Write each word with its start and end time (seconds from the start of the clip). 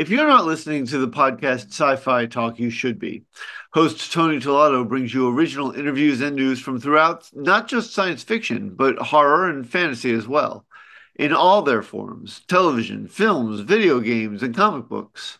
If 0.00 0.08
you're 0.08 0.26
not 0.26 0.46
listening 0.46 0.86
to 0.86 0.96
the 0.96 1.10
podcast 1.10 1.66
Sci 1.66 1.96
Fi 1.96 2.24
Talk, 2.24 2.58
you 2.58 2.70
should 2.70 2.98
be. 2.98 3.24
Host 3.74 4.10
Tony 4.10 4.38
Tellado 4.38 4.88
brings 4.88 5.12
you 5.12 5.28
original 5.28 5.72
interviews 5.72 6.22
and 6.22 6.34
news 6.34 6.58
from 6.58 6.80
throughout 6.80 7.28
not 7.34 7.68
just 7.68 7.92
science 7.92 8.22
fiction, 8.22 8.70
but 8.70 8.96
horror 8.96 9.50
and 9.50 9.68
fantasy 9.68 10.10
as 10.14 10.26
well, 10.26 10.64
in 11.16 11.34
all 11.34 11.60
their 11.60 11.82
forms 11.82 12.40
television, 12.48 13.08
films, 13.08 13.60
video 13.60 14.00
games, 14.00 14.42
and 14.42 14.56
comic 14.56 14.88
books. 14.88 15.38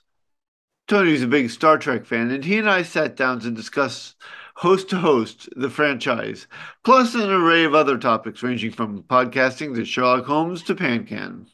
Tony's 0.86 1.22
a 1.22 1.26
big 1.26 1.48
Star 1.48 1.78
Trek 1.78 2.04
fan, 2.04 2.30
and 2.30 2.44
he 2.44 2.58
and 2.58 2.68
I 2.68 2.82
sat 2.82 3.16
down 3.16 3.40
to 3.40 3.50
discuss 3.50 4.14
host 4.56 4.90
to 4.90 4.98
host 4.98 5.48
the 5.56 5.70
franchise, 5.70 6.46
plus 6.84 7.14
an 7.14 7.30
array 7.30 7.64
of 7.64 7.74
other 7.74 7.96
topics 7.96 8.42
ranging 8.42 8.72
from 8.72 9.04
podcasting 9.04 9.74
to 9.76 9.86
Sherlock 9.86 10.26
Holmes 10.26 10.62
to 10.64 10.74
PanCan. 10.74 11.46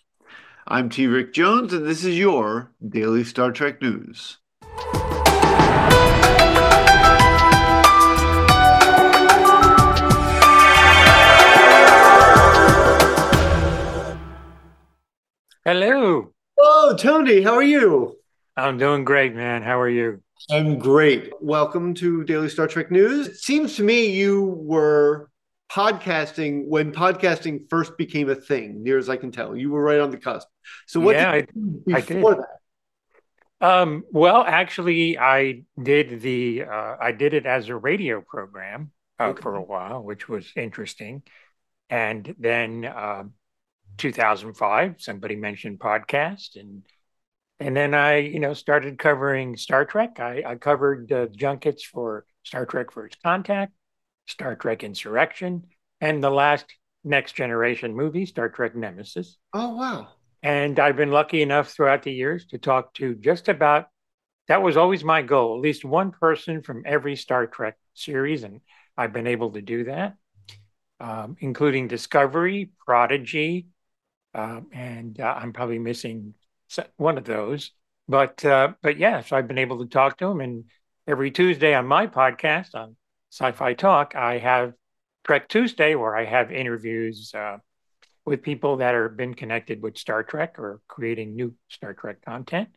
I'm 0.69 0.89
T. 0.89 1.07
Rick 1.07 1.33
Jones, 1.33 1.73
and 1.73 1.87
this 1.87 2.03
is 2.05 2.19
your 2.19 2.73
Daily 2.89 3.23
Star 3.23 3.53
Trek 3.53 3.81
News. 3.81 4.39
Hello. 15.65 16.33
Oh, 16.59 16.97
Tony, 16.99 17.43
how 17.43 17.55
are 17.55 17.63
you? 17.63 18.17
I'm 18.57 18.77
doing 18.77 19.05
great, 19.05 19.37
man. 19.37 19.63
How 19.63 19.79
are 19.81 19.89
you? 19.89 20.21
I'm 20.51 20.81
great. 20.81 21.33
Welcome 21.41 21.95
to 21.95 22.25
Daily 22.25 22.49
Star 22.49 22.67
Trek 22.67 22.91
News. 22.91 23.29
It 23.29 23.37
seems 23.37 23.77
to 23.77 23.85
me 23.85 24.07
you 24.07 24.43
were 24.43 25.31
podcasting 25.71 26.67
when 26.67 26.93
podcasting 26.93 27.69
first 27.69 27.97
became 27.99 28.29
a 28.29 28.35
thing, 28.35 28.83
near 28.83 28.99
as 28.99 29.09
I 29.09 29.17
can 29.17 29.33
tell. 29.33 29.57
You 29.57 29.71
were 29.71 29.83
right 29.83 30.01
on 30.01 30.11
the 30.11 30.19
cusp. 30.19 30.49
So 30.87 31.01
what 31.01 31.17
yeah, 31.17 31.33
did 31.33 31.49
you 31.55 31.83
do 31.87 31.95
before 31.95 32.35
I 32.35 32.37
that? 32.37 32.47
Um, 33.59 34.05
well, 34.11 34.45
actually, 34.47 35.19
I 35.19 35.65
did 35.83 36.21
the 36.21 36.65
uh, 36.65 36.97
I 37.01 37.13
did 37.13 37.35
it 37.35 37.47
as 37.47 37.69
a 37.69 37.77
radio 37.77 38.21
program 38.21 38.93
uh, 39.19 39.29
okay. 39.29 39.43
for 39.43 39.57
a 39.57 39.63
while, 39.63 40.03
which 40.03 40.29
was 40.29 40.51
interesting. 40.57 41.23
And 41.89 42.35
then 42.39 42.85
uh, 42.85 43.25
2005, 43.99 44.97
somebody 44.99 45.37
mentioned 45.37 45.79
podcast, 45.79 46.57
and 46.57 46.83
and 47.59 47.75
then 47.75 47.95
I, 47.95 48.19
you 48.19 48.41
know, 48.41 48.53
started 48.53 48.99
covering 48.99 49.57
Star 49.57 49.85
Trek. 49.87 50.21
I, 50.21 50.43
I 50.47 50.55
covered 50.57 51.11
uh, 51.11 51.27
junkets 51.29 51.83
for 51.83 52.27
Star 52.43 52.67
Trek 52.67 52.91
First 52.91 53.23
Contact, 53.23 53.73
Star 54.27 54.57
Trek 54.57 54.85
Insurrection, 54.85 55.67
and 56.01 56.23
the 56.23 56.31
last 56.31 56.67
Next 57.05 57.33
Generation 57.33 57.95
movie, 57.95 58.27
Star 58.27 58.49
Trek 58.49 58.75
Nemesis. 58.75 59.39
Oh, 59.53 59.77
wow. 59.77 60.09
And 60.43 60.79
I've 60.79 60.97
been 60.97 61.13
lucky 61.13 61.43
enough 61.43 61.71
throughout 61.71 62.03
the 62.03 62.13
years 62.13 62.47
to 62.47 62.59
talk 62.59 62.95
to 62.95 63.15
just 63.15 63.49
about, 63.49 63.87
that 64.49 64.63
was 64.63 64.77
always 64.77 65.03
my 65.03 65.23
goal, 65.23 65.57
at 65.57 65.63
least 65.63 65.85
one 65.85 66.11
person 66.13 66.63
from 66.63 66.83
every 66.85 67.17
Star 67.17 67.47
Trek 67.47 67.77
series. 67.95 68.45
And 68.45 68.61
I've 68.97 69.13
been 69.13 69.27
able 69.27 69.53
to 69.53 69.63
do 69.63 69.85
that, 69.85 70.15
um, 71.01 71.37
including 71.41 71.89
Discovery, 71.89 72.71
Prodigy, 72.85 73.67
uh, 74.35 74.61
and 74.73 75.19
uh, 75.19 75.35
I'm 75.37 75.53
probably 75.53 75.79
missing 75.79 76.35
one 76.97 77.19
of 77.19 77.25
those. 77.25 77.73
But 78.09 78.45
uh, 78.45 78.75
but 78.83 78.99
yeah, 78.99 79.23
so 79.23 79.37
I've 79.37 79.49
been 79.49 79.59
able 79.59 79.79
to 79.81 79.91
talk 79.91 80.19
to 80.19 80.27
him, 80.27 80.41
and 80.41 80.65
every 81.09 81.31
Tuesday 81.31 81.75
on 81.75 81.87
my 81.87 82.07
podcast 82.07 82.75
on 82.75 82.95
Sci-Fi 83.31 83.75
Talk, 83.75 84.15
I 84.15 84.39
have 84.39 84.75
Trek 85.25 85.49
Tuesday, 85.49 85.95
where 85.95 86.17
I 86.17 86.25
have 86.25 86.53
interviews 86.53 87.33
uh, 87.35 87.59
with 88.25 88.43
people 88.43 88.79
that 88.79 88.95
have 88.95 89.17
been 89.17 89.35
connected 89.35 89.83
with 89.83 89.99
Star 89.99 90.23
Trek 90.23 90.59
or 90.59 90.81
creating 90.89 91.35
new 91.35 91.55
Star 91.69 91.95
Trek 91.95 92.23
content. 92.23 92.69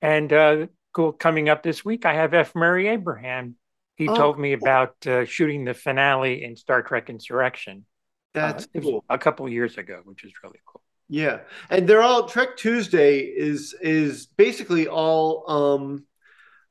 And 0.00 0.32
uh, 0.32 0.66
cool, 0.92 1.12
coming 1.12 1.48
up 1.48 1.62
this 1.62 1.84
week, 1.84 2.04
I 2.06 2.14
have 2.14 2.34
F. 2.34 2.54
Murray 2.54 2.88
Abraham. 2.88 3.56
He 3.96 4.08
oh, 4.08 4.16
told 4.16 4.38
me 4.38 4.52
about 4.52 5.06
uh, 5.06 5.24
shooting 5.24 5.64
the 5.64 5.74
finale 5.74 6.42
in 6.42 6.56
Star 6.56 6.82
Trek 6.82 7.10
Insurrection. 7.10 7.84
Uh, 8.34 8.52
That's 8.52 8.66
cool. 8.80 9.04
a 9.08 9.18
couple 9.18 9.48
years 9.48 9.76
ago, 9.78 10.00
which 10.04 10.24
is 10.24 10.32
really 10.42 10.60
cool. 10.66 10.82
Yeah, 11.08 11.40
and 11.68 11.86
they're 11.86 12.02
all 12.02 12.26
Trek 12.26 12.56
Tuesday 12.56 13.18
is 13.20 13.74
is 13.82 14.26
basically 14.26 14.88
all 14.88 15.44
um 15.50 16.06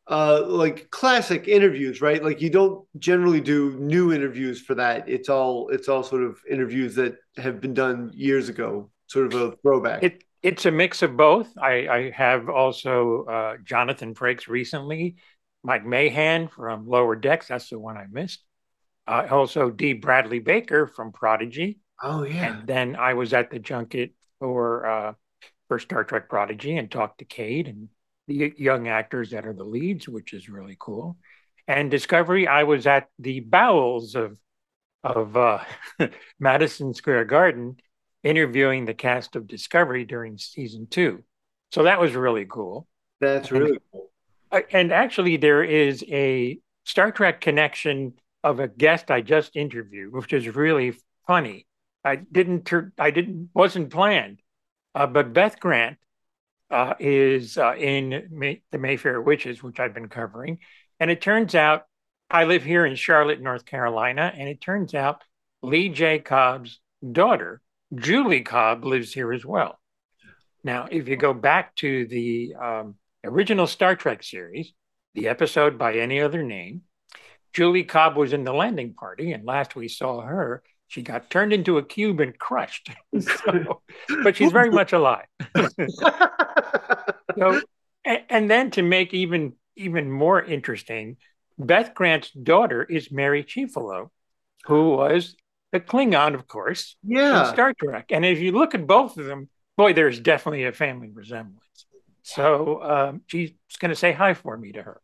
uh, 0.08 0.44
like 0.46 0.90
classic 0.90 1.48
interviews, 1.48 2.02
right? 2.02 2.24
Like 2.24 2.42
you 2.42 2.50
don't 2.50 2.86
generally 3.00 3.42
do 3.42 3.78
new 3.80 4.12
interviews 4.12 4.62
for 4.62 4.76
that. 4.76 5.08
It's 5.08 5.30
all 5.30 5.70
it's 5.70 5.88
all 5.88 6.04
sort 6.04 6.24
of 6.24 6.40
interviews 6.50 6.96
that 6.96 7.16
have 7.38 7.62
been 7.62 7.74
done 7.74 8.12
years 8.14 8.50
ago, 8.50 8.90
sort 9.08 9.34
of 9.34 9.42
a 9.42 9.56
throwback. 9.58 10.04
It 10.04 10.24
it's 10.44 10.66
a 10.66 10.72
mix 10.72 11.02
of 11.04 11.16
both. 11.16 11.56
I, 11.58 11.88
I 11.88 12.12
have 12.16 12.50
also 12.50 13.26
uh, 13.26 13.58
Jonathan 13.64 14.16
Frakes 14.16 14.48
recently, 14.48 15.18
Mike 15.64 15.86
Mahan 15.86 16.48
from 16.48 16.88
Lower 16.88 17.16
Decks. 17.16 17.48
That's 17.48 17.70
the 17.70 17.80
one 17.80 17.96
I 17.96 18.06
missed. 18.12 18.44
Uh, 19.08 19.28
also 19.30 19.70
D. 19.70 19.94
Bradley 19.94 20.40
Baker 20.40 20.88
from 20.88 21.12
Prodigy. 21.12 21.80
Oh 22.02 22.24
yeah. 22.24 22.58
And 22.60 22.68
then 22.68 22.96
I 22.96 23.14
was 23.14 23.34
at 23.34 23.52
the 23.52 23.60
junket 23.60 24.14
for 24.40 24.86
uh, 24.86 25.14
for 25.68 25.80
Star 25.80 26.04
Trek 26.04 26.28
Prodigy 26.28 26.76
and 26.76 26.90
talked 26.90 27.20
to 27.20 27.26
Cade 27.26 27.68
and 27.68 27.90
the 28.28 28.54
young 28.58 28.88
actors 28.88 29.32
that 29.32 29.46
are 29.46 29.54
the 29.54 29.64
leads, 29.64 30.08
which 30.08 30.34
is 30.34 30.50
really 30.50 30.78
cool. 30.80 31.18
And 31.68 31.92
Discovery, 31.92 32.48
I 32.48 32.64
was 32.64 32.88
at 32.88 33.08
the 33.20 33.40
bowels 33.40 34.16
of 34.16 34.38
of 35.04 35.36
uh, 35.36 35.64
Madison 36.40 36.94
Square 36.94 37.26
Garden 37.26 37.78
interviewing 38.24 38.86
the 38.86 38.94
cast 38.94 39.36
of 39.36 39.48
Discovery 39.48 40.06
during 40.06 40.38
season 40.38 40.88
two. 40.90 41.24
So 41.72 41.84
that 41.84 42.00
was 42.00 42.14
really 42.14 42.46
cool. 42.46 42.88
That's 43.20 43.52
really 43.52 43.72
and, 43.72 43.80
cool. 43.92 44.12
And 44.72 44.92
actually, 44.92 45.38
there 45.38 45.64
is 45.64 46.04
a 46.08 46.60
Star 46.86 47.12
Trek 47.12 47.42
connection 47.42 48.14
of 48.44 48.60
a 48.60 48.68
guest 48.68 49.12
I 49.12 49.22
just 49.22 49.56
interviewed, 49.56 50.14
which 50.14 50.34
is 50.34 50.54
really 50.54 50.96
funny. 51.26 51.68
I 52.04 52.16
didn't, 52.18 52.72
I 52.98 53.12
didn't, 53.12 53.50
wasn't 53.54 53.92
planned, 53.92 54.42
uh, 54.96 55.08
but 55.08 55.34
Beth 55.34 55.60
Grant 55.60 55.98
uh, 56.72 56.94
is 57.00 57.58
uh, 57.58 57.76
in 57.76 58.28
May- 58.32 58.62
the 58.72 58.78
Mayfair 58.78 59.22
Witches, 59.22 59.62
which 59.62 59.80
I've 59.80 59.94
been 59.94 60.10
covering. 60.10 60.60
And 61.00 61.12
it 61.12 61.22
turns 61.22 61.54
out 61.54 61.84
I 62.30 62.46
live 62.46 62.64
here 62.64 62.86
in 62.86 62.96
Charlotte, 62.96 63.42
North 63.42 63.66
Carolina, 63.66 64.32
and 64.36 64.48
it 64.48 64.62
turns 64.62 64.94
out 64.94 65.24
Lee 65.62 65.90
J. 65.90 66.20
Cobb's 66.20 66.80
daughter, 67.12 67.62
Julie 67.94 68.42
Cobb, 68.42 68.86
lives 68.86 69.14
here 69.14 69.34
as 69.34 69.46
well. 69.46 69.78
Now, 70.64 70.88
if 70.90 71.08
you 71.08 71.18
go 71.18 71.34
back 71.34 71.76
to 71.78 72.08
the 72.08 72.56
um, 72.60 72.96
original 73.24 73.68
Star 73.68 73.96
Trek 73.96 74.24
series, 74.24 74.74
the 75.14 75.28
episode 75.28 75.78
by 75.78 75.96
any 75.96 76.22
other 76.22 76.42
name, 76.42 76.84
Julie 77.54 77.84
Cobb 77.84 78.16
was 78.16 78.32
in 78.32 78.46
the 78.46 78.54
landing 78.54 78.94
party, 78.94 79.34
and 79.34 79.46
last 79.46 79.76
we 79.76 79.90
saw 79.90 80.22
her, 80.22 80.64
she 80.92 81.02
got 81.02 81.30
turned 81.30 81.54
into 81.54 81.78
a 81.78 81.84
cube 81.84 82.20
and 82.20 82.38
crushed. 82.38 82.90
so, 83.20 83.82
but 84.24 84.36
she's 84.36 84.52
very 84.52 84.70
much 84.70 84.92
alive. 84.92 85.26
so, 85.56 87.62
and, 88.04 88.20
and, 88.30 88.52
then 88.52 88.72
to 88.72 88.82
make 88.82 89.14
even 89.14 89.54
even 89.78 90.12
more 90.12 90.44
interesting, 90.44 91.16
Beth 91.58 91.94
Grant's 91.94 92.30
daughter 92.32 92.84
is 92.84 93.10
Mary 93.10 93.42
Chieffolo, 93.42 94.10
who 94.66 94.90
was 94.90 95.38
the 95.72 95.80
Klingon, 95.80 96.36
of 96.36 96.46
course, 96.46 96.98
yeah, 97.04 97.48
in 97.48 97.54
Star 97.54 97.74
Trek. 97.74 98.08
And 98.10 98.26
if 98.26 98.40
you 98.40 98.52
look 98.52 98.76
at 98.76 98.86
both 98.86 99.16
of 99.16 99.26
them, 99.26 99.48
boy, 99.78 99.94
there's 99.94 100.20
definitely 100.20 100.66
a 100.66 100.74
family 100.74 101.10
resemblance. 101.10 101.86
So 102.24 102.84
um, 102.84 103.22
she's 103.28 103.54
going 103.80 103.92
to 103.92 103.96
say 103.96 104.12
hi 104.12 104.34
for 104.34 104.58
me 104.58 104.74
to 104.74 104.84
her. 104.84 105.02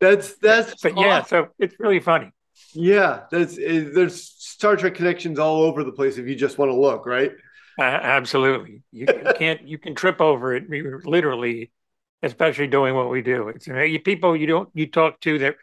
that's 0.00 0.34
that's. 0.38 0.82
But 0.82 0.94
awesome. 0.94 1.04
yeah, 1.04 1.22
so 1.22 1.48
it's 1.60 1.78
really 1.78 2.00
funny. 2.00 2.32
Yeah, 2.72 3.22
that's 3.30 3.58
eh, 3.58 3.84
there's 3.92 4.22
Star 4.22 4.76
Trek 4.76 4.94
connections 4.94 5.38
all 5.38 5.62
over 5.62 5.84
the 5.84 5.92
place 5.92 6.18
if 6.18 6.26
you 6.26 6.34
just 6.34 6.58
want 6.58 6.70
to 6.70 6.76
look, 6.76 7.06
right? 7.06 7.32
Uh, 7.78 7.82
absolutely, 7.82 8.82
you, 8.92 9.06
you 9.08 9.32
can't 9.38 9.66
you 9.66 9.78
can 9.78 9.94
trip 9.94 10.20
over 10.20 10.54
it 10.54 10.64
literally, 11.04 11.70
especially 12.22 12.66
doing 12.66 12.94
what 12.94 13.10
we 13.10 13.22
do. 13.22 13.48
It's 13.48 13.66
you, 13.66 14.00
people 14.00 14.36
you 14.36 14.46
don't 14.46 14.68
you 14.74 14.86
talk 14.86 15.20
to 15.20 15.38
that, 15.40 15.56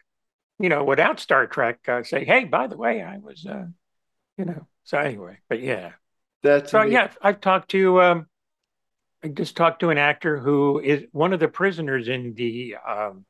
you 0.58 0.68
know, 0.68 0.84
without 0.84 1.20
Star 1.20 1.46
Trek 1.46 1.80
uh, 1.88 2.02
say, 2.02 2.24
hey, 2.24 2.44
by 2.44 2.66
the 2.66 2.76
way, 2.76 3.02
I 3.02 3.18
was, 3.18 3.46
uh, 3.46 3.66
you 4.38 4.44
know. 4.44 4.66
So 4.84 4.98
anyway, 4.98 5.38
but 5.48 5.60
yeah, 5.60 5.92
that's 6.42 6.72
so 6.72 6.80
amazing. 6.80 6.94
yeah. 6.94 7.08
I've 7.22 7.40
talked 7.40 7.70
to 7.70 8.02
um, 8.02 8.26
I 9.24 9.28
just 9.28 9.56
talked 9.56 9.80
to 9.80 9.90
an 9.90 9.98
actor 9.98 10.38
who 10.38 10.80
is 10.80 11.04
one 11.12 11.32
of 11.32 11.40
the 11.40 11.48
prisoners 11.48 12.08
in 12.08 12.34
the 12.34 12.76
um, 12.86 13.24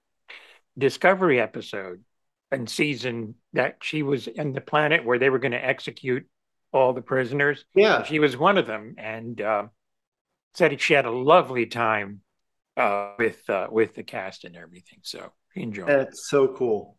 Discovery 0.79 1.39
episode 1.39 2.03
and 2.53 2.69
season 2.69 3.35
that 3.55 3.79
she 3.83 4.03
was 4.03 4.29
in 4.29 4.53
the 4.53 4.61
planet 4.61 5.05
where 5.05 5.19
they 5.19 5.31
were 5.31 5.39
going 5.39 5.53
to 5.53 5.65
execute 5.65 6.27
all 6.73 6.93
the 6.93 7.03
prisoners. 7.03 7.65
Yeah, 7.75 8.03
she 8.05 8.19
was 8.19 8.37
one 8.37 8.59
of 8.59 8.67
them, 8.67 8.95
and 8.99 9.41
uh, 9.41 9.65
said 10.55 10.81
she 10.81 10.95
had 10.95 11.07
a 11.07 11.11
lovely 11.11 11.67
time 11.67 12.21
uh, 12.77 13.15
with 13.19 13.49
uh, 13.49 13.69
with 13.71 13.95
the 13.95 14.03
cast 14.03 14.45
and 14.45 14.57
everything. 14.57 15.01
So 15.03 15.33
enjoy. 15.55 15.87
That's 15.87 16.29
so 16.29 16.49
cool. 16.49 16.97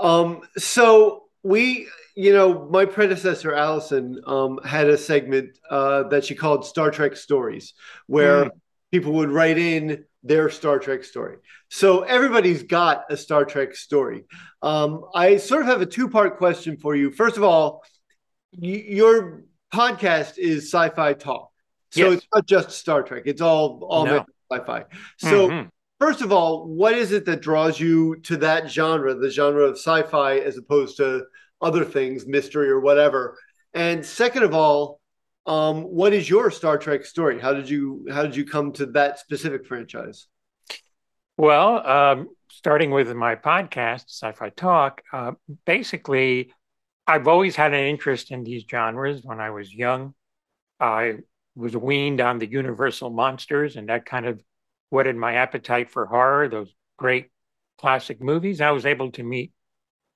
Um, 0.00 0.42
so 0.56 1.24
we, 1.42 1.88
you 2.14 2.32
know, 2.32 2.68
my 2.68 2.84
predecessor 2.84 3.54
Allison 3.54 4.20
um, 4.26 4.58
had 4.64 4.88
a 4.88 4.98
segment 4.98 5.58
uh, 5.70 6.04
that 6.04 6.24
she 6.24 6.34
called 6.34 6.66
Star 6.66 6.90
Trek 6.90 7.16
Stories, 7.16 7.74
where 8.06 8.46
mm. 8.46 8.50
people 8.90 9.12
would 9.12 9.30
write 9.30 9.58
in 9.58 10.04
their 10.22 10.50
Star 10.50 10.78
Trek 10.78 11.04
story. 11.04 11.36
So 11.68 12.02
everybody's 12.02 12.62
got 12.62 13.04
a 13.10 13.16
Star 13.16 13.44
Trek 13.44 13.74
story. 13.74 14.24
Um, 14.62 15.04
I 15.14 15.36
sort 15.38 15.62
of 15.62 15.68
have 15.68 15.80
a 15.80 15.86
two 15.86 16.08
part 16.08 16.38
question 16.38 16.76
for 16.76 16.94
you. 16.94 17.10
First 17.10 17.36
of 17.36 17.42
all, 17.42 17.82
y- 18.52 18.84
your 18.86 19.44
podcast 19.72 20.38
is 20.38 20.64
Sci-Fi 20.70 21.14
Talk, 21.14 21.50
so 21.90 22.10
yes. 22.10 22.18
it's 22.18 22.26
not 22.34 22.46
just 22.46 22.70
Star 22.70 23.02
Trek. 23.02 23.22
It's 23.26 23.40
all 23.40 23.82
all 23.88 24.06
no. 24.06 24.24
sci-fi. 24.52 24.84
So. 25.18 25.48
Mm-hmm. 25.48 25.68
First 25.98 26.22
of 26.22 26.32
all, 26.32 26.66
what 26.66 26.94
is 26.94 27.12
it 27.12 27.26
that 27.26 27.42
draws 27.42 27.78
you 27.78 28.16
to 28.22 28.38
that 28.38 28.70
genre, 28.70 29.14
the 29.14 29.28
genre 29.28 29.64
of 29.64 29.74
sci-fi, 29.74 30.38
as 30.38 30.56
opposed 30.56 30.96
to 30.96 31.26
other 31.60 31.84
things, 31.84 32.26
mystery 32.26 32.70
or 32.70 32.80
whatever? 32.80 33.36
And 33.74 34.04
second 34.04 34.44
of 34.44 34.54
all, 34.54 34.99
um, 35.46 35.82
what 35.82 36.12
is 36.12 36.28
your 36.28 36.50
Star 36.50 36.78
Trek 36.78 37.04
story? 37.04 37.40
How 37.40 37.54
did 37.54 37.68
you 37.68 38.06
how 38.10 38.22
did 38.22 38.36
you 38.36 38.44
come 38.44 38.72
to 38.72 38.86
that 38.86 39.18
specific 39.18 39.66
franchise? 39.66 40.26
Well, 41.36 41.86
um, 41.86 42.28
starting 42.50 42.90
with 42.90 43.12
my 43.14 43.36
podcast, 43.36 44.04
Sci-Fi 44.08 44.50
Talk, 44.50 45.02
uh, 45.12 45.32
basically, 45.64 46.52
I've 47.06 47.26
always 47.26 47.56
had 47.56 47.72
an 47.72 47.86
interest 47.86 48.30
in 48.30 48.44
these 48.44 48.64
genres. 48.70 49.22
When 49.22 49.40
I 49.40 49.50
was 49.50 49.72
young, 49.72 50.14
I 50.78 51.18
was 51.56 51.74
weaned 51.74 52.20
on 52.20 52.38
the 52.38 52.46
Universal 52.46 53.10
monsters, 53.10 53.76
and 53.76 53.88
that 53.88 54.04
kind 54.04 54.26
of 54.26 54.42
whetted 54.90 55.16
my 55.16 55.34
appetite 55.36 55.90
for 55.90 56.04
horror. 56.04 56.48
Those 56.48 56.72
great 56.98 57.30
classic 57.78 58.20
movies. 58.22 58.60
I 58.60 58.72
was 58.72 58.84
able 58.84 59.10
to 59.12 59.22
meet 59.22 59.52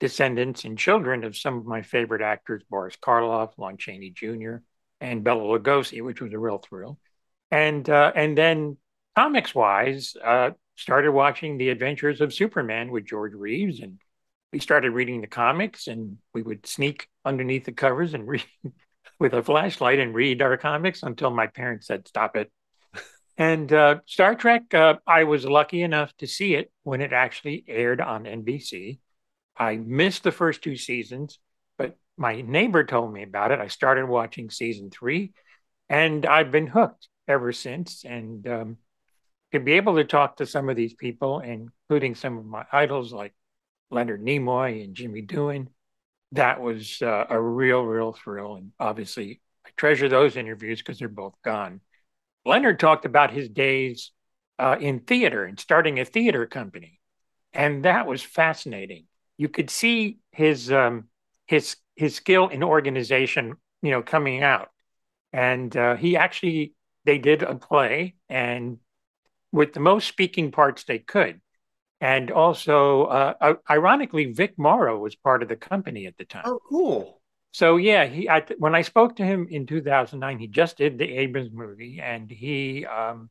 descendants 0.01 0.65
and 0.67 0.77
children 0.77 1.25
of 1.25 1.35
some 1.35 1.57
of 1.57 1.65
my 1.65 1.81
favorite 1.81 2.21
actors: 2.21 2.63
Boris 2.69 2.97
Karloff, 3.03 3.57
Lon 3.57 3.79
Chaney 3.79 4.11
Jr 4.11 4.57
and 5.01 5.25
Bela 5.25 5.59
Lugosi, 5.59 6.03
which 6.03 6.21
was 6.21 6.33
a 6.33 6.39
real 6.39 6.59
thrill. 6.59 6.99
And 7.51 7.89
uh, 7.89 8.13
and 8.15 8.37
then 8.37 8.77
comics 9.17 9.55
wise, 9.55 10.17
uh, 10.23 10.51
started 10.77 11.13
watching 11.13 11.57
the 11.57 11.71
Adventures 11.71 12.21
of 12.21 12.35
Superman 12.35 12.91
with 12.91 13.07
George 13.07 13.35
Reeves, 13.35 13.81
and 13.81 14.01
we 14.53 14.59
started 14.59 14.91
reading 14.91 15.21
the 15.21 15.27
comics, 15.27 15.87
and 15.87 16.19
we 16.33 16.43
would 16.43 16.67
sneak 16.67 17.09
underneath 17.25 17.65
the 17.65 17.73
covers 17.73 18.15
and 18.15 18.27
read 18.29 18.45
with 19.19 19.35
a 19.35 19.43
flashlight 19.43 20.01
and 20.01 20.15
read 20.15 20.43
our 20.43 20.57
comics 20.57 21.03
until 21.03 21.31
my 21.31 21.47
parents 21.47 21.87
said 21.87 22.09
stop 22.09 22.37
it. 22.37 22.51
And 23.37 23.73
uh, 23.73 23.97
Star 24.07 24.37
Trek, 24.37 24.73
uh, 24.75 24.95
I 25.07 25.25
was 25.25 25.45
lucky 25.45 25.83
enough 25.83 26.17
to 26.19 26.27
see 26.27 26.55
it 26.55 26.71
when 26.85 27.01
it 27.01 27.13
actually 27.13 27.65
aired 27.67 28.01
on 28.01 28.25
NBC. 28.25 29.01
I 29.57 29.77
missed 29.77 30.23
the 30.23 30.33
first 30.33 30.63
two 30.63 30.77
seasons, 30.77 31.39
my 32.17 32.41
neighbor 32.41 32.85
told 32.85 33.13
me 33.13 33.23
about 33.23 33.51
it. 33.51 33.61
I 33.61 33.69
started 33.69 34.07
watching 34.07 34.51
season 34.51 34.91
three, 34.91 35.33
and 35.89 36.25
I've 36.25 36.51
been 36.51 36.67
hooked 36.67 37.09
ever 37.27 37.53
since. 37.53 38.05
And 38.05 38.47
um, 38.47 38.77
to 39.53 39.61
be 39.61 39.73
able 39.73 39.97
to 39.97 40.05
talk 40.05 40.37
to 40.37 40.47
some 40.47 40.69
of 40.69 40.77
these 40.77 40.95
people, 40.95 41.41
including 41.41 42.15
some 42.15 42.39
of 42.39 42.45
my 42.45 42.65
idols 42.73 43.13
like 43.13 43.35
Leonard 43.91 44.23
Nimoy 44.23 44.85
and 44.85 44.95
Jimmy 44.95 45.23
Doohan, 45.23 45.69
that 46.33 46.61
was 46.61 47.01
uh, 47.03 47.27
a 47.29 47.41
real, 47.41 47.83
real 47.83 48.13
thrill. 48.13 48.57
And 48.57 48.73
obviously, 48.79 49.41
I 49.67 49.71
treasure 49.77 50.09
those 50.09 50.37
interviews 50.37 50.79
because 50.79 50.99
they're 50.99 51.09
both 51.09 51.35
gone. 51.45 51.81
Leonard 52.45 52.79
talked 52.79 53.05
about 53.05 53.31
his 53.31 53.49
days 53.49 54.13
uh, 54.59 54.77
in 54.79 55.01
theater 55.01 55.45
and 55.45 55.59
starting 55.59 55.99
a 55.99 56.05
theater 56.05 56.47
company, 56.47 57.01
and 57.53 57.85
that 57.85 58.07
was 58.07 58.23
fascinating. 58.23 59.07
You 59.37 59.49
could 59.49 59.71
see 59.71 60.19
his 60.31 60.71
um, 60.71 61.09
his 61.47 61.77
his 61.97 62.15
skill 62.15 62.49
in 62.49 62.63
organization, 62.63 63.55
you 63.83 63.91
know, 63.91 64.03
coming 64.03 64.43
out. 64.43 64.69
And 65.33 65.77
uh, 65.77 65.97
he 65.97 66.17
actually, 66.17 66.75
they 67.05 67.19
did 67.19 67.43
a 67.43 67.55
play 67.55 68.15
and 68.29 68.79
with 69.53 69.73
the 69.73 69.81
most 69.81 70.09
speaking 70.09 70.51
parts 70.51 70.85
they 70.85 70.99
could. 70.99 71.41
And 72.01 72.31
also, 72.31 73.05
uh, 73.05 73.55
ironically, 73.71 74.33
Vic 74.33 74.55
Morrow 74.59 74.99
was 74.99 75.15
part 75.15 75.43
of 75.43 75.49
the 75.49 75.57
company 75.57 76.07
at 76.07 76.17
the 76.19 76.25
time. 76.25 76.43
Oh, 76.45 76.61
cool. 76.69 77.21
So 77.53 77.77
yeah, 77.77 78.07
he 78.07 78.29
I, 78.29 78.41
when 78.59 78.75
I 78.75 78.83
spoke 78.83 79.17
to 79.17 79.25
him 79.25 79.47
in 79.49 79.65
2009, 79.65 80.39
he 80.39 80.49
just 80.49 80.77
did 80.77 80.99
the 80.99 81.19
Abrams 81.19 81.53
movie, 81.53 82.01
and 82.03 82.29
he 82.29 82.85
um, 82.85 83.31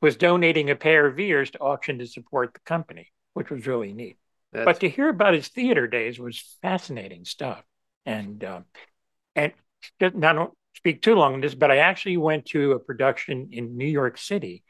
was 0.00 0.16
donating 0.16 0.70
a 0.70 0.76
pair 0.76 1.06
of 1.06 1.18
ears 1.18 1.50
to 1.50 1.58
auction 1.58 1.98
to 1.98 2.06
support 2.06 2.54
the 2.54 2.60
company, 2.60 3.10
which 3.32 3.50
was 3.50 3.66
really 3.66 3.92
neat. 3.92 4.16
That's... 4.54 4.64
But 4.64 4.80
to 4.80 4.88
hear 4.88 5.08
about 5.08 5.34
his 5.34 5.48
theater 5.48 5.86
days 5.88 6.18
was 6.18 6.56
fascinating 6.62 7.24
stuff. 7.24 7.62
And 8.06 8.42
uh, 8.44 8.60
and 9.34 9.52
now 10.00 10.32
don't 10.32 10.54
speak 10.76 11.02
too 11.02 11.14
long 11.14 11.34
on 11.34 11.40
this, 11.40 11.54
but 11.54 11.70
I 11.70 11.78
actually 11.78 12.16
went 12.18 12.46
to 12.46 12.72
a 12.72 12.78
production 12.78 13.48
in 13.50 13.76
New 13.76 13.86
York 13.86 14.18
City, 14.18 14.62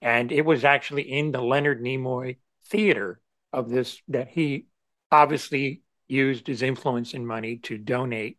and 0.00 0.30
it 0.30 0.44
was 0.44 0.64
actually 0.64 1.10
in 1.10 1.32
the 1.32 1.40
Leonard 1.40 1.82
Nimoy 1.82 2.36
theater 2.66 3.20
of 3.52 3.70
this 3.70 4.00
that 4.08 4.28
he 4.28 4.66
obviously 5.10 5.82
used 6.06 6.46
his 6.46 6.62
influence 6.62 7.14
and 7.14 7.26
money 7.26 7.56
to 7.56 7.78
donate 7.78 8.38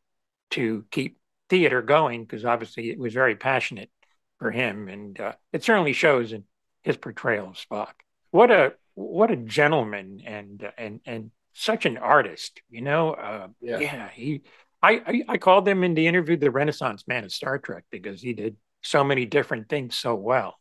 to 0.52 0.86
keep 0.92 1.18
theater 1.50 1.82
going 1.82 2.24
because 2.24 2.46
obviously 2.46 2.90
it 2.90 3.00
was 3.00 3.14
very 3.14 3.36
passionate 3.36 3.90
for 4.38 4.52
him, 4.52 4.88
and 4.88 5.20
uh, 5.20 5.34
it 5.52 5.64
certainly 5.64 5.94
shows 5.94 6.32
in 6.32 6.44
his 6.84 6.98
portrayal 6.98 7.50
of 7.50 7.56
Spock. 7.56 7.94
What 8.30 8.52
a 8.52 8.74
what 8.96 9.32
a 9.32 9.36
gentleman 9.36 10.22
and 10.26 10.68
and 10.78 11.02
and 11.06 11.32
such 11.54 11.86
an 11.86 11.98
artist, 11.98 12.62
you 12.70 12.82
know. 12.82 13.12
Uh, 13.12 13.48
yeah. 13.62 13.80
yeah, 13.80 14.10
he. 14.10 14.42
I, 14.82 15.02
I, 15.06 15.24
I 15.30 15.38
called 15.38 15.68
him 15.68 15.84
in 15.84 15.96
the 15.96 16.06
interview 16.06 16.38
the 16.38 16.52
Renaissance 16.52 17.06
man 17.08 17.24
of 17.24 17.32
Star 17.32 17.58
Trek 17.58 17.86
because 17.90 18.22
he 18.22 18.34
did 18.34 18.58
so 18.82 19.04
many 19.04 19.26
different 19.26 19.68
things 19.68 19.96
so 19.96 20.16
well. 20.16 20.60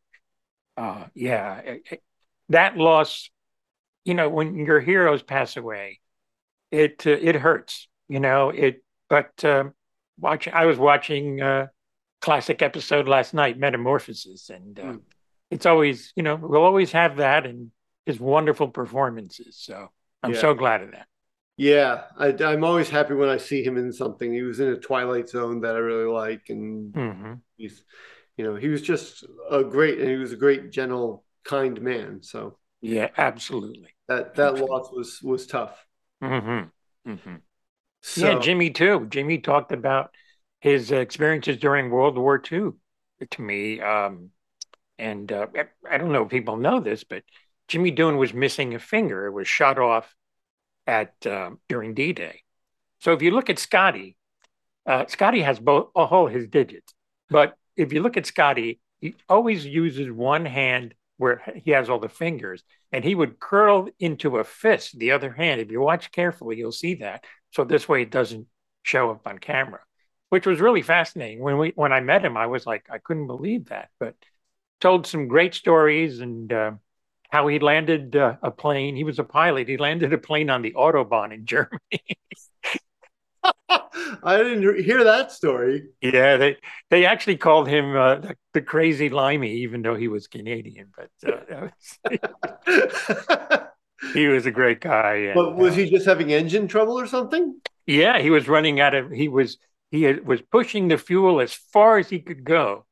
Uh, 0.77 1.05
yeah, 1.15 1.59
it, 1.59 1.83
it, 1.91 2.03
that 2.49 2.77
loss, 2.77 3.29
you 4.05 4.15
know, 4.15 4.29
when 4.29 4.57
your 4.57 4.81
heroes 4.81 5.23
pass 5.23 5.57
away, 5.57 6.01
it 6.71 7.07
uh, 7.07 7.11
it 7.11 7.35
hurts, 7.35 7.89
you 8.09 8.21
know. 8.21 8.51
It, 8.51 8.83
but 9.09 9.45
uh, 9.45 9.65
watch. 10.19 10.49
I 10.49 10.67
was 10.67 10.79
watching 10.79 11.41
a 11.41 11.71
classic 12.21 12.63
episode 12.63 13.07
last 13.07 13.35
night, 13.35 13.59
Metamorphosis, 13.59 14.49
and 14.49 14.77
mm. 14.77 15.01
it's 15.51 15.67
always, 15.67 16.13
you 16.17 16.23
know, 16.23 16.37
we'll 16.37 16.63
always 16.63 16.93
have 16.93 17.17
that 17.17 17.47
and 17.47 17.71
his 18.07 18.21
wonderful 18.21 18.69
performances. 18.69 19.57
So 19.59 19.89
I'm 20.23 20.35
yeah. 20.35 20.41
so 20.41 20.55
glad 20.55 20.83
of 20.83 20.93
that. 20.93 21.07
Yeah, 21.57 22.03
I, 22.19 22.35
am 22.53 22.65
always 22.65 22.91
happy 22.91 23.15
when 23.15 23.29
I 23.29 23.37
see 23.37 23.63
him 23.63 23.77
in 23.77 23.93
something. 23.93 24.33
He 24.33 24.43
was 24.43 24.59
in 24.59 24.69
a 24.69 24.77
Twilight 24.77 25.29
Zone 25.29 25.61
that 25.61 25.77
I 25.77 25.79
really 25.79 26.11
like, 26.11 26.43
and 26.49 26.93
mm-hmm. 26.93 27.33
he's, 27.57 27.85
you 28.37 28.45
know, 28.45 28.57
he 28.57 28.69
was 28.69 28.83
just 28.83 29.25
a 29.49 29.63
great, 29.63 30.01
and 30.01 30.09
he 30.09 30.17
was 30.17 30.33
a 30.33 30.37
great, 30.37 30.73
gentle, 30.73 31.25
kind 31.45 31.81
man. 31.81 32.23
So 32.23 32.59
yeah, 32.81 33.09
absolutely. 33.17 33.95
That 34.09 34.35
that 34.35 34.53
absolutely. 34.53 34.77
loss 34.77 34.91
was 34.93 35.21
was 35.23 35.47
tough. 35.47 35.87
Mm-hmm. 36.23 37.11
Mm-hmm. 37.11 37.37
So, 38.03 38.33
yeah, 38.33 38.39
Jimmy 38.41 38.71
too. 38.71 39.07
Jimmy 39.09 39.39
talked 39.39 39.71
about 39.71 40.11
his 40.61 40.91
experiences 40.91 41.59
during 41.59 41.91
World 41.91 42.19
War 42.19 42.43
II 42.51 42.71
to 43.31 43.43
me, 43.43 43.81
um, 43.81 44.31
and 44.99 45.31
uh, 45.31 45.47
I 45.89 45.99
don't 45.99 46.13
know 46.13 46.25
if 46.25 46.31
people 46.31 46.57
know 46.57 46.81
this, 46.81 47.05
but 47.05 47.23
Jimmy 47.69 47.93
Doohan 47.93 48.19
was 48.19 48.35
missing 48.35 48.75
a 48.75 48.79
finger. 48.79 49.27
It 49.27 49.33
was 49.33 49.49
shot 49.49 49.79
off 49.79 50.15
at 50.87 51.15
uh, 51.27 51.51
during 51.69 51.95
D-Day. 51.95 52.43
So 53.01 53.13
if 53.13 53.23
you 53.23 53.31
look 53.31 53.51
at 53.51 53.59
Scotty, 53.59 54.17
uh, 54.87 55.07
Scotty 55.07 55.43
has 55.43 55.59
both 55.59 55.91
all 55.95 56.27
his 56.27 56.47
digits. 56.49 56.95
But 57.31 57.55
if 57.77 57.93
you 57.93 58.03
look 58.03 58.17
at 58.17 58.27
Scotty, 58.27 58.81
he 59.01 59.15
always 59.29 59.65
uses 59.65 60.11
one 60.11 60.45
hand 60.45 60.95
where 61.17 61.43
he 61.65 61.71
has 61.71 61.89
all 61.89 61.99
the 61.99 62.09
fingers, 62.09 62.63
and 62.93 63.05
he 63.05 63.15
would 63.15 63.39
curl 63.39 63.89
into 63.99 64.39
a 64.39 64.45
fist 64.45 64.99
the 64.99 65.13
other 65.13 65.33
hand. 65.33 65.61
If 65.61 65.71
you 65.71 65.81
watch 65.81 66.13
carefully, 66.13 66.57
you'll 66.57 66.73
see 66.73 66.97
that. 66.97 67.25
So 67.53 67.65
this 67.65 67.89
way, 67.89 68.03
it 68.03 68.11
doesn't 68.11 68.47
show 68.83 69.11
up 69.11 69.27
on 69.27 69.39
camera, 69.39 69.81
which 70.29 70.47
was 70.47 70.61
really 70.61 70.83
fascinating. 70.83 71.41
When 71.41 71.59
we 71.59 71.73
when 71.77 71.93
I 71.93 72.01
met 72.01 72.25
him, 72.25 72.37
I 72.37 72.47
was 72.47 72.67
like, 72.67 72.87
I 72.91 72.99
couldn't 72.99 73.27
believe 73.27 73.67
that. 73.67 73.89
But 73.99 74.17
told 74.81 75.07
some 75.07 75.29
great 75.29 75.55
stories 75.55 76.21
and. 76.21 76.53
Uh, 76.53 76.73
how 77.35 77.49
he 77.49 77.59
landed 77.59 78.15
uh, 78.15 78.37
a 78.45 78.53
plane. 78.53 78.95
He 78.95 79.03
was 79.03 79.19
a 79.19 79.25
pilot. 79.25 79.67
He 79.67 79.77
landed 79.77 80.13
a 80.13 80.19
plane 80.19 80.51
on 80.51 80.63
the 80.63 80.71
Autobahn 80.71 81.35
in 81.35 81.47
Germany. 81.47 81.81
I 84.23 84.37
didn't 84.37 84.85
hear 84.85 85.03
that 85.03 85.33
story. 85.33 85.87
Yeah, 86.01 86.37
they 86.37 86.59
they 86.91 87.05
actually 87.07 87.37
called 87.37 87.67
him 87.67 87.97
uh, 87.97 88.15
the, 88.17 88.37
the, 88.53 88.63
crazy 88.63 89.09
limey, 89.09 89.53
even 89.65 89.83
though 89.83 89.97
he 89.97 90.07
was 90.07 90.29
Canadian. 90.29 90.93
But 90.97 91.11
uh, 91.29 91.71
was, 92.67 93.59
he 94.15 94.29
was 94.29 94.47
a 94.47 94.53
great 94.53 94.81
guy. 94.81 95.15
And, 95.15 95.35
but 95.35 95.57
was 95.57 95.75
he 95.75 95.91
just 95.91 96.07
having 96.07 96.31
engine 96.31 96.69
trouble 96.69 97.01
or 97.01 97.09
something? 97.09 97.61
Yeah, 97.85 98.21
he 98.21 98.31
was 98.31 98.47
running 98.47 98.79
out 98.79 98.95
of. 98.95 99.11
He 99.11 99.27
was 99.27 99.59
he 99.91 100.05
had, 100.05 100.25
was 100.25 100.41
pushing 100.41 100.87
the 100.87 100.99
fuel 100.99 101.41
as 101.41 101.53
far 101.53 101.99
as 101.99 102.09
he 102.09 102.21
could 102.21 102.45
go, 102.45 102.87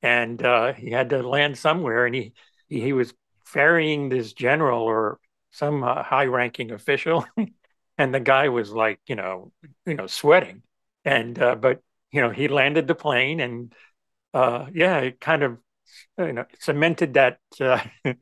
and 0.00 0.40
uh, 0.44 0.74
he 0.74 0.92
had 0.92 1.10
to 1.10 1.26
land 1.28 1.58
somewhere. 1.58 2.06
And 2.06 2.14
he 2.14 2.34
he, 2.68 2.80
he 2.80 2.92
was 2.92 3.12
ferrying 3.54 4.08
this 4.08 4.32
general 4.32 4.82
or 4.82 5.20
some 5.52 5.84
uh, 5.84 6.02
high-ranking 6.02 6.72
official, 6.72 7.24
and 7.98 8.12
the 8.12 8.20
guy 8.20 8.48
was 8.48 8.72
like, 8.72 8.98
you 9.06 9.14
know, 9.14 9.52
you 9.86 9.94
know, 9.94 10.08
sweating, 10.08 10.62
and 11.04 11.38
uh, 11.38 11.54
but 11.54 11.80
you 12.10 12.20
know, 12.20 12.30
he 12.30 12.48
landed 12.48 12.88
the 12.88 12.94
plane, 12.96 13.40
and 13.40 13.72
uh, 14.34 14.66
yeah, 14.74 14.98
it 14.98 15.20
kind 15.20 15.44
of 15.44 15.58
you 16.18 16.32
know 16.32 16.44
cemented 16.58 17.14
that 17.14 17.38
uh, 17.60 17.80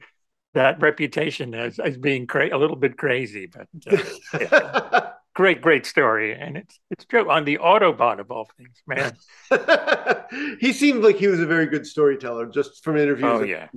that 0.55 0.81
reputation 0.83 1.55
as 1.55 1.79
as 1.79 1.97
being 1.97 2.27
cra- 2.27 2.55
a 2.55 2.59
little 2.59 2.77
bit 2.77 2.99
crazy, 2.99 3.47
but 3.47 3.67
uh, 3.91 4.39
yeah. 4.39 5.11
great, 5.35 5.63
great 5.63 5.87
story, 5.87 6.35
and 6.35 6.59
it's 6.59 6.79
it's 6.91 7.07
true 7.07 7.31
on 7.31 7.47
the 7.47 7.57
Autobahn 7.57 8.21
of 8.21 8.31
all 8.31 8.51
things, 8.59 8.83
man. 8.87 9.17
he 10.61 10.75
seemed 10.75 11.03
like 11.03 11.17
he 11.17 11.29
was 11.29 11.41
a 11.41 11.47
very 11.47 11.67
good 11.67 11.87
storyteller, 11.87 12.45
just 12.47 12.85
from 12.85 12.99
interviews. 12.99 13.31
Oh 13.33 13.43
yeah, 13.43 13.69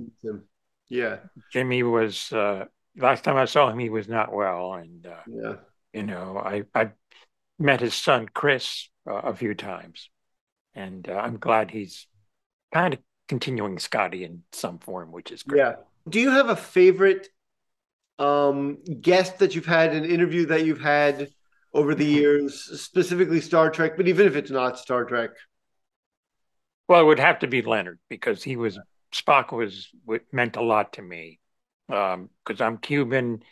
yeah. 0.88 1.16
Jimmy 1.52 1.82
was 1.82 2.32
uh, 2.32 2.64
last 2.96 3.24
time 3.24 3.36
I 3.36 3.44
saw 3.44 3.68
him, 3.70 3.78
he 3.78 3.90
was 3.90 4.08
not 4.08 4.32
well, 4.32 4.74
and 4.74 5.06
uh, 5.06 5.22
yeah, 5.26 5.54
you 5.92 6.02
know, 6.02 6.38
I 6.38 6.64
I 6.74 6.90
met 7.58 7.80
his 7.80 7.94
son 7.94 8.28
Chris 8.32 8.88
uh, 9.08 9.14
a 9.14 9.34
few 9.34 9.54
times, 9.54 10.10
and 10.74 11.08
uh, 11.08 11.14
I'm 11.14 11.38
glad 11.38 11.70
he's 11.70 12.06
kind 12.72 12.94
of 12.94 13.00
continuing 13.28 13.78
Scotty 13.78 14.24
in 14.24 14.42
some 14.52 14.78
form, 14.78 15.12
which 15.12 15.32
is 15.32 15.42
great. 15.42 15.58
Yeah. 15.58 15.74
Do 16.08 16.20
you 16.20 16.30
have 16.30 16.48
a 16.48 16.56
favorite 16.56 17.28
um, 18.18 18.78
guest 19.00 19.38
that 19.40 19.54
you've 19.54 19.66
had, 19.66 19.94
an 19.94 20.04
interview 20.04 20.46
that 20.46 20.64
you've 20.64 20.80
had 20.80 21.28
over 21.74 21.94
the 21.94 22.06
years, 22.06 22.80
specifically 22.80 23.40
Star 23.40 23.70
Trek, 23.70 23.96
but 23.96 24.08
even 24.08 24.26
if 24.26 24.36
it's 24.36 24.50
not 24.50 24.78
Star 24.78 25.04
Trek? 25.04 25.30
Well, 26.88 27.00
it 27.00 27.04
would 27.04 27.18
have 27.18 27.40
to 27.40 27.48
be 27.48 27.62
Leonard 27.62 27.98
because 28.08 28.42
he 28.42 28.56
was 28.56 28.78
Spock 29.16 29.52
was 29.52 29.88
meant 30.32 30.56
a 30.56 30.62
lot 30.62 30.94
to 30.94 31.02
me 31.02 31.40
because 31.88 32.14
um, 32.14 32.60
I'm 32.60 32.78
Cuban 32.78 33.42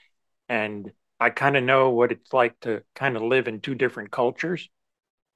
and 0.48 0.92
I 1.20 1.30
kind 1.30 1.56
of 1.56 1.64
know 1.64 1.90
what 1.90 2.12
it's 2.12 2.32
like 2.32 2.58
to 2.60 2.82
kind 2.94 3.16
of 3.16 3.22
live 3.22 3.48
in 3.48 3.60
two 3.60 3.74
different 3.74 4.10
cultures, 4.10 4.68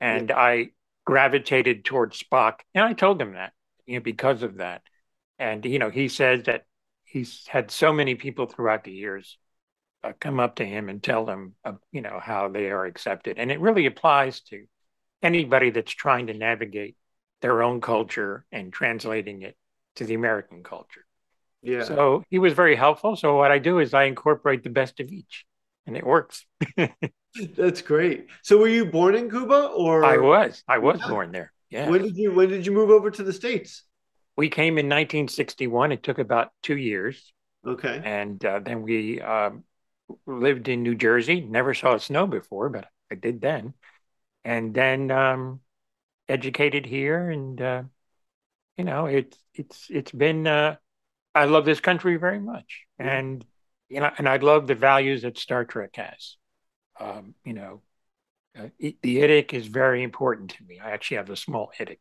and 0.01 0.29
yeah. 0.29 0.39
I 0.39 0.71
gravitated 1.07 1.85
towards 1.85 2.23
Spock, 2.23 2.61
and 2.75 2.85
I 2.85 2.93
told 2.93 3.23
him 3.23 3.35
that 3.35 3.53
you 3.87 3.95
know 3.95 4.03
because 4.03 4.43
of 4.43 4.57
that, 4.57 4.83
and 5.39 5.65
you 5.65 5.79
know 5.79 5.89
he 5.89 6.09
says 6.09 6.45
that 6.45 6.65
he's 7.05 7.47
had 7.47 7.71
so 7.71 7.93
many 7.93 8.17
people 8.17 8.47
throughout 8.47 8.85
the 8.85 8.93
years 8.93 9.39
uh, 10.05 10.13
come 10.21 10.41
up 10.41 10.57
to 10.57 10.65
him 10.65 10.89
and 10.89 11.03
tell 11.03 11.25
them, 11.25 11.55
uh, 11.65 11.73
you 11.91 12.03
know, 12.03 12.21
how 12.23 12.49
they 12.49 12.71
are 12.71 12.85
accepted. 12.85 13.39
And 13.39 13.51
it 13.51 13.61
really 13.61 13.87
applies 13.87 14.41
to 14.43 14.67
anybody 15.23 15.71
that's 15.71 15.93
trying 15.93 16.27
to 16.29 16.35
navigate 16.35 16.97
their 17.41 17.63
own 17.63 17.81
culture 17.81 18.45
and 18.53 18.73
translating 18.73 19.43
it 19.43 19.57
to 19.99 20.05
the 20.05 20.15
American 20.15 20.63
culture. 20.63 21.05
Yeah. 21.63 21.85
So 21.85 22.25
he 22.31 22.39
was 22.39 22.53
very 22.53 22.77
helpful. 22.77 23.17
So 23.17 23.37
what 23.37 23.51
I 23.51 23.59
do 23.59 23.79
is 23.79 23.95
I 23.95 24.05
incorporate 24.05 24.63
the 24.63 24.71
best 24.71 25.01
of 25.01 25.11
each, 25.11 25.45
and 25.87 25.97
it 25.97 26.07
works. 26.07 26.47
That's 27.57 27.83
great. 27.83 28.27
So 28.43 28.59
were 28.59 28.69
you 28.69 28.87
born 28.87 29.15
in 29.15 29.31
Cuba, 29.31 29.67
or 29.67 30.05
I 30.05 30.19
was? 30.19 30.63
I 30.69 30.79
was 30.79 31.01
yeah. 31.01 31.09
born 31.09 31.33
there. 31.33 31.53
Yeah. 31.71 31.91
When 31.91 32.03
did 32.03 32.17
you 32.17 32.33
When 32.33 32.49
did 32.49 32.65
you 32.65 32.73
move 32.73 32.91
over 32.91 33.11
to 33.11 33.23
the 33.23 33.33
states? 33.33 33.83
We 34.37 34.49
came 34.49 34.79
in 34.79 34.87
1961. 34.87 35.93
It 35.93 36.03
took 36.03 36.19
about 36.19 36.53
two 36.63 36.77
years. 36.77 37.33
Okay. 37.67 38.01
And 38.05 38.43
uh, 38.45 38.61
then 38.61 38.83
we 38.83 39.21
um, 39.21 39.65
lived 40.27 40.69
in 40.69 40.85
New 40.85 40.95
Jersey. 40.95 41.41
Never 41.41 41.75
saw 41.75 41.99
snow 41.99 42.29
before, 42.29 42.69
but 42.69 42.87
I 43.11 43.17
did 43.17 43.41
then. 43.41 43.75
And 44.45 44.73
then 44.73 45.11
um, 45.11 45.61
educated 46.29 46.87
here, 46.87 47.29
and 47.29 47.61
uh, 47.61 47.83
you 48.79 48.85
know, 48.85 49.07
it's 49.07 49.37
it's 49.55 49.87
it's 49.91 50.13
been. 50.13 50.47
Uh, 50.47 50.77
I 51.35 51.45
love 51.45 51.65
this 51.65 51.81
country 51.81 52.17
very 52.17 52.41
much, 52.41 52.85
yeah. 52.99 53.19
and 53.19 53.45
you 53.89 54.01
know, 54.01 54.11
and 54.17 54.29
I 54.29 54.37
love 54.37 54.67
the 54.67 54.75
values 54.75 55.23
that 55.23 55.37
Star 55.37 55.65
Trek 55.65 55.97
has. 55.97 56.37
Um, 56.99 57.35
you 57.45 57.53
know, 57.53 57.83
uh, 58.59 58.69
the 58.79 58.97
IDIC 59.03 59.53
is 59.53 59.67
very 59.67 60.03
important 60.03 60.51
to 60.53 60.65
me. 60.65 60.79
I 60.83 60.91
actually 60.91 61.19
have 61.19 61.31
a 61.31 61.37
small 61.37 61.71
IDIC 61.79 61.99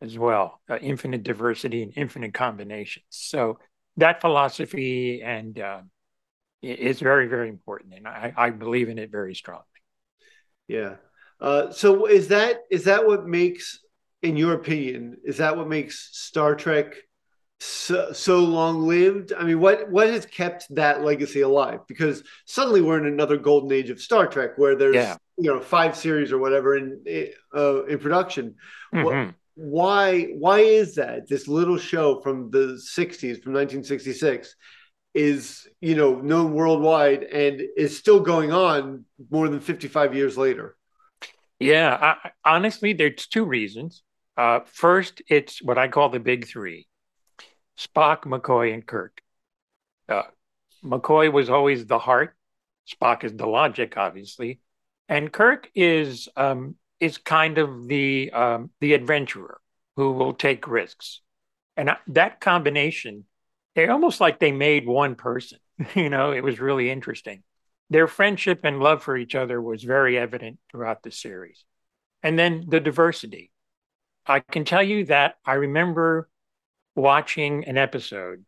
as 0.00 0.18
well, 0.18 0.60
uh, 0.68 0.76
infinite 0.76 1.22
diversity 1.22 1.82
and 1.82 1.92
infinite 1.96 2.34
combinations. 2.34 3.06
So 3.10 3.58
that 3.96 4.20
philosophy 4.20 5.22
and 5.22 5.58
uh, 5.58 5.80
is 6.62 7.00
very, 7.00 7.26
very 7.26 7.48
important, 7.48 7.94
and 7.94 8.06
I, 8.06 8.32
I, 8.36 8.50
believe 8.50 8.88
in 8.88 8.98
it 8.98 9.10
very 9.10 9.34
strongly. 9.34 9.64
Yeah. 10.66 10.96
Uh, 11.40 11.70
so 11.70 12.06
is 12.06 12.28
that 12.28 12.62
is 12.70 12.84
that 12.84 13.06
what 13.06 13.26
makes, 13.26 13.80
in 14.24 14.36
your 14.36 14.54
opinion, 14.54 15.18
is 15.24 15.36
that 15.36 15.56
what 15.56 15.68
makes 15.68 16.10
Star 16.12 16.54
Trek 16.54 16.94
so, 17.60 18.12
so 18.12 18.40
long 18.40 18.86
lived? 18.86 19.32
I 19.32 19.44
mean, 19.44 19.60
what 19.60 19.90
what 19.90 20.08
has 20.08 20.26
kept 20.26 20.66
that 20.74 21.02
legacy 21.02 21.42
alive? 21.42 21.80
Because 21.86 22.24
suddenly 22.46 22.80
we're 22.80 22.98
in 22.98 23.06
another 23.06 23.36
golden 23.36 23.70
age 23.70 23.90
of 23.90 24.00
Star 24.00 24.26
Trek, 24.26 24.56
where 24.56 24.74
there's 24.74 24.96
yeah. 24.96 25.16
you 25.36 25.52
know 25.52 25.60
five 25.60 25.96
series 25.96 26.32
or 26.32 26.38
whatever 26.38 26.76
in 26.76 27.30
uh, 27.54 27.84
in 27.84 27.98
production. 27.98 28.56
Mm-hmm. 28.94 29.04
What, 29.04 29.34
why 29.56 30.22
why 30.38 30.60
is 30.60 30.96
that 30.96 31.28
this 31.28 31.46
little 31.46 31.78
show 31.78 32.20
from 32.20 32.50
the 32.50 32.80
60s 32.96 33.42
from 33.42 33.52
1966 33.52 34.56
is 35.14 35.68
you 35.80 35.94
know 35.94 36.16
known 36.16 36.52
worldwide 36.54 37.22
and 37.22 37.62
is 37.76 37.96
still 37.96 38.18
going 38.18 38.52
on 38.52 39.04
more 39.30 39.48
than 39.48 39.60
55 39.60 40.12
years 40.12 40.36
later 40.36 40.76
yeah 41.60 42.16
I, 42.24 42.30
honestly 42.44 42.94
there's 42.94 43.28
two 43.28 43.44
reasons 43.44 44.02
uh, 44.36 44.60
first 44.66 45.22
it's 45.28 45.62
what 45.62 45.78
i 45.78 45.88
call 45.88 46.08
the 46.08 46.20
big 46.20 46.46
three 46.46 46.86
spock 47.78 48.22
mccoy 48.22 48.72
and 48.72 48.86
kirk 48.86 49.20
uh, 50.08 50.22
mccoy 50.84 51.32
was 51.32 51.50
always 51.50 51.86
the 51.86 51.98
heart 51.98 52.34
spock 52.86 53.24
is 53.24 53.32
the 53.34 53.46
logic 53.46 53.94
obviously 53.96 54.60
and 55.08 55.32
kirk 55.32 55.70
is 55.74 56.28
um, 56.36 56.76
is 57.00 57.18
kind 57.18 57.58
of 57.58 57.86
the 57.86 58.30
um, 58.32 58.70
the 58.80 58.94
adventurer 58.94 59.60
who 59.96 60.12
will 60.12 60.32
take 60.32 60.66
risks, 60.66 61.20
and 61.76 61.90
that 62.08 62.40
combination, 62.40 63.24
they 63.74 63.88
almost 63.88 64.20
like 64.20 64.38
they 64.38 64.52
made 64.52 64.86
one 64.86 65.14
person. 65.14 65.58
you 65.94 66.08
know, 66.08 66.32
it 66.32 66.42
was 66.42 66.60
really 66.60 66.90
interesting. 66.90 67.42
Their 67.90 68.08
friendship 68.08 68.60
and 68.64 68.80
love 68.80 69.02
for 69.02 69.16
each 69.16 69.34
other 69.34 69.60
was 69.60 69.82
very 69.82 70.18
evident 70.18 70.58
throughout 70.70 71.02
the 71.02 71.10
series, 71.10 71.64
and 72.22 72.38
then 72.38 72.64
the 72.68 72.80
diversity. 72.80 73.50
I 74.26 74.40
can 74.40 74.64
tell 74.64 74.82
you 74.82 75.06
that 75.06 75.36
I 75.44 75.54
remember 75.54 76.28
watching 76.94 77.64
an 77.66 77.76
episode. 77.76 78.44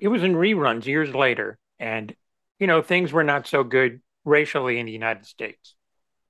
It 0.00 0.08
was 0.08 0.22
in 0.22 0.34
reruns 0.34 0.86
years 0.86 1.14
later, 1.14 1.58
and 1.78 2.14
you 2.58 2.66
know 2.66 2.82
things 2.82 3.12
were 3.12 3.24
not 3.24 3.46
so 3.46 3.64
good 3.64 4.00
racially 4.24 4.78
in 4.78 4.86
the 4.86 4.92
United 4.92 5.26
States 5.26 5.74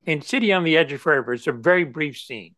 in 0.04 0.23
City 0.23 0.52
on 0.52 0.64
the 0.64 0.76
Edge 0.76 0.92
of 0.92 1.00
Forever, 1.00 1.35
it's 1.35 1.47
a 1.47 1.52
very 1.52 1.85
brief 1.85 2.19
scene. 2.19 2.54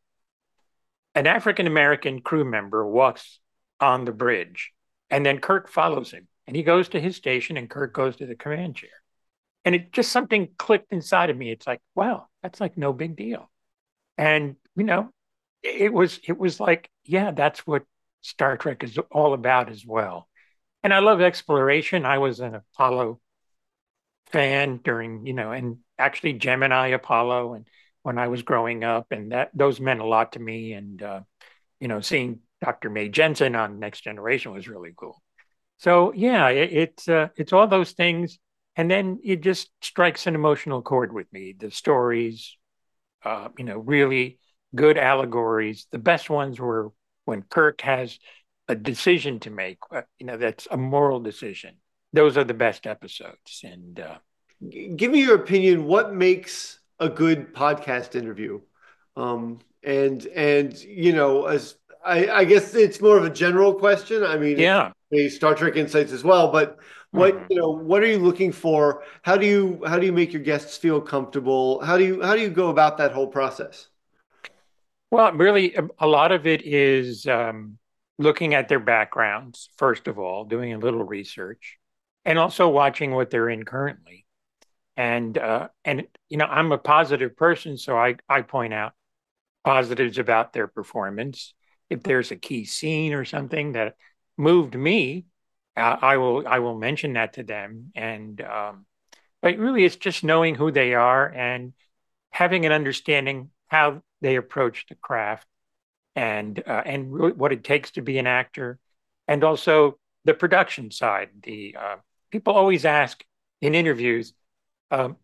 An 1.15 1.27
African 1.27 1.67
American 1.67 2.21
crew 2.21 2.45
member 2.45 2.87
walks 2.87 3.41
on 3.81 4.05
the 4.05 4.13
bridge, 4.13 4.73
and 5.11 5.27
then 5.27 5.39
Kirk 5.39 5.69
follows 5.69 6.11
him. 6.11 6.29
And 6.47 6.57
he 6.57 6.63
goes 6.63 6.89
to 6.89 7.01
his 7.01 7.17
station, 7.17 7.57
and 7.57 7.71
Kirk 7.71 7.93
goes 7.93 8.17
to 8.17 8.27
the 8.27 8.35
command 8.35 8.77
chair. 8.77 8.91
And 9.65 9.75
it 9.75 9.93
just 9.93 10.11
something 10.11 10.49
clicked 10.59 10.93
inside 10.93 11.31
of 11.31 11.37
me. 11.37 11.51
It's 11.51 11.67
like, 11.67 11.81
wow, 11.95 12.27
that's 12.43 12.61
like 12.61 12.77
no 12.77 12.93
big 12.93 13.17
deal. 13.17 13.51
And 14.19 14.57
you 14.75 14.85
know, 14.85 15.11
it 15.63 15.93
was 15.93 16.21
it 16.27 16.39
was 16.39 16.61
like, 16.61 16.91
yeah, 17.05 17.31
that's 17.31 17.67
what 17.67 17.85
Star 18.21 18.57
Trek 18.57 18.83
is 18.85 18.99
all 19.11 19.35
about 19.35 19.71
as 19.71 19.85
well. 19.87 20.29
And 20.83 20.93
I 20.93 20.99
love 20.99 21.21
exploration. 21.21 22.05
I 22.05 22.19
was 22.19 22.41
an 22.41 22.55
Apollo 22.57 23.21
fan 24.33 24.81
during, 24.83 25.27
you 25.27 25.35
know, 25.35 25.53
and 25.53 25.79
actually 25.99 26.35
Gemini, 26.35 26.89
Apollo, 26.89 27.55
and 27.55 27.69
when 28.03 28.19
I 28.19 28.29
was 28.29 28.43
growing 28.43 28.83
up, 28.83 29.07
and 29.13 29.33
that 29.33 29.51
those 29.55 29.81
meant 29.81 30.01
a 30.01 30.07
lot 30.07 30.33
to 30.33 30.41
me. 30.41 30.73
And 30.73 31.03
uh, 31.03 31.21
you 31.81 31.89
know, 31.89 32.01
seeing 32.01 32.41
Dr. 32.61 32.91
Mae 32.91 33.09
Jemison 33.09 33.59
on 33.59 33.79
Next 33.79 34.03
Generation 34.03 34.53
was 34.53 34.69
really 34.69 34.93
cool. 34.97 35.23
So 35.79 36.13
yeah, 36.13 36.49
it, 36.49 36.73
it's 36.73 37.09
uh, 37.09 37.29
it's 37.37 37.53
all 37.53 37.69
those 37.69 37.93
things, 37.93 38.39
and 38.77 38.91
then 38.91 39.21
it 39.23 39.43
just 39.43 39.71
strikes 39.83 40.27
an 40.27 40.35
emotional 40.35 40.83
chord 40.83 41.13
with 41.13 41.33
me. 41.33 41.55
The 41.57 41.71
stories, 41.71 42.57
uh, 43.25 43.49
you 43.59 43.65
know, 43.65 43.79
really 43.79 44.39
good 44.75 44.99
allegories. 44.99 45.87
The 45.91 45.99
best 45.99 46.31
ones 46.31 46.59
were 46.59 46.93
when 47.25 47.43
Kirk 47.43 47.81
has 47.83 48.19
a 48.69 48.75
decision 48.75 49.41
to 49.41 49.51
make. 49.51 49.79
Uh, 49.91 50.03
you 50.19 50.27
know, 50.27 50.37
that's 50.37 50.67
a 50.71 50.77
moral 50.77 51.21
decision. 51.21 51.77
Those 52.13 52.37
are 52.37 52.45
the 52.45 52.55
best 52.55 52.87
episodes, 52.87 53.63
and 53.65 53.99
uh, 53.99 54.19
give 54.97 55.11
me 55.11 55.21
your 55.21 55.37
opinion. 55.37 55.87
What 55.87 56.15
makes 56.15 56.79
a 57.01 57.09
good 57.09 57.55
podcast 57.55 58.15
interview? 58.15 58.61
Um, 59.17 59.61
and 59.83 60.25
and 60.27 60.79
you 60.83 61.13
know, 61.13 61.47
as 61.47 61.77
I, 62.05 62.29
I 62.29 62.45
guess 62.45 62.75
it's 62.75 63.01
more 63.01 63.17
of 63.17 63.25
a 63.25 63.31
general 63.31 63.75
question. 63.75 64.25
I 64.25 64.37
mean, 64.37 64.59
yeah, 64.59 64.93
the 65.11 65.29
Star 65.29 65.55
Trek 65.55 65.77
insights 65.77 66.13
as 66.13 66.23
well. 66.23 66.53
But 66.53 66.79
what 67.13 67.35
mm-hmm. 67.35 67.47
you 67.51 67.59
know, 67.59 67.71
what 67.71 68.03
are 68.03 68.07
you 68.07 68.19
looking 68.19 68.53
for? 68.53 69.05
How 69.23 69.37
do 69.37 69.47
you 69.47 69.83
how 69.87 69.99
do 69.99 70.07
you 70.07 70.13
make 70.13 70.33
your 70.33 70.43
guests 70.43 70.77
feel 70.77 71.01
comfortable? 71.01 71.81
How 71.81 71.97
do 71.97 72.05
you 72.05 72.23
how 72.23 72.35
do 72.35 72.41
you 72.41 72.51
go 72.51 72.71
about 72.71 72.99
that 72.99 73.13
whole 73.13 73.29
process? 73.29 73.89
Well, 75.13 75.31
really, 75.35 75.77
a 75.99 76.07
lot 76.07 76.33
of 76.33 76.47
it 76.47 76.63
is 76.63 77.27
um, 77.27 77.79
looking 78.19 78.55
at 78.55 78.69
their 78.69 78.81
backgrounds 78.81 79.69
first 79.77 80.09
of 80.09 80.19
all, 80.19 80.47
doing 80.47 80.73
a 80.73 80.79
little 80.79 81.05
research, 81.05 81.79
and 82.25 82.39
also 82.39 82.69
watching 82.71 83.13
what 83.13 83.31
they're 83.31 83.51
in 83.51 83.65
currently 83.65 84.25
and 84.97 85.39
uh, 85.39 85.69
and 85.85 86.07
you 86.31 86.39
know 86.39 86.47
I'm 86.47 86.73
a 86.73 86.79
positive 86.79 87.37
person, 87.37 87.77
so 87.79 87.97
I 87.99 88.17
I 88.29 88.43
point 88.43 88.75
out 88.75 88.95
positives 89.65 90.19
about 90.19 90.53
their 90.55 90.67
performance. 90.67 91.55
if 91.91 92.03
there's 92.03 92.31
a 92.31 92.37
key 92.37 92.65
scene 92.65 93.13
or 93.13 93.25
something 93.27 93.73
that 93.73 93.97
moved 94.39 94.75
me, 94.75 95.27
uh, 95.77 95.99
I 96.01 96.17
will 96.17 96.49
I 96.49 96.61
will 96.61 96.79
mention 96.79 97.15
that 97.15 97.35
to 97.35 97.43
them. 97.43 97.93
And 97.95 98.41
um, 98.41 98.87
but 99.43 99.59
really, 99.59 99.85
it's 99.85 99.97
just 99.97 100.25
knowing 100.25 100.55
who 100.55 100.71
they 100.73 100.95
are 100.95 101.29
and 101.29 101.75
having 102.31 102.67
an 102.67 102.73
understanding 102.73 103.51
how 103.69 104.03
they 104.23 104.37
approach 104.37 104.87
the 104.89 104.95
craft 104.95 105.47
and 106.17 106.63
uh, 106.67 106.83
and 106.87 107.11
what 107.11 107.53
it 107.53 107.65
takes 107.65 107.91
to 107.93 108.03
be 108.03 108.19
an 108.19 108.27
actor, 108.27 108.79
and 109.29 109.45
also 109.45 109.99
the 110.25 110.35
production 110.35 110.91
side. 110.91 111.31
The 111.43 111.77
uh, 111.79 111.97
people 112.31 112.55
always 112.55 112.85
ask 112.85 113.23
in 113.61 113.75
interviews, 113.75 114.33
um, 114.91 115.17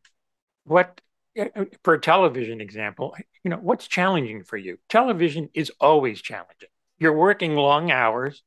what 0.65 1.01
uh, 1.39 1.65
for 1.85 1.95
a 1.95 2.01
television 2.01 2.61
example, 2.61 3.15
you 3.45 3.51
know, 3.51 3.59
what's 3.59 3.87
challenging 3.87 4.45
for 4.45 4.57
you? 4.57 4.79
Television 4.89 5.49
is 5.55 5.71
always 5.81 6.21
challenging. 6.21 6.69
You're 6.99 7.17
working 7.17 7.55
long 7.55 7.91
hours, 7.91 8.43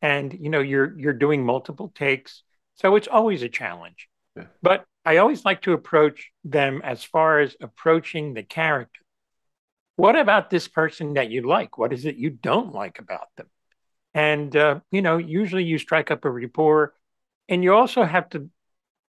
and 0.00 0.32
you 0.32 0.48
know 0.48 0.60
you're 0.60 0.98
you're 0.98 1.12
doing 1.12 1.44
multiple 1.44 1.92
takes, 1.94 2.42
so 2.76 2.96
it's 2.96 3.08
always 3.08 3.42
a 3.42 3.48
challenge. 3.48 4.08
Yeah. 4.36 4.44
But 4.62 4.84
I 5.04 5.16
always 5.16 5.44
like 5.44 5.62
to 5.62 5.72
approach 5.72 6.30
them 6.44 6.80
as 6.84 7.02
far 7.02 7.40
as 7.40 7.56
approaching 7.60 8.34
the 8.34 8.42
character. 8.42 8.99
What 10.00 10.18
about 10.18 10.48
this 10.48 10.66
person 10.66 11.12
that 11.14 11.30
you 11.30 11.46
like? 11.46 11.76
What 11.76 11.92
is 11.92 12.06
it 12.06 12.16
you 12.16 12.30
don't 12.30 12.72
like 12.72 13.00
about 13.00 13.28
them? 13.36 13.48
And 14.14 14.56
uh, 14.56 14.80
you 14.90 15.02
know, 15.02 15.18
usually 15.18 15.64
you 15.64 15.76
strike 15.76 16.10
up 16.10 16.24
a 16.24 16.30
rapport, 16.30 16.94
and 17.50 17.62
you 17.62 17.74
also 17.74 18.04
have 18.04 18.30
to 18.30 18.48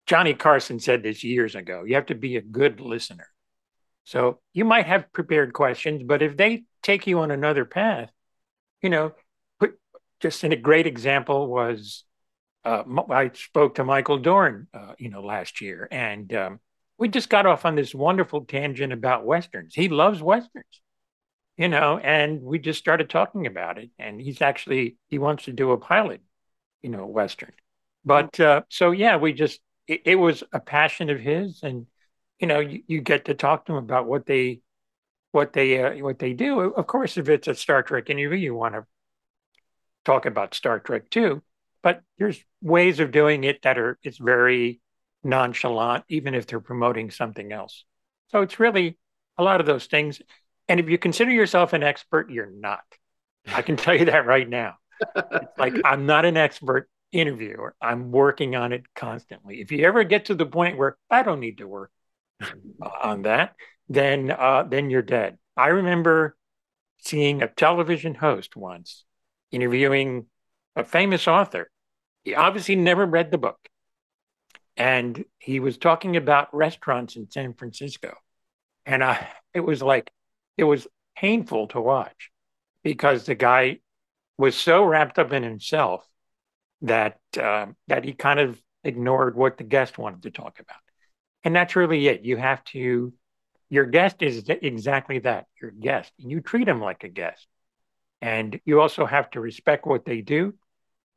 Johnny 0.05 0.33
Carson 0.33 0.81
said 0.81 1.01
this 1.01 1.23
years 1.23 1.55
ago. 1.55 1.85
You 1.85 1.95
have 1.95 2.07
to 2.07 2.15
be 2.15 2.35
a 2.35 2.41
good 2.41 2.81
listener. 2.81 3.27
So 4.03 4.41
you 4.51 4.65
might 4.65 4.85
have 4.85 5.13
prepared 5.13 5.53
questions, 5.53 6.03
but 6.03 6.21
if 6.21 6.35
they 6.35 6.63
take 6.83 7.07
you 7.07 7.19
on 7.19 7.31
another 7.31 7.63
path, 7.63 8.11
you 8.81 8.89
know, 8.89 9.13
put, 9.61 9.79
just 10.19 10.43
in 10.43 10.51
a 10.51 10.57
great 10.57 10.87
example 10.87 11.47
was 11.47 12.03
uh, 12.65 12.83
I 13.09 13.31
spoke 13.33 13.75
to 13.75 13.85
Michael 13.85 14.17
Dorn, 14.17 14.67
uh, 14.73 14.95
you 14.99 15.09
know, 15.09 15.23
last 15.23 15.61
year, 15.61 15.87
and 15.89 16.33
um, 16.33 16.59
we 17.01 17.07
just 17.07 17.29
got 17.29 17.47
off 17.47 17.65
on 17.65 17.73
this 17.73 17.95
wonderful 17.95 18.45
tangent 18.45 18.93
about 18.93 19.25
westerns. 19.25 19.73
He 19.73 19.89
loves 19.89 20.21
westerns, 20.21 20.80
you 21.61 21.69
know, 21.69 21.99
and 21.99 22.41
we 22.41 22.57
just 22.57 22.79
started 22.79 23.07
talking 23.07 23.45
about 23.45 23.77
it. 23.77 23.91
And 23.99 24.19
he's 24.19 24.41
actually 24.41 24.97
he 25.09 25.19
wants 25.19 25.45
to 25.45 25.53
do 25.53 25.69
a 25.69 25.77
pilot, 25.77 26.21
you 26.81 26.89
know, 26.89 27.05
western. 27.05 27.51
But 28.03 28.39
uh, 28.39 28.63
so 28.69 28.89
yeah, 28.89 29.17
we 29.17 29.33
just 29.33 29.59
it, 29.85 30.01
it, 30.05 30.15
was 30.15 30.43
a 30.51 30.59
passion 30.59 31.11
of 31.11 31.19
his, 31.19 31.59
and 31.61 31.85
you 32.39 32.47
know, 32.47 32.61
you, 32.61 32.81
you, 32.87 33.01
get 33.01 33.25
to 33.25 33.35
talk 33.35 33.65
to 33.65 33.73
him 33.73 33.77
about 33.77 34.07
what 34.07 34.25
they, 34.25 34.61
what 35.33 35.53
they, 35.53 35.83
uh, 35.83 36.03
what 36.03 36.17
they 36.17 36.33
do. 36.33 36.61
Of 36.61 36.87
course, 36.87 37.17
if 37.17 37.29
it's 37.29 37.47
a 37.47 37.53
Star 37.53 37.83
Trek 37.83 38.09
interview, 38.09 38.39
you 38.39 38.55
want 38.55 38.73
to 38.73 38.87
talk 40.03 40.25
about 40.25 40.55
Star 40.55 40.79
Trek 40.79 41.11
too. 41.11 41.43
But 41.83 42.01
there's 42.17 42.43
ways 42.63 42.99
of 42.99 43.11
doing 43.11 43.43
it 43.43 43.61
that 43.61 43.77
are 43.77 43.99
it's 44.01 44.17
very 44.17 44.81
nonchalant, 45.23 46.05
even 46.09 46.33
if 46.33 46.47
they're 46.47 46.59
promoting 46.59 47.11
something 47.11 47.51
else. 47.51 47.85
So 48.29 48.41
it's 48.41 48.59
really 48.59 48.97
a 49.37 49.43
lot 49.43 49.59
of 49.59 49.67
those 49.67 49.85
things. 49.85 50.21
And 50.71 50.79
if 50.79 50.87
you 50.87 50.97
consider 50.97 51.31
yourself 51.31 51.73
an 51.73 51.83
expert, 51.83 52.31
you're 52.31 52.49
not. 52.49 52.85
I 53.45 53.61
can 53.61 53.75
tell 53.75 53.93
you 53.93 54.05
that 54.05 54.25
right 54.25 54.47
now. 54.47 54.75
It's 55.17 55.57
like 55.57 55.73
I'm 55.83 56.05
not 56.05 56.23
an 56.23 56.37
expert 56.37 56.89
interviewer. 57.11 57.75
I'm 57.81 58.09
working 58.09 58.55
on 58.55 58.71
it 58.71 58.83
constantly. 58.95 59.59
If 59.59 59.73
you 59.73 59.85
ever 59.85 60.05
get 60.05 60.25
to 60.27 60.33
the 60.33 60.45
point 60.45 60.77
where 60.77 60.95
I 61.09 61.23
don't 61.23 61.41
need 61.41 61.57
to 61.57 61.67
work 61.67 61.91
on 63.01 63.23
that, 63.23 63.55
then 63.89 64.31
uh, 64.31 64.63
then 64.63 64.89
you're 64.89 65.01
dead. 65.01 65.39
I 65.57 65.67
remember 65.67 66.37
seeing 66.99 67.41
a 67.41 67.49
television 67.49 68.15
host 68.15 68.55
once 68.55 69.03
interviewing 69.51 70.27
a 70.77 70.85
famous 70.85 71.27
author. 71.27 71.69
He 72.23 72.33
obviously 72.33 72.77
never 72.77 73.05
read 73.05 73.29
the 73.29 73.37
book. 73.37 73.59
And 74.77 75.25
he 75.37 75.59
was 75.59 75.77
talking 75.77 76.15
about 76.15 76.55
restaurants 76.55 77.17
in 77.17 77.29
San 77.29 77.55
Francisco. 77.55 78.15
And 78.85 79.03
I, 79.03 79.27
it 79.53 79.59
was 79.59 79.83
like, 79.83 80.09
it 80.61 80.65
was 80.65 80.87
painful 81.15 81.67
to 81.67 81.81
watch 81.81 82.31
because 82.83 83.25
the 83.25 83.35
guy 83.35 83.79
was 84.37 84.55
so 84.55 84.83
wrapped 84.83 85.19
up 85.19 85.33
in 85.33 85.43
himself 85.43 86.05
that 86.81 87.19
uh, 87.39 87.67
that 87.87 88.03
he 88.03 88.13
kind 88.13 88.39
of 88.39 88.61
ignored 88.83 89.35
what 89.35 89.57
the 89.57 89.63
guest 89.63 89.97
wanted 89.97 90.23
to 90.23 90.31
talk 90.31 90.59
about. 90.59 90.77
And 91.43 91.55
that's 91.55 91.75
really 91.75 92.07
it. 92.07 92.23
You 92.23 92.37
have 92.37 92.63
to, 92.65 93.13
your 93.69 93.85
guest 93.85 94.21
is 94.21 94.43
exactly 94.47 95.19
that, 95.19 95.45
your 95.61 95.71
guest. 95.71 96.11
And 96.19 96.31
you 96.31 96.39
treat 96.39 96.65
them 96.65 96.81
like 96.81 97.03
a 97.03 97.09
guest. 97.09 97.47
And 98.21 98.59
you 98.65 98.81
also 98.81 99.05
have 99.05 99.29
to 99.31 99.39
respect 99.39 99.85
what 99.85 100.05
they 100.05 100.21
do 100.21 100.53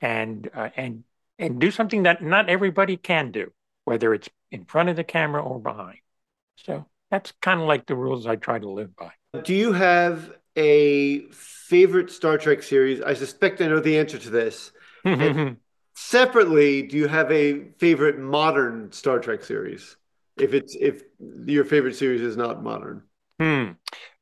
and 0.01 0.49
uh, 0.55 0.71
and 0.77 1.05
and 1.39 1.61
do 1.61 1.71
something 1.71 2.05
that 2.05 2.23
not 2.23 2.49
everybody 2.49 2.97
can 2.97 3.31
do, 3.31 3.53
whether 3.85 4.15
it's 4.15 4.29
in 4.51 4.65
front 4.65 4.89
of 4.89 4.97
the 4.97 5.05
camera 5.05 5.43
or 5.43 5.61
behind. 5.61 5.99
So 6.57 6.87
that's 7.11 7.33
kind 7.43 7.61
of 7.61 7.67
like 7.67 7.87
the 7.87 7.97
rules 7.97 8.27
I 8.27 8.37
try 8.37 8.59
to 8.59 8.71
live 8.71 8.97
by. 8.97 9.13
Do 9.43 9.55
you 9.55 9.73
have 9.73 10.33
a 10.57 11.27
favorite 11.31 12.11
Star 12.11 12.39
Trek 12.39 12.63
series? 12.63 13.01
I 13.01 13.15
suspect 13.15 13.61
I 13.61 13.67
know 13.67 13.81
the 13.81 13.99
answer 13.99 14.19
to 14.19 14.31
this. 14.31 14.73
separately, 15.95 16.83
do 16.83 16.97
you 16.97 17.09
have 17.09 17.31
a 17.33 17.71
favorite 17.79 18.19
modern 18.19 18.93
Star 18.93 19.19
Trek 19.19 19.43
series? 19.43 19.97
If 20.37 20.53
it's 20.53 20.77
if 20.79 21.03
your 21.47 21.65
favorite 21.65 21.97
series 21.97 22.21
is 22.21 22.37
not 22.37 22.63
modern. 22.63 23.03
Hmm. 23.39 23.73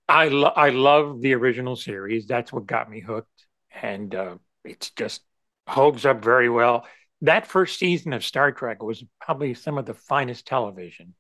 I 0.09 0.29
lo- 0.29 0.53
I 0.55 0.71
love 0.71 1.21
the 1.21 1.35
original 1.35 1.77
series. 1.77 2.27
That's 2.27 2.53
what 2.53 2.67
got 2.67 2.91
me 2.91 3.01
hooked, 3.01 3.47
and 3.81 4.15
uh, 4.15 4.37
it's 4.65 4.91
just 4.91 5.23
holds 5.67 6.05
up 6.05 6.23
very 6.23 6.49
well. 6.49 6.87
That 7.23 7.47
first 7.47 7.79
season 7.79 8.13
of 8.13 8.25
Star 8.25 8.53
Trek 8.53 8.83
was 8.83 9.05
probably 9.21 9.55
some 9.55 9.79
of 9.79 9.87
the 9.87 9.95
finest 9.95 10.47
television, 10.47 11.15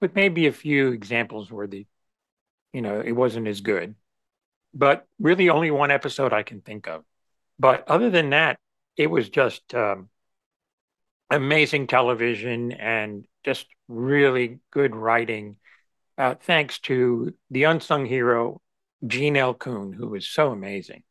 with 0.00 0.14
maybe 0.14 0.46
a 0.46 0.52
few 0.52 0.88
examples 0.92 1.50
where 1.50 1.66
the, 1.66 1.86
you 2.72 2.82
know, 2.82 3.00
it 3.00 3.12
wasn't 3.12 3.48
as 3.48 3.60
good, 3.60 3.94
but 4.74 5.06
really 5.18 5.48
only 5.48 5.70
one 5.70 5.90
episode 5.90 6.32
I 6.32 6.42
can 6.42 6.60
think 6.60 6.88
of. 6.88 7.04
But 7.58 7.88
other 7.88 8.10
than 8.10 8.30
that, 8.30 8.58
it 8.96 9.08
was 9.08 9.28
just 9.28 9.74
um, 9.74 10.08
amazing 11.30 11.86
television 11.86 12.72
and 12.72 13.26
just 13.44 13.66
really 13.88 14.60
good 14.70 14.94
writing. 14.94 15.56
Uh, 16.18 16.34
thanks 16.34 16.78
to 16.80 17.34
the 17.50 17.64
unsung 17.64 18.04
hero, 18.04 18.60
Gene 19.06 19.36
L. 19.36 19.54
Coon, 19.54 19.92
who 19.92 20.08
was 20.08 20.28
so 20.28 20.50
amazing. 20.50 21.02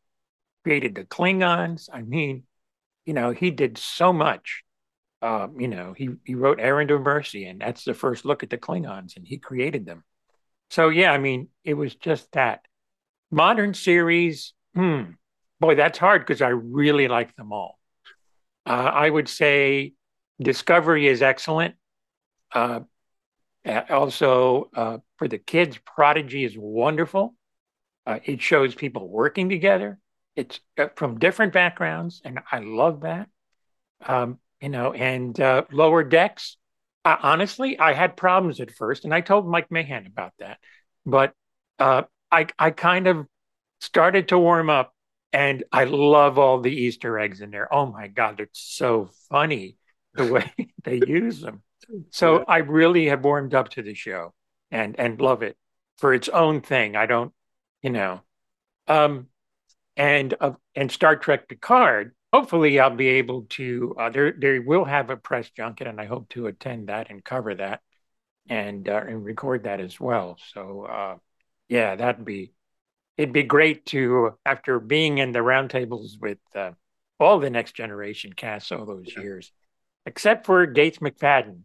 Created 0.63 0.95
the 0.95 1.05
Klingons. 1.05 1.89
I 1.91 2.01
mean, 2.01 2.43
you 3.05 3.13
know, 3.13 3.31
he 3.31 3.49
did 3.49 3.77
so 3.77 4.13
much. 4.13 4.63
Um, 5.21 5.59
you 5.59 5.67
know, 5.67 5.93
he, 5.97 6.09
he 6.23 6.35
wrote 6.35 6.59
Errand 6.59 6.91
of 6.91 7.01
Mercy, 7.01 7.45
and 7.45 7.59
that's 7.59 7.83
the 7.83 7.93
first 7.93 8.23
look 8.23 8.43
at 8.43 8.49
the 8.49 8.57
Klingons, 8.57 9.17
and 9.17 9.27
he 9.27 9.37
created 9.37 9.85
them. 9.85 10.03
So, 10.69 10.89
yeah, 10.89 11.11
I 11.11 11.17
mean, 11.17 11.49
it 11.63 11.73
was 11.73 11.95
just 11.95 12.31
that. 12.33 12.61
Modern 13.31 13.73
series, 13.73 14.53
hmm, 14.73 15.01
boy, 15.59 15.75
that's 15.75 15.97
hard 15.97 16.21
because 16.21 16.41
I 16.41 16.49
really 16.49 17.07
like 17.07 17.35
them 17.35 17.51
all. 17.51 17.79
Uh, 18.65 18.91
I 18.93 19.09
would 19.09 19.29
say 19.29 19.93
Discovery 20.41 21.07
is 21.07 21.21
excellent. 21.21 21.75
Uh, 22.51 22.81
also, 23.89 24.69
uh, 24.75 24.97
for 25.17 25.27
the 25.27 25.37
kids, 25.37 25.77
Prodigy 25.85 26.43
is 26.43 26.55
wonderful. 26.57 27.35
Uh, 28.05 28.19
it 28.23 28.41
shows 28.41 28.73
people 28.73 29.07
working 29.07 29.49
together. 29.49 29.99
It's 30.35 30.59
uh, 30.77 30.87
from 30.95 31.19
different 31.19 31.53
backgrounds, 31.53 32.21
and 32.23 32.39
I 32.51 32.59
love 32.59 33.01
that. 33.01 33.27
Um, 34.05 34.39
you 34.61 34.69
know, 34.69 34.93
and 34.93 35.37
uh, 35.39 35.63
Lower 35.71 36.03
Decks. 36.03 36.57
Honestly, 37.05 37.79
I 37.79 37.93
had 37.93 38.17
problems 38.17 38.59
at 38.59 38.71
first, 38.71 39.05
and 39.05 39.13
I 39.13 39.21
told 39.21 39.47
Mike 39.47 39.71
Mahan 39.71 40.05
about 40.05 40.33
that. 40.39 40.59
But 41.05 41.33
I 41.79 42.05
I 42.31 42.71
kind 42.71 43.07
of 43.07 43.25
started 43.81 44.29
to 44.29 44.39
warm 44.39 44.69
up 44.69 44.93
and 45.31 45.63
I 45.71 45.85
love 45.85 46.37
all 46.37 46.59
the 46.59 46.71
Easter 46.71 47.19
eggs 47.19 47.41
in 47.41 47.51
there. 47.51 47.73
Oh 47.73 47.85
my 47.85 48.07
God, 48.07 48.39
it's 48.39 48.59
so 48.59 49.09
funny 49.29 49.77
the 50.13 50.25
way 50.25 50.51
they 50.83 51.01
use 51.05 51.41
them. 51.41 51.63
So 52.11 52.43
I 52.47 52.57
really 52.59 53.07
have 53.07 53.23
warmed 53.23 53.53
up 53.53 53.69
to 53.69 53.81
the 53.81 53.93
show 53.93 54.33
and 54.71 54.99
and 54.99 55.19
love 55.19 55.41
it 55.43 55.57
for 55.97 56.13
its 56.13 56.29
own 56.29 56.61
thing. 56.61 56.95
I 56.95 57.05
don't, 57.05 57.33
you 57.81 57.89
know, 57.89 58.21
um, 58.87 59.27
and 59.97 60.33
uh, 60.39 60.51
and 60.75 60.91
Star 60.91 61.15
Trek 61.15 61.47
Picard. 61.47 62.13
Hopefully, 62.31 62.79
I'll 62.79 62.95
be 62.95 63.07
able 63.07 63.43
to. 63.51 63.95
Uh, 63.99 64.09
there, 64.09 64.31
they 64.31 64.59
will 64.59 64.85
have 64.85 65.09
a 65.09 65.17
press 65.17 65.49
junket, 65.49 65.87
and 65.87 65.99
I 65.99 66.05
hope 66.05 66.29
to 66.29 66.47
attend 66.47 66.89
that 66.89 67.09
and 67.09 67.23
cover 67.23 67.55
that, 67.55 67.81
and 68.47 68.87
uh, 68.87 69.01
and 69.07 69.23
record 69.25 69.63
that 69.63 69.79
as 69.79 69.99
well. 69.99 70.37
So, 70.53 70.83
uh, 70.83 71.15
yeah, 71.69 71.95
that'd 71.95 72.25
be 72.25 72.53
it'd 73.17 73.33
be 73.33 73.43
great 73.43 73.85
to 73.87 74.37
after 74.45 74.79
being 74.79 75.17
in 75.17 75.31
the 75.31 75.39
roundtables 75.39 76.19
with 76.21 76.37
uh, 76.55 76.71
all 77.19 77.39
the 77.39 77.49
next 77.49 77.75
generation 77.75 78.31
cast 78.33 78.71
all 78.71 78.85
those 78.85 79.11
yeah. 79.15 79.23
years, 79.23 79.51
except 80.05 80.45
for 80.45 80.65
Gates 80.65 80.99
McFadden. 80.99 81.61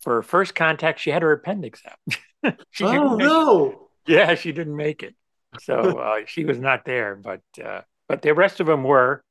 For 0.00 0.22
first 0.22 0.54
contact, 0.54 1.00
she 1.00 1.10
had 1.10 1.22
her 1.22 1.32
appendix 1.32 1.82
out. 1.86 2.56
oh 2.82 3.16
no! 3.16 3.88
Yeah, 4.06 4.34
she 4.36 4.52
didn't 4.52 4.76
make 4.76 5.02
it, 5.02 5.14
so 5.60 5.74
uh, 5.98 6.20
she 6.26 6.44
was 6.44 6.58
not 6.58 6.84
there. 6.84 7.14
But 7.14 7.42
uh, 7.62 7.82
but 8.08 8.22
the 8.22 8.32
rest 8.32 8.60
of 8.60 8.66
them 8.66 8.84
were. 8.84 9.22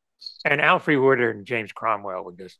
And 0.45 0.61
Alfre 0.61 1.01
Woodard 1.01 1.35
and 1.35 1.45
James 1.45 1.71
Cromwell 1.71 2.23
were 2.23 2.33
just. 2.33 2.57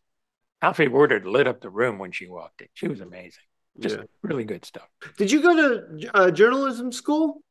Alfre 0.63 0.89
Woodard 0.89 1.25
lit 1.25 1.47
up 1.47 1.61
the 1.61 1.69
room 1.69 1.99
when 1.99 2.11
she 2.11 2.27
walked 2.27 2.61
in. 2.61 2.67
She 2.73 2.87
was 2.87 2.99
amazing. 2.99 3.43
Just 3.79 3.97
Yeah. 3.97 4.03
really 4.23 4.43
good 4.43 4.65
stuff. 4.65 4.87
Did 5.17 5.31
you 5.31 5.41
go 5.41 5.55
to 5.55 6.09
uh, 6.15 6.31
journalism 6.31 6.91
school? 6.91 7.41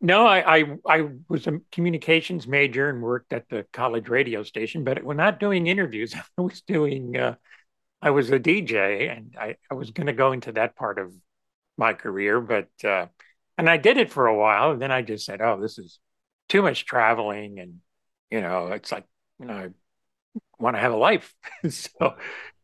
No, 0.00 0.26
I, 0.26 0.58
I 0.58 0.64
I 0.86 1.08
was 1.30 1.46
a 1.46 1.60
communications 1.72 2.46
major 2.46 2.90
and 2.90 3.00
worked 3.00 3.32
at 3.32 3.48
the 3.48 3.64
college 3.72 4.08
radio 4.10 4.42
station, 4.42 4.84
but 4.84 5.02
we're 5.02 5.14
not 5.14 5.40
doing 5.40 5.66
interviews. 5.66 6.14
I 6.38 6.42
was 6.42 6.60
doing 6.60 7.16
uh, 7.16 7.36
I 8.02 8.10
was 8.10 8.30
a 8.30 8.38
DJ 8.38 9.08
and 9.08 9.34
I, 9.40 9.56
I 9.70 9.74
was 9.74 9.90
going 9.92 10.08
to 10.08 10.12
go 10.12 10.32
into 10.32 10.52
that 10.52 10.76
part 10.76 10.98
of 10.98 11.14
my 11.78 11.94
career, 11.94 12.38
but 12.40 12.68
uh, 12.84 13.06
and 13.56 13.70
I 13.70 13.78
did 13.78 13.96
it 13.96 14.10
for 14.12 14.26
a 14.26 14.36
while. 14.36 14.72
And 14.72 14.82
then 14.82 14.92
I 14.92 15.00
just 15.00 15.24
said, 15.24 15.40
oh, 15.40 15.58
this 15.58 15.78
is 15.78 15.98
too 16.50 16.60
much 16.60 16.84
traveling, 16.84 17.58
and 17.58 17.80
you 18.34 18.40
know, 18.42 18.68
it's 18.68 18.92
like 18.92 19.06
you 19.40 19.46
know, 19.46 19.54
I 19.54 19.68
want 20.58 20.76
to 20.76 20.80
have 20.80 20.92
a 20.92 20.96
life, 20.96 21.34
so 21.70 22.16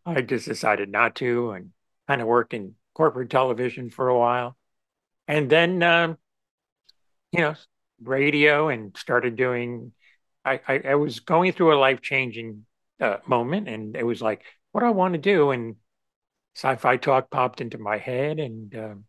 I 0.07 0.23
just 0.23 0.47
decided 0.47 0.91
not 0.91 1.17
to, 1.17 1.53
and 1.53 1.71
kind 2.09 2.21
of 2.23 2.29
worked 2.29 2.55
in 2.55 2.75
corporate 2.95 3.31
television 3.31 3.91
for 3.91 4.09
a 4.09 4.19
while, 4.19 4.57
and 5.29 5.51
then. 5.51 5.83
Um, 5.83 6.19
you 7.33 7.41
know, 7.41 7.55
radio 8.03 8.69
and 8.69 8.97
started 8.97 9.37
doing. 9.37 9.93
I 10.45 10.61
I, 10.67 10.81
I 10.91 10.95
was 10.95 11.21
going 11.21 11.53
through 11.53 11.75
a 11.75 11.79
life 11.81 12.01
changing 12.01 12.65
uh, 13.01 13.19
moment, 13.27 13.69
and 13.69 13.97
it 13.97 14.05
was 14.05 14.23
like, 14.23 14.43
what 14.73 14.81
do 14.81 14.87
I 14.87 14.91
want 14.91 15.15
to 15.15 15.19
do? 15.21 15.51
And 15.51 15.77
sci-fi 16.57 16.99
talk 16.99 17.31
popped 17.31 17.61
into 17.61 17.79
my 17.79 17.99
head, 17.99 18.39
and 18.41 18.75
um, 18.77 19.05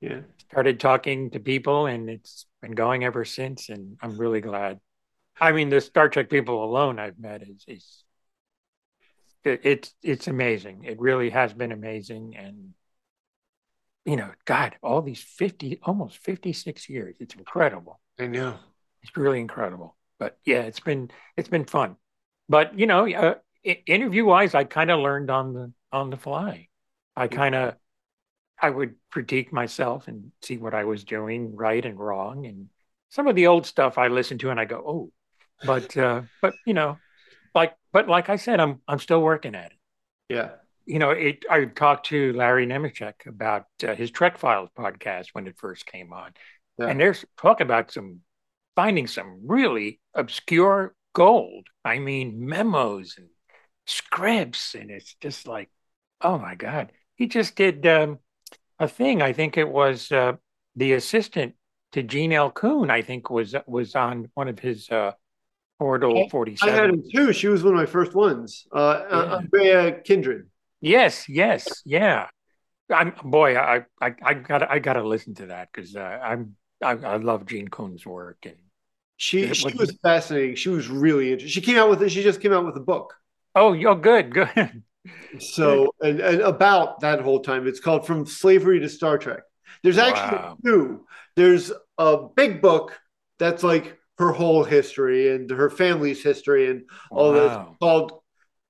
Yeah. 0.00 0.20
started 0.50 0.80
talking 0.80 1.30
to 1.30 1.40
people, 1.40 1.86
and 1.86 2.08
it's 2.10 2.46
been 2.62 2.72
going 2.72 3.04
ever 3.04 3.24
since. 3.24 3.68
And 3.68 3.96
I'm 4.02 4.16
really 4.18 4.40
glad. 4.40 4.80
I 5.40 5.52
mean, 5.52 5.68
the 5.68 5.80
Star 5.80 6.08
Trek 6.08 6.30
people 6.30 6.64
alone 6.64 6.98
I've 6.98 7.18
met 7.18 7.42
is 7.42 7.64
is 7.66 8.04
it, 9.44 9.60
it's 9.64 9.94
it's 10.02 10.28
amazing. 10.28 10.84
It 10.84 11.00
really 11.00 11.30
has 11.30 11.52
been 11.52 11.72
amazing, 11.72 12.36
and 12.36 12.74
you 14.04 14.16
know, 14.16 14.30
God, 14.44 14.76
all 14.82 15.02
these 15.02 15.22
fifty, 15.22 15.80
almost 15.82 16.18
fifty 16.18 16.52
six 16.52 16.88
years. 16.88 17.16
It's 17.20 17.34
incredible. 17.34 18.00
I 18.18 18.26
know. 18.26 18.54
It's 19.02 19.16
really 19.16 19.40
incredible. 19.40 19.96
But 20.18 20.38
yeah, 20.44 20.62
it's 20.62 20.80
been 20.80 21.10
it's 21.36 21.48
been 21.48 21.64
fun. 21.64 21.96
But 22.48 22.78
you 22.78 22.86
know, 22.86 23.10
uh, 23.10 23.34
interview 23.64 24.24
wise, 24.24 24.54
I 24.54 24.64
kind 24.64 24.90
of 24.90 25.00
learned 25.00 25.30
on 25.30 25.52
the 25.52 25.72
on 25.92 26.10
the 26.10 26.16
fly. 26.16 26.68
I 27.16 27.28
kind 27.28 27.54
of 27.54 27.74
I 28.60 28.70
would 28.70 28.94
critique 29.10 29.52
myself 29.52 30.08
and 30.08 30.30
see 30.42 30.58
what 30.58 30.74
I 30.74 30.84
was 30.84 31.04
doing 31.04 31.56
right 31.56 31.84
and 31.84 31.98
wrong, 31.98 32.46
and 32.46 32.68
some 33.10 33.26
of 33.26 33.36
the 33.36 33.46
old 33.46 33.66
stuff 33.66 33.98
I 33.98 34.08
listen 34.08 34.38
to 34.38 34.50
and 34.50 34.58
I 34.58 34.64
go, 34.64 34.82
oh, 34.84 35.12
but 35.64 35.96
uh, 35.96 36.22
but 36.42 36.54
you 36.66 36.74
know, 36.74 36.98
like 37.54 37.74
but 37.92 38.08
like 38.08 38.28
I 38.30 38.36
said, 38.36 38.60
I'm 38.60 38.80
I'm 38.88 38.98
still 38.98 39.20
working 39.22 39.54
at 39.54 39.72
it. 39.72 39.78
Yeah. 40.28 40.50
You 40.86 40.98
know, 40.98 41.10
it. 41.10 41.44
I 41.50 41.64
talked 41.64 42.06
to 42.06 42.32
Larry 42.34 42.66
Nemecek 42.66 43.26
about 43.26 43.66
uh, 43.86 43.94
his 43.94 44.10
Trek 44.10 44.36
Files 44.38 44.68
podcast 44.78 45.28
when 45.32 45.46
it 45.46 45.56
first 45.56 45.86
came 45.86 46.12
on, 46.12 46.32
Yeah. 46.78 46.88
and 46.88 47.00
there's 47.00 47.24
talk 47.38 47.60
about 47.60 47.90
some 47.90 48.20
finding 48.76 49.06
some 49.06 49.40
really 49.46 50.00
obscure 50.14 50.94
gold. 51.14 51.68
I 51.84 52.00
mean, 52.00 52.46
memos 52.46 53.14
and 53.16 53.28
scripts, 53.86 54.74
and 54.74 54.90
it's 54.90 55.14
just 55.20 55.46
like, 55.46 55.70
oh 56.20 56.38
my 56.38 56.54
god, 56.54 56.92
he 57.16 57.26
just 57.28 57.56
did 57.56 57.86
um, 57.86 58.18
a 58.78 58.88
thing. 58.88 59.22
I 59.22 59.32
think 59.32 59.56
it 59.56 59.68
was 59.68 60.12
uh, 60.12 60.34
the 60.76 60.92
assistant 60.94 61.54
to 61.92 62.02
Gene 62.02 62.32
L. 62.32 62.50
Coon. 62.50 62.90
I 62.90 63.00
think 63.02 63.30
was 63.30 63.54
was 63.66 63.94
on 63.94 64.30
one 64.34 64.48
of 64.48 64.58
his 64.58 64.90
uh, 64.90 65.12
Portal 65.84 66.28
Forty 66.30 66.56
I 66.62 66.70
had 66.70 66.90
him 66.90 67.02
too. 67.14 67.32
She 67.32 67.48
was 67.48 67.62
one 67.62 67.74
of 67.74 67.78
my 67.78 67.86
first 67.86 68.14
ones. 68.14 68.66
Uh, 68.72 68.78
uh, 68.78 69.00
Yeah. 69.12 69.36
Andrea 69.36 70.00
Kindred. 70.00 70.48
Yes, 70.80 71.28
yes, 71.28 71.82
yeah. 71.84 72.28
I'm 72.90 73.12
boy, 73.24 73.56
I 73.56 73.84
I 74.00 74.14
I 74.22 74.34
got 74.34 74.70
I 74.70 74.78
got 74.78 74.94
to 74.94 75.02
listen 75.14 75.34
to 75.36 75.46
that 75.46 75.68
because 75.72 75.94
uh, 75.96 76.00
I'm 76.30 76.56
I, 76.82 76.92
I 76.92 77.16
love 77.16 77.46
Gene 77.46 77.68
Coon's 77.68 78.04
work 78.06 78.38
and 78.44 78.56
She 79.16 79.52
she 79.54 79.64
what- 79.64 79.76
was 79.76 79.96
fascinating. 80.02 80.56
She 80.56 80.68
was 80.68 80.88
really 80.88 81.32
interesting. 81.32 81.52
She 81.62 81.66
came 81.66 81.78
out 81.78 81.88
with 81.90 82.10
she 82.10 82.22
just 82.22 82.40
came 82.40 82.52
out 82.52 82.64
with 82.66 82.76
a 82.76 82.84
book. 82.92 83.14
oh, 83.54 83.72
you're 83.72 83.96
good, 84.10 84.32
good. 84.34 84.82
So 85.38 85.94
and, 86.00 86.18
and 86.20 86.40
about 86.40 87.00
that 87.00 87.20
whole 87.20 87.40
time, 87.40 87.66
it's 87.66 87.80
called 87.80 88.06
From 88.06 88.24
Slavery 88.24 88.80
to 88.80 88.88
Star 88.88 89.18
Trek. 89.18 89.42
There's 89.82 89.98
actually 89.98 90.38
Wow. 90.38 90.56
two. 90.64 91.04
There's 91.36 91.72
a 91.98 92.16
big 92.34 92.62
book 92.62 92.98
that's 93.38 93.62
like 93.62 93.98
her 94.18 94.32
whole 94.32 94.62
history 94.64 95.34
and 95.34 95.50
her 95.50 95.68
family's 95.70 96.22
history 96.22 96.70
and 96.70 96.84
all 97.10 97.32
that 97.32 97.48
Wow. 97.50 97.76
called 97.80 98.12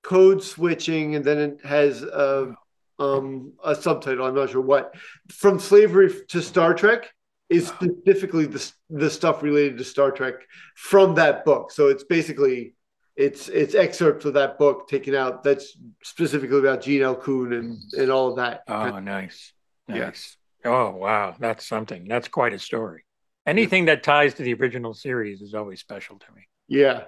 Code 0.02 0.42
Switching, 0.42 1.14
and 1.16 1.24
then 1.24 1.38
it 1.38 1.64
has 1.64 2.02
a 2.02 2.54
um 2.98 3.52
a 3.64 3.74
subtitle. 3.74 4.26
I'm 4.26 4.34
not 4.34 4.50
sure 4.50 4.60
what. 4.60 4.94
From 5.30 5.58
Slavery 5.58 6.12
to 6.28 6.40
Star 6.42 6.74
Trek 6.74 7.10
is 7.50 7.68
specifically 7.68 8.46
the 8.46 8.72
the 8.90 9.10
stuff 9.10 9.42
related 9.42 9.78
to 9.78 9.84
Star 9.84 10.10
Trek 10.10 10.34
from 10.76 11.14
that 11.16 11.44
book. 11.44 11.70
So 11.72 11.88
it's 11.88 12.04
basically 12.04 12.74
it's 13.16 13.48
it's 13.48 13.74
excerpts 13.74 14.24
of 14.24 14.34
that 14.34 14.58
book 14.58 14.88
taken 14.88 15.14
out 15.14 15.42
that's 15.42 15.76
specifically 16.02 16.58
about 16.58 16.82
Gene 16.82 17.02
L. 17.02 17.14
Coon 17.16 17.52
and 17.52 17.78
and 17.98 18.10
all 18.10 18.28
of 18.30 18.36
that. 18.36 18.62
Oh, 18.68 18.98
nice, 18.98 19.52
nice. 19.88 20.36
Oh, 20.64 20.90
wow, 20.90 21.34
that's 21.38 21.66
something. 21.66 22.08
That's 22.08 22.28
quite 22.28 22.54
a 22.54 22.58
story. 22.58 23.03
Anything 23.46 23.86
that 23.86 24.02
ties 24.02 24.34
to 24.34 24.42
the 24.42 24.54
original 24.54 24.94
series 24.94 25.42
is 25.42 25.54
always 25.54 25.80
special 25.80 26.18
to 26.18 26.26
me. 26.34 26.42
Yeah, 26.66 27.04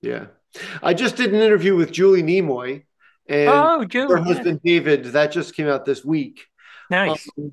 yeah. 0.00 0.26
I 0.82 0.94
just 0.94 1.16
did 1.16 1.32
an 1.34 1.40
interview 1.40 1.74
with 1.76 1.92
Julie 1.92 2.22
Nimoy 2.22 2.84
and 3.28 3.48
oh, 3.48 3.80
her 3.80 3.86
Julie, 3.86 4.20
yeah. 4.20 4.24
husband 4.26 4.60
David. 4.64 5.04
That 5.04 5.32
just 5.32 5.54
came 5.54 5.68
out 5.68 5.84
this 5.84 6.04
week. 6.04 6.46
nice. 6.90 7.28
Um, 7.38 7.52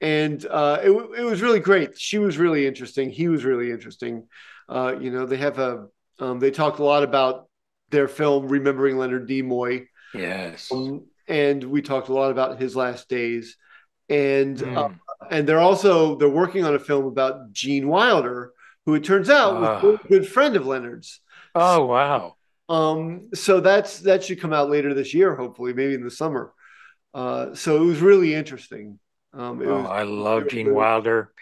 and 0.00 0.44
uh, 0.46 0.78
it, 0.82 0.90
it 0.90 1.24
was 1.24 1.42
really 1.42 1.60
great. 1.60 1.98
She 1.98 2.18
was 2.18 2.38
really 2.38 2.66
interesting. 2.66 3.10
He 3.10 3.28
was 3.28 3.44
really 3.44 3.70
interesting. 3.70 4.28
Uh, 4.68 4.96
you 5.00 5.10
know, 5.10 5.26
they 5.26 5.36
have 5.36 5.58
a 5.58 5.86
um, 6.18 6.38
they 6.38 6.50
talked 6.50 6.78
a 6.78 6.84
lot 6.84 7.02
about 7.02 7.48
their 7.90 8.08
film 8.08 8.48
Remembering 8.48 8.98
Leonard 8.98 9.28
Nimoy, 9.28 9.86
yes. 10.14 10.70
um, 10.70 11.06
and 11.26 11.62
we 11.64 11.82
talked 11.82 12.08
a 12.08 12.12
lot 12.12 12.30
about 12.30 12.60
his 12.60 12.76
last 12.76 13.08
days. 13.08 13.56
And 14.08 14.58
Mm. 14.58 14.98
And 15.30 15.46
they're 15.46 15.60
also 15.60 16.16
they're 16.16 16.28
working 16.28 16.64
on 16.64 16.74
a 16.74 16.78
film 16.78 17.06
about 17.06 17.52
Gene 17.52 17.88
Wilder, 17.88 18.52
who 18.86 18.94
it 18.94 19.04
turns 19.04 19.28
out 19.28 19.56
Ah. 19.62 19.80
was 19.82 20.00
a 20.04 20.08
good 20.08 20.26
friend 20.26 20.56
of 20.56 20.66
Leonard's. 20.66 21.20
Oh, 21.54 21.86
wow. 21.86 22.34
Um, 22.68 23.30
so 23.34 23.60
that's 23.60 23.98
that 24.00 24.22
should 24.24 24.40
come 24.40 24.52
out 24.52 24.70
later 24.70 24.94
this 24.94 25.12
year, 25.12 25.34
hopefully, 25.34 25.72
maybe 25.74 25.94
in 25.94 26.04
the 26.04 26.10
summer. 26.10 26.52
Uh, 27.12 27.54
so 27.54 27.82
it 27.82 27.84
was 27.86 28.00
really 28.00 28.34
interesting. 28.34 28.98
Um, 29.32 29.60
Oh, 29.62 29.82
was, 29.82 29.86
I 29.86 30.02
love 30.04 30.48
Gene 30.48 30.72
Wilder. 30.72 31.32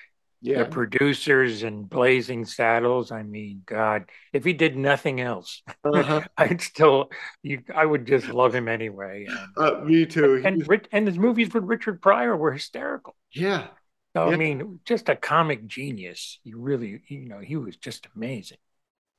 Yeah, 0.41 0.59
the 0.59 0.67
producers 0.67 1.63
and 1.63 1.89
Blazing 1.89 2.45
Saddles. 2.45 3.11
I 3.11 3.23
mean, 3.23 3.63
God, 3.67 4.05
if 4.33 4.45
he 4.45 4.53
did 4.53 4.77
nothing 4.77 5.21
else, 5.21 5.63
uh-huh. 5.85 6.23
I'd 6.37 6.61
still, 6.61 7.11
you, 7.43 7.63
I 7.75 7.85
would 7.85 8.07
just 8.07 8.29
love 8.29 8.55
him 8.55 8.69
anyway. 8.69 9.27
And, 9.29 9.39
uh, 9.57 9.81
me 9.85 10.07
too. 10.07 10.41
And, 10.45 10.67
was- 10.67 10.81
and 10.93 11.07
his 11.07 11.19
movies 11.19 11.53
with 11.53 11.65
Richard 11.65 12.01
Pryor 12.03 12.37
were 12.37 12.53
hysterical. 12.53 13.17
yeah, 13.33 13.69
So, 14.15 14.29
Yeah. 14.29 14.35
I 14.35 14.37
mean, 14.37 14.81
just 14.85 15.09
a 15.09 15.17
comic 15.17 15.67
genius. 15.67 16.39
He 16.45 16.55
really, 16.55 17.03
you 17.09 17.29
know, 17.29 17.41
he 17.41 17.57
was 17.57 17.77
just 17.77 18.07
amazing. 18.17 18.59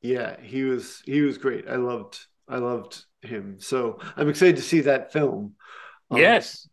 yeah, 0.02 0.40
he 0.42 0.64
was 0.64 1.02
he 1.06 1.22
was 1.22 1.38
great. 1.38 1.68
I 1.68 1.76
loved 1.76 2.20
I 2.48 2.58
loved 2.58 3.06
him. 3.22 3.58
So 3.60 4.00
I'm 4.16 4.30
excited 4.30 4.56
to 4.56 4.62
see 4.62 4.82
that 4.82 5.12
film. 5.14 5.56
Um, 6.10 6.18
yes. 6.18 6.68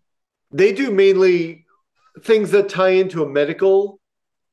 they 0.52 0.72
do 0.72 0.90
mainly 0.90 1.66
things 2.22 2.52
that 2.52 2.68
tie 2.70 2.90
into 2.90 3.22
a 3.22 3.28
medical 3.28 4.00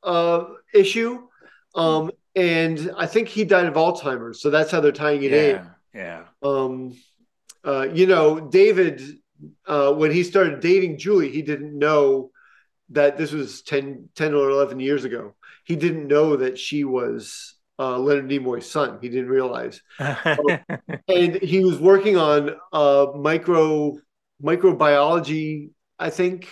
uh, 0.04 0.46
issue. 0.74 1.28
Um, 1.76 2.12
and 2.36 2.92
I 2.98 3.06
think 3.06 3.28
he 3.28 3.44
died 3.44 3.66
of 3.66 3.76
Alzheimer's, 3.76 4.42
so 4.42 4.50
that's 4.50 4.72
how 4.72 4.80
they're 4.80 4.92
tying 4.92 5.24
it 5.24 5.34
in. 5.34 5.56
Yeah. 5.56 5.66
Yeah. 5.94 6.24
um, 6.42 6.98
uh, 7.64 7.88
you 7.94 8.08
know, 8.08 8.40
David, 8.40 9.02
uh, 9.68 9.94
when 9.94 10.12
he 10.12 10.24
started 10.24 10.60
dating 10.60 10.98
Julie, 10.98 11.30
he 11.30 11.44
didn't 11.44 11.78
know 11.78 12.32
that 12.90 13.18
this 13.18 13.32
was 13.32 13.62
10, 13.62 14.10
10 14.16 14.34
or 14.34 14.50
11 14.50 14.80
years 14.80 15.06
ago. 15.06 15.36
He 15.64 15.76
didn't 15.76 16.08
know 16.08 16.38
that 16.38 16.58
she 16.58 16.84
was 16.84 17.56
uh, 17.80 17.98
Leonard 17.98 18.30
Nimoy's 18.30 18.70
son. 18.70 19.00
He 19.02 19.10
didn't 19.10 19.30
realize. 19.30 19.82
And 20.00 21.36
he 21.36 21.64
was 21.64 21.80
working 21.80 22.18
on 22.18 22.56
uh, 22.72 23.08
micro 23.16 23.98
microbiology, 24.42 25.70
I 26.00 26.10
think, 26.10 26.50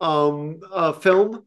um, 0.00 0.60
uh, 0.72 0.92
film. 0.92 1.46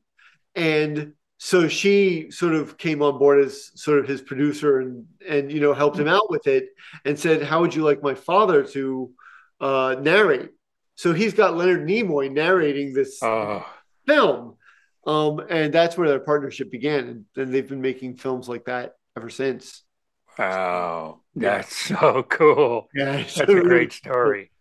And 0.56 1.14
so 1.46 1.68
she 1.68 2.32
sort 2.32 2.56
of 2.56 2.76
came 2.76 3.04
on 3.04 3.20
board 3.20 3.46
as 3.46 3.70
sort 3.80 4.00
of 4.00 4.08
his 4.08 4.20
producer 4.20 4.80
and 4.80 5.06
and 5.28 5.52
you 5.52 5.60
know 5.60 5.76
helped 5.76 6.00
him 6.00 6.08
out 6.08 6.28
with 6.32 6.48
it 6.48 6.70
and 7.06 7.20
said 7.20 7.44
how 7.44 7.62
would 7.62 7.76
you 7.76 7.84
like 7.84 8.02
my 8.02 8.16
father 8.16 8.64
to 8.64 9.12
uh, 9.62 9.96
narrate 10.02 10.50
so 10.96 11.14
he's 11.14 11.36
got 11.36 11.56
leonard 11.56 11.88
nimoy 11.88 12.32
narrating 12.32 12.94
this 12.94 13.22
oh, 13.22 13.64
film 14.08 14.56
um, 15.06 15.40
and 15.52 15.72
that's 15.72 15.96
where 15.96 16.10
their 16.10 16.20
partnership 16.20 16.72
began 16.72 17.08
and, 17.08 17.26
and 17.36 17.54
they've 17.54 17.70
been 17.70 17.82
making 17.82 18.18
films 18.18 18.50
like 18.50 18.66
that 18.66 18.96
ever 19.16 19.30
since 19.30 19.84
Wow, 20.38 21.22
that's 21.34 21.74
so 21.88 22.22
cool. 22.24 22.90
Yeah, 22.94 23.24
that's 23.24 23.40
a 23.40 23.46
great 23.46 23.94
story. 23.94 24.52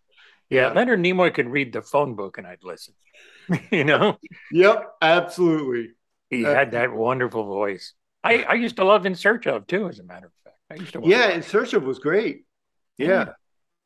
Yeah, 0.49 0.69
yeah, 0.69 0.73
Leonard 0.73 1.01
Nimoy 1.01 1.35
could 1.35 1.49
read 1.49 1.73
the 1.73 1.83
phone 1.83 2.15
book 2.15 2.39
and 2.39 2.47
I'd 2.47 2.63
listen. 2.63 2.95
you 3.73 3.83
know? 3.83 4.17
Yep, 4.53 4.93
absolutely. 5.03 5.95
He 6.39 6.47
uh, 6.47 6.55
had 6.55 6.73
that 6.73 6.93
wonderful 6.93 7.45
voice. 7.45 7.95
I, 8.23 8.43
I 8.43 8.55
used 8.55 8.77
to 8.77 8.85
love 8.85 9.07
In 9.07 9.15
Search 9.15 9.47
of 9.47 9.67
too, 9.67 9.89
as 9.89 9.99
a 9.99 10.05
matter 10.05 10.27
of 10.27 10.33
fact. 10.45 10.57
I 10.71 10.75
used 10.77 10.93
to 10.95 11.03
Yeah, 11.05 11.29
In 11.31 11.43
Search 11.43 11.75
of 11.75 11.83
was 11.83 11.99
great. 11.99 12.45
Yeah. 12.97 13.31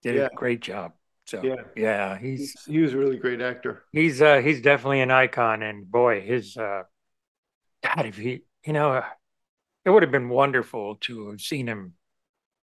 Did 0.02 0.16
yeah. 0.16 0.28
a 0.32 0.34
great 0.34 0.60
job. 0.60 0.92
So 1.26 1.42
yeah, 1.42 1.56
yeah 1.76 2.18
he's 2.18 2.54
he 2.66 2.78
was 2.78 2.94
a 2.94 2.96
really 2.96 3.18
great 3.18 3.42
actor. 3.42 3.84
He's 3.92 4.22
uh 4.22 4.40
he's 4.40 4.62
definitely 4.62 5.02
an 5.02 5.10
icon 5.10 5.62
and 5.62 5.90
boy, 5.90 6.22
his 6.22 6.56
uh 6.56 6.84
God, 7.84 8.06
if 8.06 8.16
he 8.16 8.44
you 8.64 8.72
know 8.72 8.92
uh, 8.92 9.04
it 9.84 9.90
would 9.90 10.02
have 10.02 10.12
been 10.12 10.30
wonderful 10.30 10.96
to 11.02 11.30
have 11.30 11.40
seen 11.40 11.66
him 11.66 11.94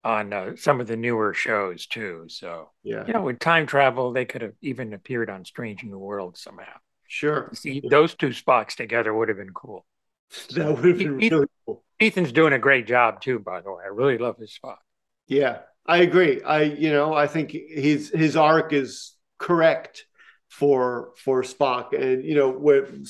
on 0.03 0.33
uh, 0.33 0.55
some 0.55 0.79
of 0.79 0.87
the 0.87 0.95
newer 0.95 1.33
shows 1.33 1.87
too. 1.87 2.25
So 2.27 2.71
yeah, 2.83 3.05
you 3.05 3.13
know, 3.13 3.21
with 3.21 3.39
time 3.39 3.65
travel, 3.65 4.13
they 4.13 4.25
could 4.25 4.41
have 4.41 4.53
even 4.61 4.93
appeared 4.93 5.29
on 5.29 5.43
Strange 5.43 5.83
New 5.83 5.97
Worlds 5.97 6.41
somehow. 6.41 6.77
Sure, 7.13 7.51
see 7.53 7.79
those 7.87 8.15
two 8.15 8.29
Spocks 8.29 8.75
together 8.75 9.13
would 9.13 9.29
have 9.29 9.37
been 9.37 9.53
cool. 9.53 9.85
That 10.55 10.65
would 10.65 10.83
have 10.83 10.97
been 10.97 11.21
Ethan, 11.21 11.37
really 11.37 11.47
cool. 11.63 11.83
Ethan's 11.99 12.31
doing 12.31 12.53
a 12.53 12.57
great 12.57 12.87
job 12.87 13.21
too, 13.21 13.37
by 13.37 13.61
the 13.61 13.71
way. 13.71 13.83
I 13.85 13.89
really 13.89 14.17
love 14.17 14.37
his 14.39 14.51
Spock. 14.51 14.77
Yeah, 15.27 15.59
I 15.85 15.97
agree. 15.97 16.41
I 16.41 16.63
you 16.63 16.89
know 16.89 17.13
I 17.13 17.27
think 17.27 17.51
his 17.51 18.09
his 18.09 18.35
arc 18.35 18.73
is 18.73 19.13
correct 19.37 20.07
for 20.49 21.11
for 21.17 21.43
Spock, 21.43 21.93
and 21.93 22.25
you 22.25 22.33
know 22.33 22.49
when 22.49 23.05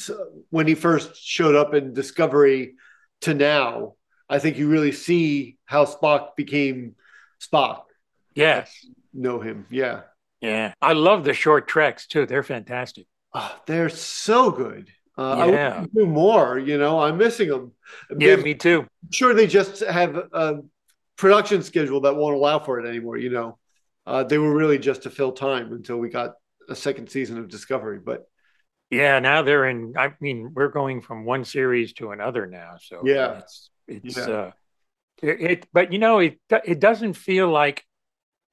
when 0.49 0.67
he 0.67 0.75
first 0.75 1.15
showed 1.15 1.55
up 1.55 1.73
in 1.73 1.93
Discovery 1.93 2.73
to 3.21 3.33
now, 3.33 3.93
I 4.27 4.39
think 4.39 4.57
you 4.57 4.67
really 4.67 4.91
see 4.91 5.57
how 5.63 5.85
Spock 5.85 6.35
became 6.35 6.95
Spock. 7.39 7.83
Yes. 8.35 8.69
Know 9.13 9.39
him. 9.39 9.65
Yeah. 9.69 10.01
Yeah. 10.41 10.73
I 10.81 10.91
love 10.91 11.23
the 11.23 11.33
short 11.33 11.69
treks 11.69 12.05
too. 12.05 12.25
They're 12.25 12.43
fantastic. 12.43 13.07
Oh, 13.33 13.55
they're 13.65 13.89
so 13.89 14.51
good. 14.51 14.89
Uh, 15.17 15.49
yeah. 15.51 15.81
I 15.81 15.85
do 15.93 16.05
more, 16.05 16.57
you 16.57 16.77
know, 16.77 16.99
I'm 16.99 17.17
missing 17.17 17.49
them. 17.49 17.71
Yeah, 18.17 18.35
me 18.37 18.55
too. 18.55 18.81
I'm 18.81 19.11
sure 19.11 19.33
they 19.33 19.47
just 19.47 19.81
have 19.81 20.15
a 20.15 20.61
production 21.17 21.61
schedule 21.61 22.01
that 22.01 22.15
won't 22.15 22.35
allow 22.35 22.59
for 22.59 22.79
it 22.79 22.87
anymore, 22.87 23.17
you 23.17 23.29
know. 23.29 23.57
Uh, 24.05 24.23
they 24.23 24.37
were 24.37 24.53
really 24.53 24.79
just 24.79 25.03
to 25.03 25.09
fill 25.09 25.31
time 25.31 25.71
until 25.71 25.97
we 25.97 26.09
got 26.09 26.33
a 26.67 26.75
second 26.75 27.09
season 27.09 27.37
of 27.37 27.47
Discovery. 27.47 27.99
But 27.99 28.27
yeah, 28.89 29.19
now 29.19 29.41
they're 29.43 29.65
in. 29.69 29.93
I 29.97 30.13
mean, 30.19 30.51
we're 30.53 30.69
going 30.69 31.01
from 31.01 31.25
one 31.25 31.45
series 31.45 31.93
to 31.93 32.11
another 32.11 32.45
now. 32.45 32.75
So 32.81 33.01
yeah, 33.05 33.39
it's 33.39 33.69
it's 33.87 34.17
yeah. 34.17 34.23
uh, 34.23 34.51
it, 35.21 35.41
it, 35.41 35.67
But 35.71 35.93
you 35.93 35.99
know, 35.99 36.19
it 36.19 36.39
it 36.65 36.79
doesn't 36.79 37.13
feel 37.13 37.49
like 37.49 37.85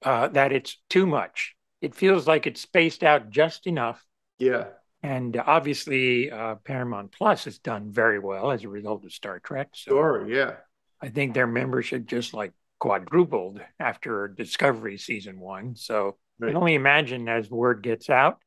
uh, 0.02 0.28
that 0.28 0.52
it's 0.52 0.78
too 0.88 1.06
much. 1.06 1.56
It 1.80 1.94
feels 1.94 2.26
like 2.26 2.46
it's 2.46 2.60
spaced 2.60 3.02
out 3.02 3.30
just 3.30 3.66
enough. 3.66 4.04
Yeah. 4.40 4.66
And 5.02 5.36
obviously, 5.36 6.30
uh, 6.30 6.56
Paramount 6.56 7.12
Plus 7.12 7.44
has 7.44 7.58
done 7.58 7.90
very 7.90 8.18
well 8.18 8.50
as 8.50 8.64
a 8.64 8.68
result 8.68 9.04
of 9.04 9.12
Star 9.12 9.38
Trek. 9.38 9.70
So 9.72 9.92
sure. 9.92 10.28
Yeah. 10.28 10.56
I 11.00 11.08
think 11.08 11.32
their 11.32 11.46
membership 11.46 12.06
just 12.06 12.34
like 12.34 12.52
quadrupled 12.78 13.60
after 13.78 14.28
Discovery 14.28 14.98
season 14.98 15.40
one. 15.40 15.76
So 15.76 16.16
right. 16.38 16.48
I 16.48 16.50
can 16.50 16.56
only 16.56 16.74
imagine 16.74 17.28
as 17.28 17.48
word 17.50 17.82
gets 17.82 18.10
out. 18.10 18.38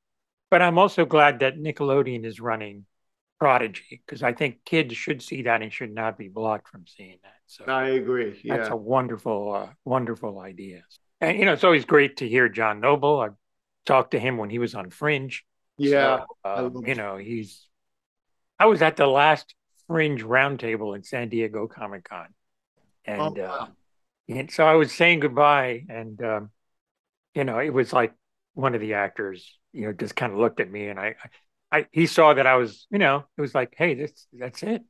But 0.52 0.62
I'm 0.62 0.78
also 0.78 1.06
glad 1.06 1.40
that 1.40 1.58
Nickelodeon 1.58 2.26
is 2.26 2.40
running 2.40 2.86
prodigy 3.40 4.04
because 4.06 4.22
I 4.22 4.34
think 4.34 4.64
kids 4.66 4.96
should 4.96 5.24
see 5.24 5.44
that 5.44 5.64
and 5.64 5.74
should 5.74 5.94
not 5.94 6.18
be 6.18 6.28
blocked 6.28 6.68
from 6.68 6.86
seeing 6.86 7.18
that. 7.24 7.34
So 7.48 7.66
I 7.66 7.90
agree. 7.90 8.40
Yeah. 8.44 8.58
That's 8.58 8.70
a 8.70 8.76
wonderful, 8.76 9.52
uh, 9.52 9.70
wonderful 9.84 10.40
idea. 10.40 10.84
And 11.20 11.40
you 11.40 11.46
know, 11.46 11.54
it's 11.54 11.64
always 11.64 11.86
great 11.86 12.18
to 12.18 12.30
hear 12.30 12.50
John 12.50 12.80
Noble. 12.80 13.20
I 13.20 13.30
talked 13.88 14.12
to 14.12 14.20
him 14.20 14.38
when 14.38 14.52
he 14.52 14.60
was 14.60 14.76
on 14.76 14.92
Fringe. 14.92 15.44
Yeah, 15.78 16.26
so, 16.46 16.50
uh, 16.50 16.70
you 16.86 16.96
know, 16.96 17.18
he's. 17.18 17.68
I 18.60 18.68
was 18.68 18.82
at 18.82 18.96
the 18.96 19.08
last 19.08 19.56
Fringe 19.88 20.24
roundtable 20.24 20.96
in 20.96 21.04
San 21.04 21.30
Diego 21.30 21.68
Comic 21.68 22.04
Con, 22.06 22.28
and, 23.06 23.22
oh, 23.22 23.34
wow. 23.36 23.46
uh, 23.50 23.68
and 24.30 24.52
so 24.52 24.66
I 24.66 24.76
was 24.76 24.94
saying 24.94 25.22
goodbye, 25.22 25.86
and 25.90 26.22
um, 26.24 26.50
you 27.34 27.44
know, 27.44 27.60
it 27.60 27.74
was 27.74 27.92
like 27.92 28.14
one 28.54 28.76
of 28.76 28.82
the 28.82 28.94
actors, 28.94 29.58
you 29.72 29.88
know, 29.88 29.94
just 29.94 30.16
kind 30.16 30.32
of 30.32 30.40
looked 30.40 30.60
at 30.60 30.70
me, 30.70 30.88
and 30.88 31.00
I, 31.00 31.16
I 31.72 31.88
he 31.92 32.06
saw 32.06 32.34
that 32.34 32.48
I 32.48 32.56
was, 32.56 32.88
you 32.92 33.00
know, 33.00 33.26
it 33.38 33.42
was 33.42 33.56
like, 33.56 33.74
hey, 33.78 33.96
this 33.96 34.28
that's 34.32 34.64
it. 34.64 34.84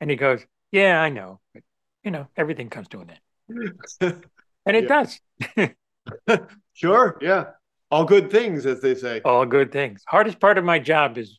And 0.00 0.10
he 0.10 0.16
goes, 0.16 0.44
Yeah, 0.72 1.00
I 1.00 1.10
know. 1.10 1.40
But 1.54 1.62
you 2.02 2.10
know, 2.10 2.26
everything 2.36 2.70
comes 2.70 2.88
to 2.88 3.00
an 3.00 3.10
end. 3.10 3.74
and 4.66 4.76
it 4.76 4.88
does. 4.88 5.20
sure, 6.72 7.18
yeah. 7.20 7.44
All 7.92 8.06
good 8.06 8.30
things, 8.30 8.64
as 8.64 8.80
they 8.80 8.94
say. 8.94 9.20
All 9.22 9.44
good 9.44 9.70
things. 9.70 10.02
Hardest 10.08 10.40
part 10.40 10.56
of 10.56 10.64
my 10.64 10.78
job 10.78 11.18
is 11.18 11.38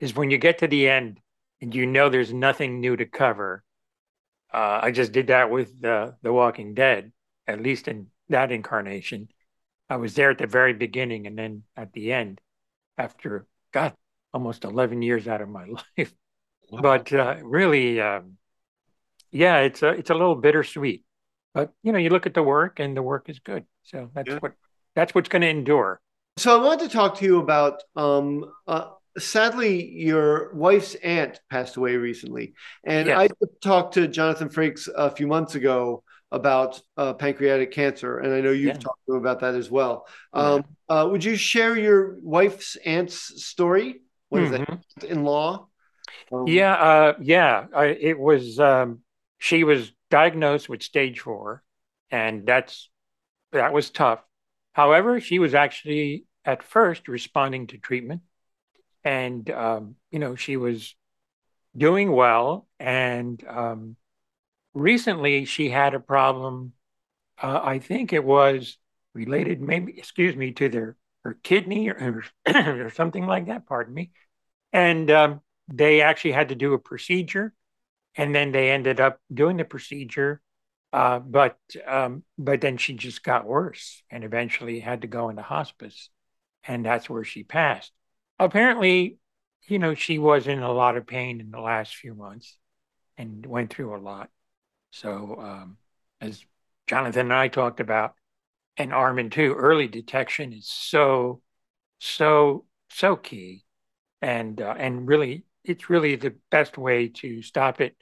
is 0.00 0.14
when 0.14 0.30
you 0.30 0.36
get 0.36 0.58
to 0.58 0.68
the 0.68 0.86
end 0.86 1.18
and 1.62 1.74
you 1.74 1.86
know 1.86 2.10
there's 2.10 2.32
nothing 2.32 2.78
new 2.78 2.94
to 2.94 3.06
cover. 3.06 3.64
Uh, 4.52 4.80
I 4.82 4.90
just 4.90 5.12
did 5.12 5.28
that 5.28 5.50
with 5.50 5.82
uh, 5.82 6.12
The 6.22 6.30
Walking 6.30 6.74
Dead, 6.74 7.10
at 7.46 7.62
least 7.62 7.88
in 7.88 8.08
that 8.28 8.52
incarnation. 8.52 9.28
I 9.88 9.96
was 9.96 10.14
there 10.14 10.30
at 10.30 10.36
the 10.36 10.46
very 10.46 10.74
beginning 10.74 11.26
and 11.26 11.38
then 11.38 11.62
at 11.74 11.94
the 11.94 12.12
end, 12.12 12.42
after 12.98 13.46
God, 13.72 13.94
almost 14.34 14.64
11 14.64 15.00
years 15.00 15.26
out 15.26 15.40
of 15.40 15.48
my 15.48 15.64
life. 15.96 16.12
Wow. 16.70 16.82
But 16.82 17.12
uh, 17.14 17.36
really, 17.42 17.98
um, 17.98 18.36
yeah, 19.30 19.60
it's 19.60 19.82
a, 19.82 19.88
it's 19.88 20.10
a 20.10 20.14
little 20.14 20.36
bittersweet. 20.36 21.04
But 21.54 21.72
you 21.82 21.92
know, 21.92 21.98
you 21.98 22.10
look 22.10 22.26
at 22.26 22.34
the 22.34 22.42
work, 22.42 22.78
and 22.78 22.94
the 22.94 23.02
work 23.02 23.30
is 23.30 23.38
good. 23.38 23.64
So 23.82 24.10
that's 24.14 24.28
yeah. 24.28 24.38
what 24.38 24.52
that's 24.98 25.14
what's 25.14 25.28
going 25.28 25.42
to 25.42 25.48
endure. 25.48 26.00
So 26.38 26.60
I 26.60 26.64
wanted 26.64 26.90
to 26.90 26.96
talk 26.96 27.18
to 27.18 27.24
you 27.24 27.38
about. 27.38 27.84
Um, 27.94 28.50
uh, 28.66 28.88
sadly, 29.16 29.88
your 29.92 30.52
wife's 30.54 30.96
aunt 30.96 31.38
passed 31.50 31.76
away 31.76 31.94
recently, 31.96 32.54
and 32.84 33.06
yes. 33.06 33.16
I 33.16 33.28
talked 33.62 33.94
to 33.94 34.08
Jonathan 34.08 34.48
Frakes 34.48 34.88
a 34.92 35.08
few 35.08 35.28
months 35.28 35.54
ago 35.54 36.02
about 36.32 36.82
uh, 36.96 37.14
pancreatic 37.14 37.70
cancer, 37.70 38.18
and 38.18 38.34
I 38.34 38.40
know 38.40 38.50
you've 38.50 38.74
yeah. 38.74 38.80
talked 38.80 39.06
to 39.06 39.12
him 39.12 39.18
about 39.18 39.38
that 39.40 39.54
as 39.54 39.70
well. 39.70 40.08
Um, 40.32 40.64
yeah. 40.90 40.96
uh, 40.96 41.06
would 41.06 41.22
you 41.22 41.36
share 41.36 41.78
your 41.78 42.16
wife's 42.20 42.74
aunt's 42.84 43.44
story? 43.44 44.00
What 44.30 44.42
is 44.42 44.50
mm-hmm. 44.50 44.74
that 45.00 45.08
in 45.08 45.22
law? 45.22 45.68
Um, 46.32 46.48
yeah, 46.48 46.74
uh, 46.74 47.12
yeah. 47.20 47.66
I, 47.72 47.84
it 47.86 48.18
was. 48.18 48.58
Um, 48.58 49.00
she 49.38 49.62
was 49.62 49.92
diagnosed 50.10 50.68
with 50.68 50.82
stage 50.82 51.20
four, 51.20 51.62
and 52.10 52.44
that's 52.44 52.90
that 53.52 53.72
was 53.72 53.90
tough. 53.90 54.18
However, 54.78 55.18
she 55.18 55.40
was 55.40 55.56
actually 55.56 56.26
at 56.44 56.62
first 56.62 57.08
responding 57.08 57.66
to 57.66 57.78
treatment, 57.78 58.22
and 59.02 59.50
um, 59.50 59.96
you 60.12 60.20
know 60.20 60.36
she 60.36 60.56
was 60.56 60.94
doing 61.76 62.12
well. 62.12 62.68
And 62.78 63.44
um, 63.48 63.96
recently, 64.74 65.46
she 65.46 65.68
had 65.68 65.94
a 65.94 65.98
problem. 65.98 66.74
Uh, 67.42 67.60
I 67.60 67.80
think 67.80 68.12
it 68.12 68.22
was 68.22 68.78
related, 69.14 69.60
maybe 69.60 69.98
excuse 69.98 70.36
me, 70.36 70.52
to 70.52 70.68
their 70.68 70.96
her 71.24 71.36
kidney 71.42 71.88
or, 71.88 72.22
or 72.46 72.90
something 72.94 73.26
like 73.26 73.46
that. 73.46 73.66
Pardon 73.66 73.92
me. 73.92 74.12
And 74.72 75.10
um, 75.10 75.40
they 75.66 76.02
actually 76.02 76.34
had 76.34 76.50
to 76.50 76.54
do 76.54 76.74
a 76.74 76.78
procedure, 76.78 77.52
and 78.14 78.32
then 78.32 78.52
they 78.52 78.70
ended 78.70 79.00
up 79.00 79.18
doing 79.34 79.56
the 79.56 79.64
procedure. 79.64 80.40
Uh, 80.92 81.18
but 81.18 81.58
um, 81.86 82.22
but 82.38 82.60
then 82.60 82.78
she 82.78 82.94
just 82.94 83.22
got 83.22 83.46
worse, 83.46 84.02
and 84.10 84.24
eventually 84.24 84.80
had 84.80 85.02
to 85.02 85.06
go 85.06 85.28
into 85.28 85.42
hospice, 85.42 86.08
and 86.64 86.84
that's 86.84 87.10
where 87.10 87.24
she 87.24 87.42
passed. 87.42 87.92
Apparently, 88.38 89.18
you 89.66 89.78
know, 89.78 89.94
she 89.94 90.18
was 90.18 90.46
in 90.46 90.60
a 90.60 90.72
lot 90.72 90.96
of 90.96 91.06
pain 91.06 91.40
in 91.40 91.50
the 91.50 91.60
last 91.60 91.94
few 91.94 92.14
months, 92.14 92.56
and 93.18 93.44
went 93.44 93.70
through 93.70 93.94
a 93.94 94.00
lot. 94.00 94.30
So 94.90 95.36
um, 95.38 95.76
as 96.20 96.42
Jonathan 96.86 97.26
and 97.26 97.34
I 97.34 97.48
talked 97.48 97.80
about, 97.80 98.14
and 98.78 98.94
Armin 98.94 99.28
too, 99.28 99.54
early 99.54 99.88
detection 99.88 100.52
is 100.54 100.68
so, 100.70 101.42
so, 101.98 102.64
so 102.88 103.16
key. 103.16 103.64
And 104.22 104.60
uh, 104.60 104.74
and 104.76 105.06
really, 105.06 105.44
it's 105.64 105.90
really 105.90 106.16
the 106.16 106.34
best 106.50 106.78
way 106.78 107.08
to 107.08 107.42
stop 107.42 107.80
it. 107.80 107.94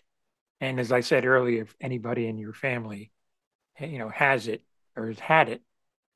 And 0.61 0.81
as 0.81 0.91
I 0.91 1.01
said 1.01 1.25
earlier, 1.25 1.63
if 1.63 1.75
anybody 1.81 2.27
in 2.27 2.39
your 2.39 2.53
family, 2.53 3.11
you 3.79 3.99
know, 3.99 4.09
has 4.09 4.49
it 4.49 4.63
or 4.97 5.09
has 5.09 5.19
had 5.19 5.49
it, 5.49 5.63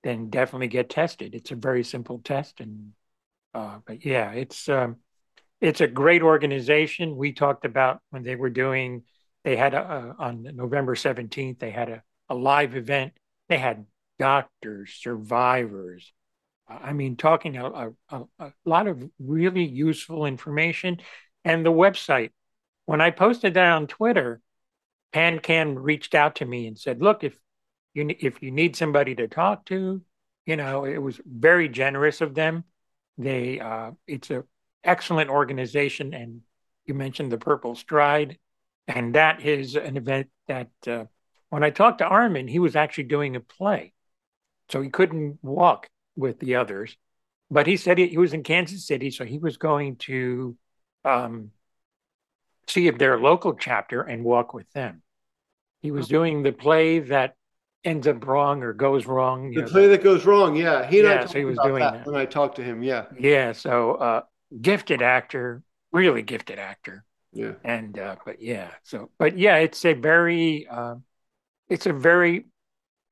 then 0.03 0.31
definitely 0.31 0.68
get 0.68 0.88
tested. 0.88 1.35
It's 1.35 1.50
a 1.50 1.57
very 1.57 1.85
simple 1.85 2.20
test, 2.20 2.61
and 2.61 2.92
uh, 3.53 3.81
but 3.87 4.05
yeah, 4.05 4.33
it's 4.33 4.68
um, 4.68 4.96
it's 5.61 5.83
a 5.83 5.87
great 5.87 6.22
organization. 6.22 7.16
We 7.16 7.33
talked 7.33 7.66
about 7.66 8.00
when 8.09 8.22
they 8.22 8.35
were 8.35 8.48
doing, 8.48 9.03
they 9.44 9.57
had 9.57 9.74
a, 9.74 10.14
on 10.18 10.42
November 10.55 10.94
seventeenth, 10.96 11.59
they 11.59 11.70
had 11.70 11.90
a, 11.90 12.03
a 12.31 12.35
live 12.35 12.76
event. 12.76 13.12
They 13.50 13.59
had 13.59 13.85
doctors, 14.18 14.94
survivors. 14.98 16.12
I 16.66 16.92
mean, 16.92 17.16
talking 17.16 17.57
a, 17.57 17.90
a, 18.11 18.22
a 18.38 18.53
lot 18.64 18.87
of 18.87 19.03
really 19.18 19.64
useful 19.64 20.24
information. 20.24 20.98
And 21.44 21.66
the 21.66 21.72
website, 21.72 22.31
when 22.90 23.00
I 23.00 23.11
posted 23.12 23.55
that 23.55 23.70
on 23.70 23.87
Twitter, 23.87 24.40
PanCan 25.14 25.76
reached 25.79 26.12
out 26.12 26.35
to 26.37 26.44
me 26.44 26.66
and 26.66 26.76
said, 26.76 27.00
"Look, 27.00 27.22
if 27.22 27.38
you 27.94 28.12
if 28.18 28.42
you 28.42 28.50
need 28.50 28.74
somebody 28.74 29.14
to 29.14 29.29
talk 29.29 29.64
to, 29.66 30.03
you 30.44 30.57
know, 30.57 30.85
it 30.85 30.98
was 30.98 31.20
very 31.24 31.68
generous 31.68 32.20
of 32.20 32.35
them. 32.35 32.64
They 33.16 33.61
uh, 33.61 33.92
it's 34.09 34.33
a 34.33 34.42
excellent 34.83 35.31
organization, 35.31 36.14
and 36.14 36.40
you 36.85 36.94
mentioned 36.94 37.31
the 37.31 37.38
Purple 37.38 37.76
Stride, 37.76 38.38
and 38.88 39.14
that 39.14 39.40
is 39.40 39.76
an 39.76 39.96
event 39.96 40.26
that 40.48 40.70
uh, 40.88 41.05
when 41.48 41.62
I 41.62 41.70
talked 41.70 41.98
to 41.98 42.07
Armin, 42.07 42.48
he 42.48 42.59
was 42.59 42.74
actually 42.74 43.05
doing 43.05 43.37
a 43.37 43.40
play, 43.40 43.92
so 44.68 44.83
he 44.83 44.90
couldn't 44.90 45.38
walk 45.42 45.87
with 46.16 46.40
the 46.40 46.57
others, 46.57 46.96
but 47.53 47.68
he 47.68 47.76
said 47.76 47.98
he, 47.98 48.09
he 48.09 48.18
was 48.18 48.35
in 48.35 48.42
Kansas 48.42 48.85
City, 48.85 49.12
so 49.12 49.24
he 49.24 49.38
was 49.38 49.59
going 49.59 49.94
to 50.09 50.57
um, 51.05 51.53
see 52.70 52.87
if 52.87 52.98
their 52.98 53.18
local 53.18 53.54
chapter 53.54 54.02
and 54.02 54.24
walk 54.24 54.54
with 54.54 54.70
them. 54.72 55.02
He 55.83 55.90
was 55.90 56.09
doing 56.09 56.42
the 56.42 56.52
play 56.52 56.98
that 56.98 57.35
ends 57.85 58.06
up 58.06 58.26
wrong 58.26 58.62
or 58.62 58.72
goes 58.72 59.06
wrong. 59.06 59.52
The 59.52 59.62
know, 59.62 59.68
play 59.68 59.87
that 59.88 60.02
goes 60.02 60.26
wrong, 60.26 60.54
yeah. 60.54 60.87
He 60.87 61.00
and 61.00 61.09
yeah, 61.09 61.22
I 61.22 61.26
so 61.26 61.38
he 61.38 61.44
was 61.44 61.59
doing 61.64 61.80
that, 61.80 61.92
that, 61.94 62.06
when 62.06 62.16
I 62.16 62.26
talked 62.26 62.56
to 62.56 62.62
him, 62.62 62.83
yeah. 62.83 63.06
Yeah, 63.18 63.52
so 63.52 63.92
uh, 63.94 64.22
gifted 64.61 65.00
actor, 65.00 65.62
really 65.92 66.22
gifted 66.22 66.59
actor. 66.59 67.04
Yeah. 67.33 67.52
And 67.64 67.98
uh, 67.98 68.16
but 68.24 68.42
yeah, 68.42 68.70
so 68.83 69.11
but 69.18 69.38
yeah, 69.38 69.56
it's 69.56 69.85
a 69.85 69.94
very 69.94 70.66
uh, 70.68 70.96
it's 71.68 71.87
a 71.87 71.92
very 71.92 72.46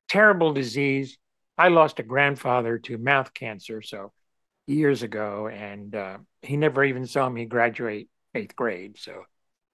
terrible 0.09 0.53
disease. 0.53 1.17
I 1.57 1.69
lost 1.69 1.99
a 1.99 2.03
grandfather 2.03 2.77
to 2.79 2.97
mouth 2.97 3.33
cancer, 3.33 3.81
so 3.81 4.11
years 4.67 5.03
ago, 5.03 5.47
and 5.47 5.95
uh, 5.95 6.17
he 6.41 6.57
never 6.57 6.83
even 6.83 7.05
saw 7.05 7.27
me 7.27 7.45
graduate 7.45 8.09
eighth 8.35 8.55
grade. 8.55 8.97
So 8.99 9.23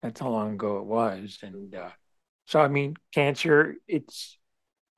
that's 0.05 0.19
how 0.19 0.29
long 0.29 0.53
ago 0.53 0.77
it 0.77 0.85
was. 0.85 1.39
And 1.41 1.73
uh, 1.73 1.89
so, 2.45 2.61
I 2.61 2.67
mean, 2.67 2.95
cancer, 3.11 3.75
it's, 3.87 4.37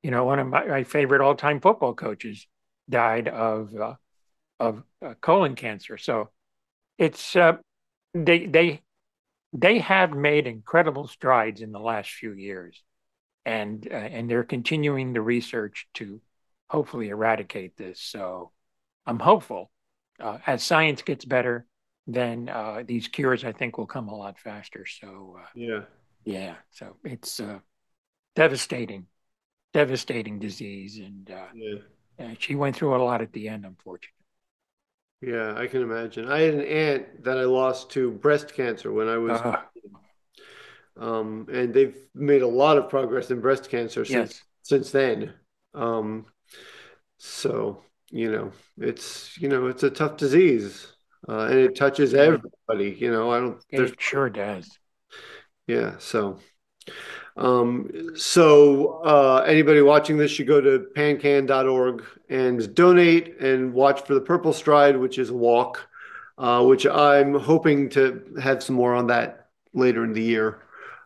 you 0.04 0.12
know, 0.12 0.26
one 0.26 0.40
of 0.40 0.48
my, 0.48 0.66
my 0.66 0.84
favorite 0.84 1.22
all 1.22 1.36
time 1.36 1.62
football 1.62 1.94
coaches 1.94 2.46
died 2.90 3.30
of, 3.30 3.74
uh, 3.74 3.94
of 4.60 4.84
uh, 5.02 5.14
colon 5.22 5.56
cancer. 5.56 5.98
So 5.98 6.30
it's, 6.98 7.38
uh, 7.38 7.54
they, 8.14 8.48
they, 8.48 8.82
they 9.54 9.80
have 9.80 10.12
made 10.12 10.46
incredible 10.46 11.08
strides 11.08 11.62
in 11.62 11.72
the 11.72 11.80
last 11.80 12.10
few 12.10 12.34
years. 12.34 12.84
And, 13.46 13.88
uh, 13.90 13.96
and 13.96 14.30
they're 14.30 14.44
continuing 14.44 15.14
the 15.14 15.22
research 15.22 15.88
to 15.94 16.20
hopefully 16.70 17.08
eradicate 17.08 17.78
this. 17.78 18.02
So 18.02 18.52
I'm 19.06 19.20
hopeful 19.20 19.72
uh, 20.20 20.40
as 20.46 20.64
science 20.64 21.02
gets 21.02 21.24
better, 21.24 21.66
then 22.08 22.50
uh, 22.50 22.84
these 22.86 23.08
cures, 23.08 23.44
I 23.44 23.52
think, 23.52 23.78
will 23.78 23.86
come 23.86 24.08
a 24.08 24.16
lot 24.16 24.40
faster. 24.40 24.86
So, 24.86 25.38
uh, 25.40 25.48
yeah, 25.54 25.82
yeah. 26.24 26.56
So 26.72 26.96
it's 27.04 27.40
uh, 27.40 27.60
devastating, 28.36 29.08
devastating 29.74 30.40
disease, 30.40 31.00
and 31.00 31.30
uh, 31.30 31.48
yeah. 31.54 32.34
she 32.40 32.56
went 32.56 32.78
through 32.78 32.96
a 32.96 33.04
lot 33.04 33.22
at 33.22 33.34
the 33.34 33.50
end, 33.50 33.66
unfortunately. 33.66 34.14
Yeah, 35.22 35.56
I 35.58 35.68
can 35.68 35.82
imagine. 35.82 36.32
I 36.32 36.42
had 36.42 36.54
an 36.54 36.62
aunt 36.62 37.24
that 37.24 37.38
I 37.38 37.44
lost 37.44 37.90
to 37.92 38.12
breast 38.12 38.54
cancer 38.54 38.92
when 38.92 39.08
I 39.08 39.18
was, 39.18 39.42
uh-huh. 39.42 39.58
um, 41.00 41.48
and 41.52 41.74
they've 41.74 41.98
made 42.14 42.44
a 42.44 42.48
lot 42.48 42.78
of 42.78 42.90
progress 42.90 43.32
in 43.32 43.42
breast 43.42 43.70
cancer 43.70 44.06
since 44.06 44.32
yes. 44.32 44.44
since 44.62 44.92
then. 44.92 45.34
Um, 45.74 46.28
so 47.18 47.82
you 48.12 48.32
know, 48.32 48.52
it's 48.78 49.36
you 49.42 49.50
know, 49.50 49.68
it's 49.68 49.84
a 49.84 49.90
tough 49.90 50.18
disease, 50.18 50.94
uh, 51.28 51.48
and 51.50 51.60
it 51.60 51.76
touches 51.76 52.14
everybody. 52.14 52.96
You 52.98 53.12
know, 53.12 53.32
I 53.32 53.40
don't. 53.40 53.64
It 53.70 54.00
sure 54.00 54.30
does. 54.30 54.78
Yeah. 55.68 55.96
So, 56.00 56.40
um, 57.36 58.16
so 58.16 59.02
uh, 59.04 59.44
anybody 59.46 59.82
watching 59.82 60.18
this 60.18 60.32
should 60.32 60.48
go 60.48 60.62
to 60.62 60.88
pancan.org 60.96 62.04
and 62.30 62.74
donate 62.74 63.40
and 63.42 63.74
watch 63.74 64.02
for 64.02 64.14
the 64.14 64.22
Purple 64.22 64.54
Stride, 64.54 64.98
which 64.98 65.20
is 65.20 65.30
a 65.30 65.36
walk, 65.36 65.88
uh, 66.38 66.64
which 66.64 66.86
I'm 66.86 67.36
hoping 67.36 67.90
to 67.90 68.24
have 68.42 68.64
some 68.64 68.76
more 68.76 68.96
on 68.96 69.08
that 69.08 69.50
later 69.74 70.04
in 70.04 70.14
the 70.14 70.24
year. 70.24 70.64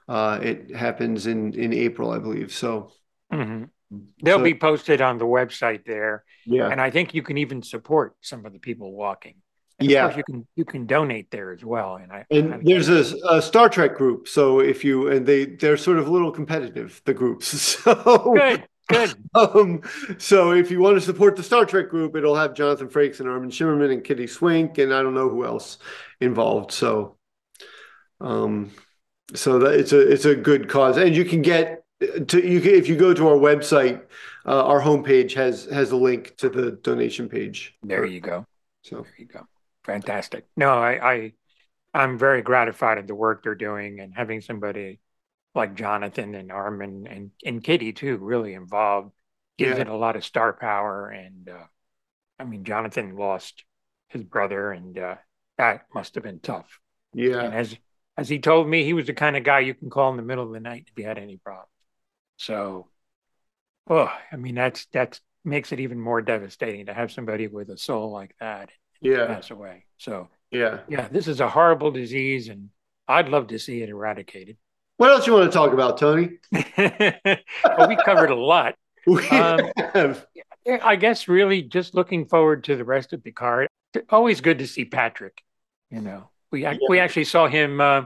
Uh, 0.08 0.40
it 0.42 0.76
happens 0.76 1.26
in 1.26 1.54
in 1.54 1.74
April, 1.74 2.12
I 2.12 2.20
believe. 2.20 2.54
So. 2.54 2.92
Mm-hmm. 3.34 3.66
They'll 4.24 4.38
so, 4.38 4.44
be 4.44 4.56
posted 4.56 5.02
on 5.02 5.18
the 5.18 5.26
website 5.26 5.86
there. 5.86 6.24
Yeah. 6.46 6.70
And 6.70 6.80
I 6.80 6.92
think 6.92 7.14
you 7.14 7.24
can 7.24 7.38
even 7.38 7.62
support 7.62 8.16
some 8.22 8.46
of 8.46 8.54
the 8.54 8.60
people 8.60 8.94
walking. 8.94 9.36
And 9.82 9.90
yeah. 9.90 10.16
you 10.16 10.24
can 10.24 10.48
you 10.56 10.66
can 10.66 10.86
donate 10.86 11.32
there 11.32 11.52
as 11.52 11.64
well. 11.64 11.96
And 11.96 12.12
I 12.12 12.26
and 12.30 12.54
I, 12.54 12.60
there's 12.64 12.90
a, 12.90 13.16
a, 13.30 13.42
Star 13.42 13.70
Trek 13.70 13.98
group. 13.98 14.28
So 14.28 14.60
if 14.60 14.84
you 14.84 15.10
and 15.10 15.26
they 15.26 15.46
they're 15.46 15.78
sort 15.78 15.98
of 15.98 16.08
a 16.08 16.12
little 16.12 16.32
competitive, 16.32 17.02
the 17.06 17.14
groups. 17.14 17.78
So 17.82 18.34
good. 18.36 18.68
Good. 18.88 19.14
Um, 19.34 19.82
so 20.18 20.52
if 20.52 20.70
you 20.70 20.82
want 20.82 20.98
to 20.98 21.02
support 21.02 21.38
the 21.38 21.44
Star 21.44 21.66
Trek 21.66 21.90
group, 21.90 22.16
it'll 22.16 22.36
have 22.36 22.54
Jonathan 22.54 22.90
Frakes 22.90 23.22
and 23.22 23.30
Armin 23.30 23.50
Shimerman 23.50 23.94
and 23.94 24.04
Kitty 24.04 24.28
Swink 24.28 24.78
and 24.78 24.94
I 24.94 25.02
don't 25.02 25.14
know 25.14 25.30
who 25.30 25.46
else 25.46 25.78
involved. 26.20 26.72
So 26.72 27.18
um 28.20 28.72
so 29.34 29.60
that 29.60 29.80
it's 29.80 29.94
a 29.94 30.00
it's 30.00 30.26
a 30.26 30.36
good 30.36 30.70
cause. 30.70 30.98
And 30.98 31.16
you 31.16 31.26
can 31.26 31.42
get 31.42 31.84
to 32.28 32.46
you 32.46 32.60
if 32.60 32.88
you 32.88 32.96
go 32.96 33.14
to 33.14 33.28
our 33.28 33.36
website, 33.36 34.02
uh, 34.46 34.66
our 34.66 34.82
homepage 34.82 35.34
has 35.34 35.66
has 35.66 35.92
a 35.92 35.96
link 35.96 36.36
to 36.38 36.50
the 36.50 36.72
donation 36.72 37.30
page. 37.30 37.76
There 37.84 38.06
you 38.06 38.20
go. 38.20 38.46
So 38.84 39.04
there 39.04 39.14
you 39.18 39.26
go. 39.26 39.48
Fantastic. 39.86 40.46
No, 40.56 40.70
I, 40.70 41.12
I 41.14 41.34
I'm 41.94 42.18
very 42.18 42.42
gratified 42.42 42.98
at 42.98 43.08
the 43.08 43.16
work 43.16 43.44
they're 43.44 43.56
doing 43.56 44.00
and 44.00 44.14
having 44.16 44.42
somebody 44.42 45.00
like 45.54 45.76
Jonathan 45.76 46.36
and 46.36 46.52
Armin 46.52 47.08
and 47.08 47.32
and 47.44 47.64
Kitty 47.64 47.94
too 47.94 48.18
really 48.18 48.54
involved 48.54 49.12
gives 49.58 49.78
yeah. 49.78 49.82
it 49.82 49.88
a 49.88 49.96
lot 49.96 50.16
of 50.16 50.26
star 50.26 50.54
power. 50.54 51.10
And 51.10 51.50
uh, 51.50 51.66
I 52.40 52.46
mean, 52.46 52.64
Jonathan 52.64 53.16
lost 53.16 53.64
his 54.10 54.24
brother, 54.24 54.72
and 54.72 54.98
uh, 54.98 55.16
that 55.58 55.86
must 55.94 56.16
have 56.16 56.24
been 56.24 56.40
tough. 56.40 56.80
Yeah. 57.14 57.42
And 57.42 57.54
as 57.54 57.76
as 58.18 58.30
he 58.30 58.40
told 58.40 58.68
me, 58.68 58.84
he 58.84 58.94
was 58.94 59.08
the 59.08 59.14
kind 59.14 59.36
of 59.36 59.44
guy 59.44 59.60
you 59.60 59.74
can 59.74 59.90
call 59.90 60.12
in 60.12 60.18
the 60.18 60.24
middle 60.24 60.46
of 60.46 60.54
the 60.54 60.60
night 60.60 60.86
if 60.88 60.98
you 60.98 61.06
had 61.06 61.18
any 61.18 61.38
problems. 61.38 61.70
So, 62.38 62.88
oh, 63.90 64.12
I 64.32 64.36
mean, 64.36 64.56
that's 64.56 64.86
that's 64.88 65.22
makes 65.44 65.72
it 65.72 65.80
even 65.80 66.00
more 66.00 66.22
devastating 66.22 66.86
to 66.86 66.94
have 66.94 67.12
somebody 67.12 67.48
with 67.48 67.70
a 67.70 67.78
soul 67.78 68.12
like 68.12 68.36
that 68.40 68.70
yeah. 69.02 69.28
pass 69.28 69.52
away. 69.52 69.86
So, 69.98 70.30
yeah, 70.52 70.80
yeah, 70.88 71.08
this 71.10 71.28
is 71.28 71.40
a 71.40 71.50
horrible 71.50 71.92
disease, 71.92 72.50
and 72.50 72.70
I'd 73.08 73.30
love 73.30 73.48
to 73.48 73.60
see 73.60 73.82
it 73.82 73.90
eradicated. 73.90 74.58
What 74.98 75.12
else 75.12 75.26
you 75.26 75.34
want 75.34 75.52
to 75.52 75.58
talk 75.58 75.74
about, 75.74 75.98
Tony? 75.98 76.38
well, 76.52 77.88
we 77.88 77.96
covered 77.96 78.30
a 78.30 78.36
lot. 78.36 78.76
We 79.08 79.28
um, 79.30 79.62
have. 79.96 80.28
I 80.68 80.96
guess 80.96 81.28
really 81.28 81.64
just 81.64 81.96
looking 81.96 82.28
forward 82.28 82.66
to 82.66 82.76
the 82.76 82.86
rest 82.86 83.14
of 83.14 83.24
Picard. 83.24 83.68
Always 84.12 84.42
good 84.42 84.60
to 84.60 84.68
see 84.68 84.86
Patrick. 84.86 85.42
You 85.90 86.02
know, 86.02 86.30
we 86.52 86.62
yeah. 86.62 86.78
we 86.88 87.00
actually 87.00 87.24
saw 87.24 87.48
him. 87.48 87.82
Uh, 87.82 88.04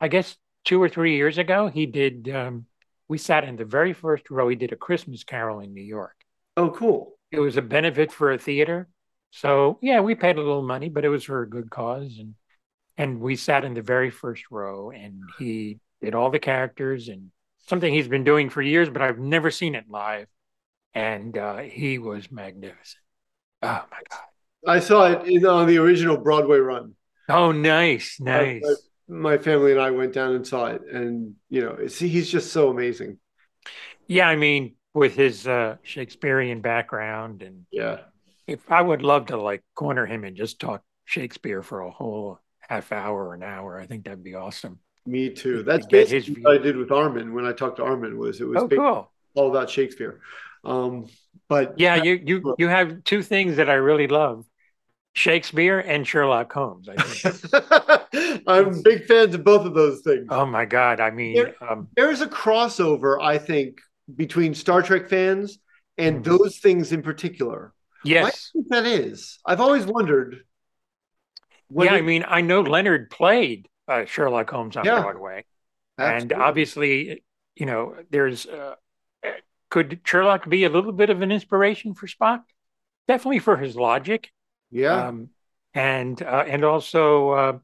I 0.00 0.06
guess 0.06 0.36
two 0.64 0.80
or 0.80 0.88
three 0.88 1.16
years 1.16 1.38
ago. 1.38 1.66
He 1.66 1.86
did 1.86 2.28
um, 2.28 2.66
we 3.08 3.18
sat 3.18 3.44
in 3.44 3.56
the 3.56 3.64
very 3.64 3.92
first 3.92 4.30
row. 4.30 4.48
He 4.48 4.56
did 4.56 4.72
a 4.72 4.76
Christmas 4.76 5.24
Carol 5.24 5.60
in 5.60 5.74
New 5.74 5.82
York. 5.82 6.14
Oh, 6.56 6.70
cool. 6.70 7.14
It 7.30 7.40
was 7.40 7.56
a 7.56 7.62
benefit 7.62 8.12
for 8.12 8.32
a 8.32 8.38
theater. 8.38 8.88
So 9.30 9.78
yeah, 9.82 10.00
we 10.00 10.14
paid 10.14 10.36
a 10.36 10.42
little 10.42 10.62
money, 10.62 10.88
but 10.88 11.04
it 11.04 11.08
was 11.08 11.24
for 11.24 11.42
a 11.42 11.48
good 11.48 11.70
cause. 11.70 12.16
And 12.18 12.34
and 12.96 13.20
we 13.20 13.36
sat 13.36 13.64
in 13.64 13.74
the 13.74 13.82
very 13.82 14.10
first 14.10 14.44
row 14.50 14.90
and 14.90 15.20
he 15.38 15.78
did 16.00 16.14
all 16.14 16.30
the 16.30 16.38
characters 16.38 17.08
and 17.08 17.30
something 17.68 17.92
he's 17.92 18.08
been 18.08 18.24
doing 18.24 18.48
for 18.48 18.62
years, 18.62 18.88
but 18.88 19.02
I've 19.02 19.18
never 19.18 19.50
seen 19.50 19.74
it 19.74 19.84
live. 19.88 20.28
And 20.94 21.36
uh, 21.36 21.58
he 21.58 21.98
was 21.98 22.32
magnificent. 22.32 23.02
Oh 23.62 23.84
my 23.90 24.00
God. 24.10 24.20
I 24.66 24.80
saw 24.80 25.06
it 25.12 25.28
in, 25.28 25.44
on 25.44 25.66
the 25.66 25.78
original 25.78 26.16
Broadway 26.16 26.58
run. 26.58 26.94
Oh, 27.28 27.52
nice, 27.52 28.18
nice 28.18 28.62
my 29.08 29.38
family 29.38 29.72
and 29.72 29.80
I 29.80 29.90
went 29.90 30.12
down 30.12 30.34
and 30.34 30.46
saw 30.46 30.66
it, 30.66 30.82
and 30.92 31.34
you 31.48 31.62
know, 31.62 31.86
see, 31.86 32.08
he's 32.08 32.30
just 32.30 32.52
so 32.52 32.70
amazing. 32.70 33.18
Yeah, 34.06 34.28
I 34.28 34.36
mean, 34.36 34.74
with 34.94 35.14
his 35.14 35.46
uh, 35.46 35.76
Shakespearean 35.82 36.60
background, 36.60 37.42
and 37.42 37.66
yeah, 37.70 38.00
if 38.46 38.70
I 38.70 38.80
would 38.80 39.02
love 39.02 39.26
to 39.26 39.36
like 39.36 39.62
corner 39.74 40.06
him 40.06 40.24
and 40.24 40.36
just 40.36 40.60
talk 40.60 40.82
Shakespeare 41.04 41.62
for 41.62 41.80
a 41.80 41.90
whole 41.90 42.38
half 42.60 42.92
hour 42.92 43.28
or 43.28 43.34
an 43.34 43.42
hour, 43.42 43.78
I 43.78 43.86
think 43.86 44.04
that'd 44.04 44.24
be 44.24 44.34
awesome. 44.34 44.78
Me 45.06 45.30
too. 45.30 45.62
That's 45.62 45.86
basically 45.86 46.42
what 46.42 46.60
I 46.60 46.62
did 46.62 46.76
with 46.76 46.90
Armin 46.90 47.32
when 47.32 47.46
I 47.46 47.52
talked 47.52 47.76
to 47.76 47.84
Armin. 47.84 48.18
Was 48.18 48.40
it 48.40 48.44
was 48.44 48.62
oh, 48.62 48.68
cool. 48.68 49.10
all 49.34 49.50
about 49.50 49.70
Shakespeare. 49.70 50.20
Um, 50.64 51.06
but 51.48 51.78
yeah, 51.78 52.02
you 52.02 52.20
you 52.24 52.54
you 52.58 52.68
have 52.68 53.04
two 53.04 53.22
things 53.22 53.56
that 53.56 53.70
I 53.70 53.74
really 53.74 54.08
love: 54.08 54.44
Shakespeare 55.14 55.78
and 55.78 56.06
Sherlock 56.06 56.52
Holmes. 56.52 56.88
I 56.88 56.96
think. 56.96 58.42
I'm 58.48 58.82
big 58.82 59.04
fans 59.06 59.34
of 59.34 59.44
both 59.44 59.64
of 59.64 59.74
those 59.74 60.00
things. 60.00 60.26
Oh 60.30 60.46
my 60.46 60.64
god! 60.64 60.98
I 61.00 61.10
mean, 61.10 61.36
there, 61.36 61.54
um, 61.60 61.88
there 61.96 62.10
is 62.10 62.20
a 62.20 62.26
crossover, 62.26 63.20
I 63.20 63.38
think, 63.38 63.78
between 64.14 64.54
Star 64.54 64.82
Trek 64.82 65.08
fans 65.08 65.58
and 65.98 66.16
mm-hmm. 66.16 66.36
those 66.36 66.58
things 66.58 66.92
in 66.92 67.02
particular. 67.02 67.72
Yes, 68.06 68.52
that 68.68 68.86
is. 68.86 69.38
I've 69.44 69.60
always 69.60 69.86
wondered. 69.86 70.44
Yeah, 71.70 71.92
I 71.92 72.00
mean, 72.00 72.24
I 72.26 72.42
know 72.42 72.60
Leonard 72.60 73.10
played 73.10 73.68
uh, 73.88 74.04
Sherlock 74.04 74.50
Holmes 74.50 74.76
on 74.76 74.84
yeah. 74.84 75.00
Broadway. 75.00 75.44
And 75.98 76.32
obviously, 76.32 77.24
you 77.54 77.66
know, 77.66 77.96
there's 78.10 78.46
uh, 78.46 78.74
could 79.70 80.00
Sherlock 80.04 80.48
be 80.48 80.64
a 80.64 80.68
little 80.68 80.92
bit 80.92 81.10
of 81.10 81.22
an 81.22 81.32
inspiration 81.32 81.94
for 81.94 82.06
Spock? 82.06 82.42
Definitely 83.08 83.40
for 83.40 83.56
his 83.56 83.76
logic. 83.76 84.30
Yeah. 84.70 85.08
Um, 85.08 85.30
and 85.74 86.20
uh, 86.22 86.44
and 86.46 86.64
also, 86.64 87.30
uh, 87.30 87.58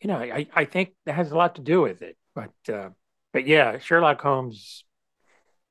you 0.00 0.08
know, 0.08 0.18
I, 0.18 0.46
I 0.54 0.64
think 0.64 0.94
that 1.06 1.14
has 1.14 1.30
a 1.30 1.36
lot 1.36 1.56
to 1.56 1.62
do 1.62 1.80
with 1.80 2.02
it. 2.02 2.16
But 2.34 2.52
uh, 2.72 2.90
but 3.32 3.46
yeah, 3.46 3.78
Sherlock 3.78 4.20
Holmes. 4.20 4.84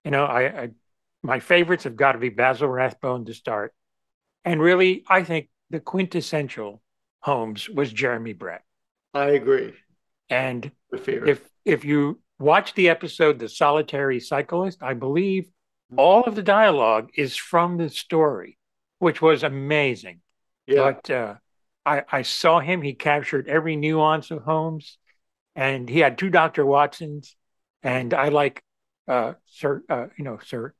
You 0.03 0.11
know, 0.11 0.26
I, 0.26 0.41
I 0.41 0.70
my 1.22 1.39
favorites 1.39 1.86
have 1.86 1.95
got 1.95 2.14
to 2.14 2.18
be 2.18 2.30
Basil 2.30 2.68
Rathbone 2.68 3.26
to 3.26 3.34
start, 3.34 3.74
and 4.45 4.61
really, 4.61 5.03
I 5.07 5.23
think 5.23 5.49
the 5.69 5.79
quintessential 5.79 6.81
Holmes 7.21 7.69
was 7.69 7.91
Jeremy 7.91 8.33
Brett. 8.33 8.63
I 9.13 9.29
agree. 9.29 9.73
And 10.29 10.71
if 10.91 11.41
if 11.65 11.85
you 11.85 12.19
watch 12.39 12.73
the 12.73 12.89
episode 12.89 13.39
The 13.39 13.49
Solitary 13.49 14.19
Cyclist, 14.19 14.81
I 14.81 14.93
believe 14.93 15.49
all 15.97 16.23
of 16.23 16.35
the 16.35 16.43
dialogue 16.43 17.11
is 17.15 17.35
from 17.35 17.77
the 17.77 17.89
story, 17.89 18.57
which 18.99 19.21
was 19.21 19.43
amazing. 19.43 20.21
Yeah. 20.65 20.91
But 20.91 21.09
uh, 21.09 21.35
I, 21.85 22.03
I 22.11 22.21
saw 22.23 22.59
him. 22.59 22.81
He 22.81 22.93
captured 22.93 23.47
every 23.47 23.75
nuance 23.75 24.31
of 24.31 24.43
Holmes, 24.43 24.97
and 25.55 25.89
he 25.89 25.99
had 25.99 26.17
two 26.17 26.29
Doctor 26.29 26.65
Watsons, 26.65 27.35
and 27.81 28.13
I 28.13 28.29
like 28.29 28.63
uh, 29.07 29.33
Sir, 29.45 29.83
uh, 29.89 30.07
you 30.17 30.23
know, 30.23 30.39
Sir 30.43 30.73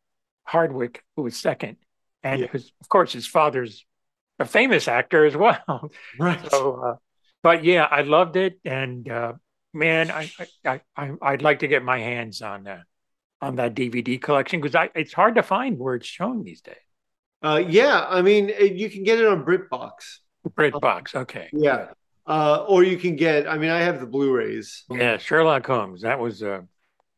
Hardwicke, 0.50 0.98
who 1.16 1.24
was 1.24 1.38
second, 1.38 1.78
and 2.24 2.42
yeah. 2.42 2.48
his, 2.52 2.72
of 2.82 2.90
course 2.90 3.14
his 3.14 3.28
father's 3.28 3.86
a 4.40 4.46
famous 4.46 4.88
actor 4.88 5.26
as 5.26 5.36
well. 5.38 5.92
Right. 6.20 6.40
So, 6.52 6.82
uh, 6.82 6.96
but 7.42 7.64
yeah, 7.64 7.84
I 7.84 8.02
loved 8.02 8.36
it, 8.36 8.60
and 8.64 9.10
uh, 9.10 9.34
man, 9.74 10.12
I, 10.12 10.32
I, 10.66 10.82
I, 10.96 11.12
I'd 11.22 11.42
like 11.42 11.60
to 11.60 11.68
get 11.68 11.84
my 11.84 12.00
hands 12.00 12.42
on 12.42 12.68
uh, 12.68 12.82
on 13.42 13.58
that 13.58 13.76
DVD 13.76 14.22
collection 14.22 14.62
because 14.62 14.90
it's 14.96 15.14
hard 15.14 15.36
to 15.36 15.44
find 15.44 15.78
where 15.78 15.96
it's 15.96 16.08
shown 16.08 16.44
these 16.44 16.62
days. 16.62 16.76
Uh, 17.42 17.62
yeah, 17.68 18.06
I 18.08 18.22
mean, 18.22 18.48
you 18.48 18.90
can 18.90 19.04
get 19.04 19.20
it 19.20 19.26
on 19.26 19.44
BritBox. 19.44 19.92
BritBox, 20.48 21.16
okay. 21.16 21.50
Yeah. 21.52 21.88
Uh, 22.26 22.64
or 22.70 22.86
you 22.86 22.96
can 22.96 23.18
get. 23.18 23.48
I 23.48 23.58
mean, 23.58 23.70
I 23.70 23.80
have 23.80 24.00
the 24.00 24.06
Blu-rays. 24.06 24.86
Yeah, 24.90 25.18
Sherlock 25.18 25.66
Holmes. 25.66 26.04
That 26.04 26.20
was 26.20 26.42
a 26.42 26.66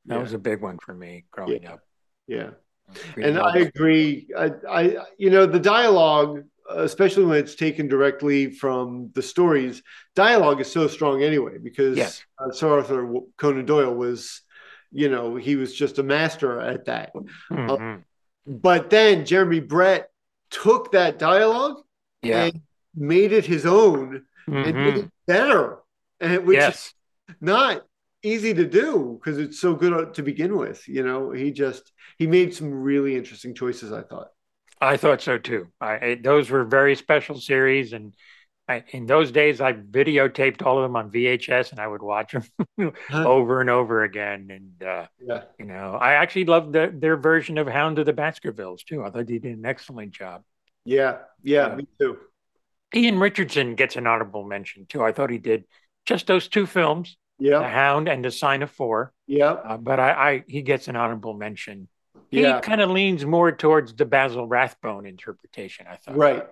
that 0.06 0.16
yeah. 0.16 0.22
was 0.22 0.34
a 0.34 0.40
big 0.40 0.62
one 0.62 0.80
for 0.80 0.96
me 0.96 1.26
growing 1.30 1.62
yeah. 1.62 1.74
up. 1.74 1.80
Yeah, 2.28 2.50
and 3.22 3.40
I 3.40 3.58
agree. 3.58 4.28
I, 4.38 4.52
I, 4.70 4.98
you 5.18 5.30
know, 5.30 5.46
the 5.46 5.60
dialogue, 5.60 6.44
especially 6.70 7.26
when 7.26 7.38
it's 7.38 7.56
taken 7.56 7.88
directly 7.88 8.52
from 8.52 9.12
the 9.14 9.22
stories, 9.22 9.84
dialogue 10.16 10.62
is 10.62 10.72
so 10.72 10.88
strong 10.88 11.24
anyway 11.24 11.58
because 11.58 11.98
yes. 11.98 12.24
uh, 12.40 12.52
Sir 12.52 12.70
Arthur 12.70 13.20
Conan 13.38 13.66
Doyle 13.66 13.94
was, 13.94 14.42
you 14.92 15.10
know, 15.10 15.36
he 15.36 15.56
was 15.56 15.74
just 15.74 16.00
a 16.00 16.04
master 16.04 16.60
at 16.60 16.86
that. 16.86 17.14
Mm-hmm. 17.16 17.70
Uh, 17.70 17.98
but 18.48 18.90
then 18.90 19.26
Jeremy 19.26 19.60
Brett 19.60 20.10
took 20.50 20.92
that 20.92 21.20
dialogue 21.20 21.82
yeah. 22.22 22.46
and 22.46 22.62
made 22.96 23.32
it 23.32 23.46
his 23.46 23.66
own 23.66 24.26
mm-hmm. 24.48 24.56
and 24.56 24.76
made 24.76 24.98
it 24.98 25.12
better, 25.28 25.80
and 26.20 26.46
which 26.46 26.58
yes. 26.58 26.94
is 27.28 27.36
not 27.42 27.86
easy 28.26 28.54
to 28.54 28.66
do 28.66 29.20
because 29.20 29.38
it's 29.40 29.60
so 29.60 29.76
good 29.76 30.14
to 30.16 30.24
begin 30.24 30.58
with. 30.58 30.88
You 30.88 31.04
know, 31.04 31.32
he 31.32 31.52
just 31.52 31.92
he 32.18 32.28
made 32.28 32.54
some 32.54 32.72
really 32.72 33.16
interesting 33.16 33.54
choices. 33.54 33.92
I 33.92 34.02
thought. 34.02 34.28
I 34.82 34.98
thought 34.98 35.22
so 35.22 35.38
too. 35.38 35.68
I, 35.80 36.20
those 36.22 36.50
were 36.50 36.66
very 36.66 36.96
special 36.96 37.40
series, 37.40 37.94
and 37.94 38.14
I, 38.68 38.84
in 38.90 39.06
those 39.06 39.32
days, 39.32 39.62
I 39.62 39.74
videotaped 39.74 40.66
all 40.66 40.78
of 40.78 40.84
them 40.84 40.96
on 40.96 41.12
VHS, 41.12 41.72
and 41.72 41.80
I 41.80 41.88
would 41.88 42.02
watch 42.02 42.34
them 42.34 42.44
over 43.14 43.62
and 43.62 43.70
over 43.70 44.04
again. 44.04 44.48
And 44.50 44.88
uh, 44.88 45.08
yeah, 45.26 45.44
you 45.60 45.66
know, 45.66 45.98
I 46.00 46.14
actually 46.14 46.46
loved 46.46 46.74
the, 46.74 46.92
their 46.94 47.16
version 47.16 47.58
of 47.58 47.68
Hound 47.68 48.00
of 48.00 48.06
the 48.06 48.14
Baskervilles 48.14 48.84
too. 48.84 49.04
I 49.04 49.12
thought 49.12 49.28
they 49.28 49.38
did 49.38 49.58
an 49.58 49.66
excellent 49.66 50.12
job. 50.12 50.44
Yeah, 50.84 51.20
yeah, 51.42 51.68
uh, 51.68 51.76
me 51.76 51.88
too. 52.00 52.18
Ian 52.94 53.20
Richardson 53.20 53.76
gets 53.76 53.96
an 53.96 54.08
honorable 54.08 54.44
mention 54.44 54.86
too. 54.88 55.04
I 55.04 55.12
thought 55.12 55.30
he 55.30 55.38
did 55.38 55.66
just 56.06 56.28
those 56.28 56.48
two 56.48 56.66
films, 56.66 57.18
yeah, 57.40 57.60
The 57.60 57.68
Hound 57.68 58.08
and 58.08 58.24
The 58.24 58.32
Sign 58.32 58.64
of 58.64 58.72
Four. 58.72 59.14
Yeah, 59.28 59.52
uh, 59.52 59.78
but 59.78 60.00
I, 60.00 60.12
I, 60.12 60.44
he 60.48 60.62
gets 60.62 60.88
an 60.88 60.96
honorable 60.96 61.34
mention. 61.34 61.88
Yeah. 62.32 62.56
He 62.56 62.62
kind 62.62 62.82
of 62.82 62.90
leans 62.90 63.26
more 63.26 63.52
towards 63.52 63.94
the 63.94 64.06
Basil 64.06 64.48
Rathbone 64.48 65.06
interpretation. 65.06 65.86
I 65.90 65.96
thought. 65.96 66.18
Right. 66.18 66.46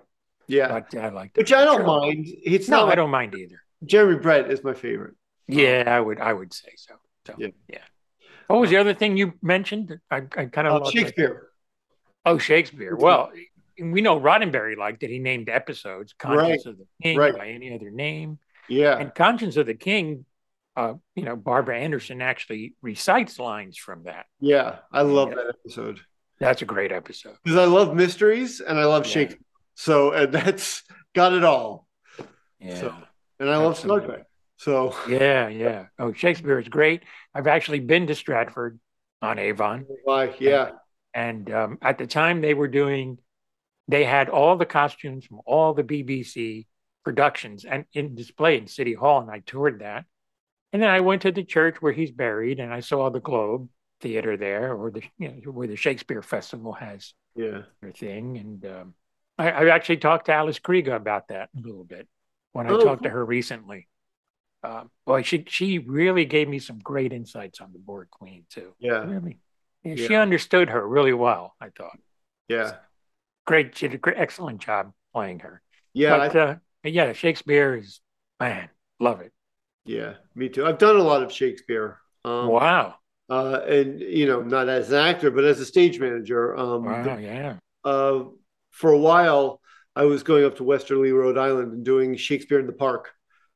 Yeah, 0.46 0.68
but 0.68 0.98
I 0.98 1.08
like 1.08 1.36
which 1.36 1.52
I 1.52 1.64
don't 1.64 1.78
sure. 1.78 1.86
mind. 1.86 2.26
It's 2.28 2.68
no, 2.68 2.80
not. 2.80 2.92
I 2.92 2.94
don't 2.94 3.10
mind 3.10 3.34
either. 3.34 3.60
Jeremy 3.84 4.18
Brett 4.20 4.50
is 4.50 4.62
my 4.62 4.74
favorite. 4.74 5.14
Yeah, 5.46 5.84
I 5.86 6.00
would. 6.00 6.20
I 6.20 6.32
would 6.32 6.52
say 6.52 6.72
so. 6.76 6.94
So 7.26 7.34
yeah. 7.38 7.48
yeah. 7.68 7.78
What 8.46 8.60
was 8.60 8.70
the 8.70 8.76
other 8.76 8.94
thing 8.94 9.16
you 9.16 9.34
mentioned? 9.42 9.98
I, 10.10 10.16
I 10.36 10.44
kind 10.46 10.68
of 10.68 10.82
uh, 10.82 10.90
Shakespeare. 10.90 11.48
Oh, 12.26 12.38
Shakespeare. 12.38 12.94
Well, 12.94 13.32
we 13.80 14.00
know 14.00 14.20
Roddenberry 14.20 14.76
liked 14.76 15.02
it. 15.02 15.10
He 15.10 15.18
named 15.18 15.48
episodes 15.48 16.14
"Conscience 16.18 16.66
right. 16.66 16.72
of 16.72 16.78
the 16.78 16.86
King" 17.02 17.18
right. 17.18 17.36
by 17.36 17.48
any 17.48 17.74
other 17.74 17.90
name. 17.90 18.38
Yeah, 18.68 18.98
and 18.98 19.14
"Conscience 19.14 19.56
of 19.56 19.66
the 19.66 19.74
King." 19.74 20.26
Uh, 20.76 20.94
you 21.14 21.24
know, 21.24 21.36
Barbara 21.36 21.78
Anderson 21.78 22.20
actually 22.20 22.74
recites 22.82 23.38
lines 23.38 23.78
from 23.78 24.04
that. 24.04 24.26
Yeah, 24.40 24.78
I 24.92 25.02
love 25.02 25.30
that 25.30 25.54
episode. 25.58 26.00
That's 26.40 26.62
a 26.62 26.64
great 26.64 26.90
episode 26.90 27.36
because 27.44 27.58
I 27.58 27.64
love 27.64 27.94
mysteries 27.94 28.60
and 28.60 28.78
I 28.78 28.84
love 28.84 29.06
yeah. 29.06 29.12
Shakespeare. 29.12 29.44
So 29.74 30.12
and 30.12 30.32
that's 30.32 30.82
got 31.14 31.32
it 31.32 31.44
all. 31.44 31.86
Yeah. 32.58 32.80
So, 32.80 32.94
and 33.38 33.50
I 33.50 33.56
love 33.56 33.78
Star 33.78 34.00
Trek. 34.00 34.24
So 34.56 34.96
yeah, 35.08 35.48
yeah. 35.48 35.86
Oh, 35.98 36.12
Shakespeare 36.12 36.58
is 36.58 36.68
great. 36.68 37.02
I've 37.34 37.46
actually 37.46 37.80
been 37.80 38.06
to 38.08 38.14
Stratford 38.14 38.78
on 39.22 39.38
Avon. 39.38 39.86
Why? 40.04 40.34
Yeah. 40.38 40.70
And, 41.14 41.48
and 41.48 41.54
um, 41.54 41.78
at 41.82 41.98
the 41.98 42.06
time 42.06 42.40
they 42.40 42.54
were 42.54 42.68
doing, 42.68 43.18
they 43.88 44.04
had 44.04 44.28
all 44.28 44.56
the 44.56 44.66
costumes 44.66 45.26
from 45.26 45.40
all 45.46 45.74
the 45.74 45.84
BBC 45.84 46.66
productions 47.04 47.64
and 47.64 47.84
in 47.92 48.14
display 48.14 48.56
in 48.56 48.66
City 48.66 48.94
Hall, 48.94 49.20
and 49.20 49.30
I 49.30 49.40
toured 49.40 49.80
that. 49.80 50.04
And 50.74 50.82
then 50.82 50.90
I 50.90 51.00
went 51.00 51.22
to 51.22 51.30
the 51.30 51.44
church 51.44 51.76
where 51.80 51.92
he's 51.92 52.10
buried, 52.10 52.58
and 52.58 52.74
I 52.74 52.80
saw 52.80 53.08
the 53.08 53.20
Globe 53.20 53.68
Theater 54.00 54.36
there, 54.36 54.74
or 54.74 54.90
the 54.90 55.04
you 55.18 55.28
know 55.28 55.52
where 55.52 55.68
the 55.68 55.76
Shakespeare 55.76 56.20
Festival 56.20 56.72
has 56.72 57.14
yeah 57.36 57.62
their 57.80 57.92
thing, 57.92 58.36
and 58.38 58.66
um, 58.66 58.94
I, 59.38 59.50
I, 59.52 59.68
actually 59.68 59.98
talked 59.98 60.26
to 60.26 60.32
Alice 60.32 60.58
Krige 60.58 60.92
about 60.92 61.28
that 61.28 61.48
a 61.56 61.60
little 61.60 61.84
bit 61.84 62.08
when 62.54 62.66
I 62.66 62.70
oh. 62.70 62.80
talked 62.80 63.04
to 63.04 63.08
her 63.08 63.24
recently. 63.24 63.86
Uh, 64.64 64.84
boy, 65.06 65.22
she 65.22 65.44
she 65.46 65.78
really 65.78 66.24
gave 66.24 66.48
me 66.48 66.58
some 66.58 66.80
great 66.80 67.12
insights 67.12 67.60
on 67.60 67.72
the 67.72 67.78
Borg 67.78 68.10
Queen 68.10 68.44
too. 68.50 68.74
Yeah, 68.80 69.04
really. 69.04 69.38
Yeah, 69.84 69.94
yeah. 69.94 70.08
She 70.08 70.16
understood 70.16 70.70
her 70.70 70.86
really 70.86 71.12
well. 71.12 71.54
I 71.60 71.68
thought. 71.68 72.00
Yeah. 72.48 72.72
Great. 73.46 73.78
She 73.78 73.86
did 73.86 73.94
a 73.94 73.98
great, 73.98 74.16
excellent 74.18 74.60
job 74.60 74.92
playing 75.12 75.38
her. 75.40 75.62
Yeah. 75.92 76.16
But, 76.16 76.36
I, 76.36 76.40
uh, 76.40 76.56
yeah, 76.82 77.12
Shakespeare 77.12 77.76
is 77.76 78.00
man, 78.40 78.70
love 78.98 79.20
it. 79.20 79.33
Yeah, 79.84 80.14
me 80.34 80.48
too. 80.48 80.66
I've 80.66 80.78
done 80.78 80.96
a 80.96 81.02
lot 81.02 81.22
of 81.22 81.32
Shakespeare. 81.32 81.98
Um, 82.24 82.48
wow. 82.48 82.94
Uh, 83.28 83.60
and 83.66 84.00
you 84.00 84.26
know, 84.26 84.42
not 84.42 84.68
as 84.68 84.90
an 84.90 84.98
actor, 84.98 85.30
but 85.30 85.44
as 85.44 85.60
a 85.60 85.66
stage 85.66 85.98
manager. 85.98 86.56
Um, 86.56 86.84
wow. 86.84 87.02
The, 87.02 87.22
yeah. 87.22 87.56
Uh, 87.84 88.24
for 88.70 88.92
a 88.92 88.98
while, 88.98 89.60
I 89.94 90.04
was 90.04 90.22
going 90.22 90.44
up 90.44 90.56
to 90.56 90.64
Westerly, 90.64 91.12
Rhode 91.12 91.38
Island, 91.38 91.72
and 91.72 91.84
doing 91.84 92.16
Shakespeare 92.16 92.58
in 92.58 92.66
the 92.66 92.72
Park. 92.72 93.10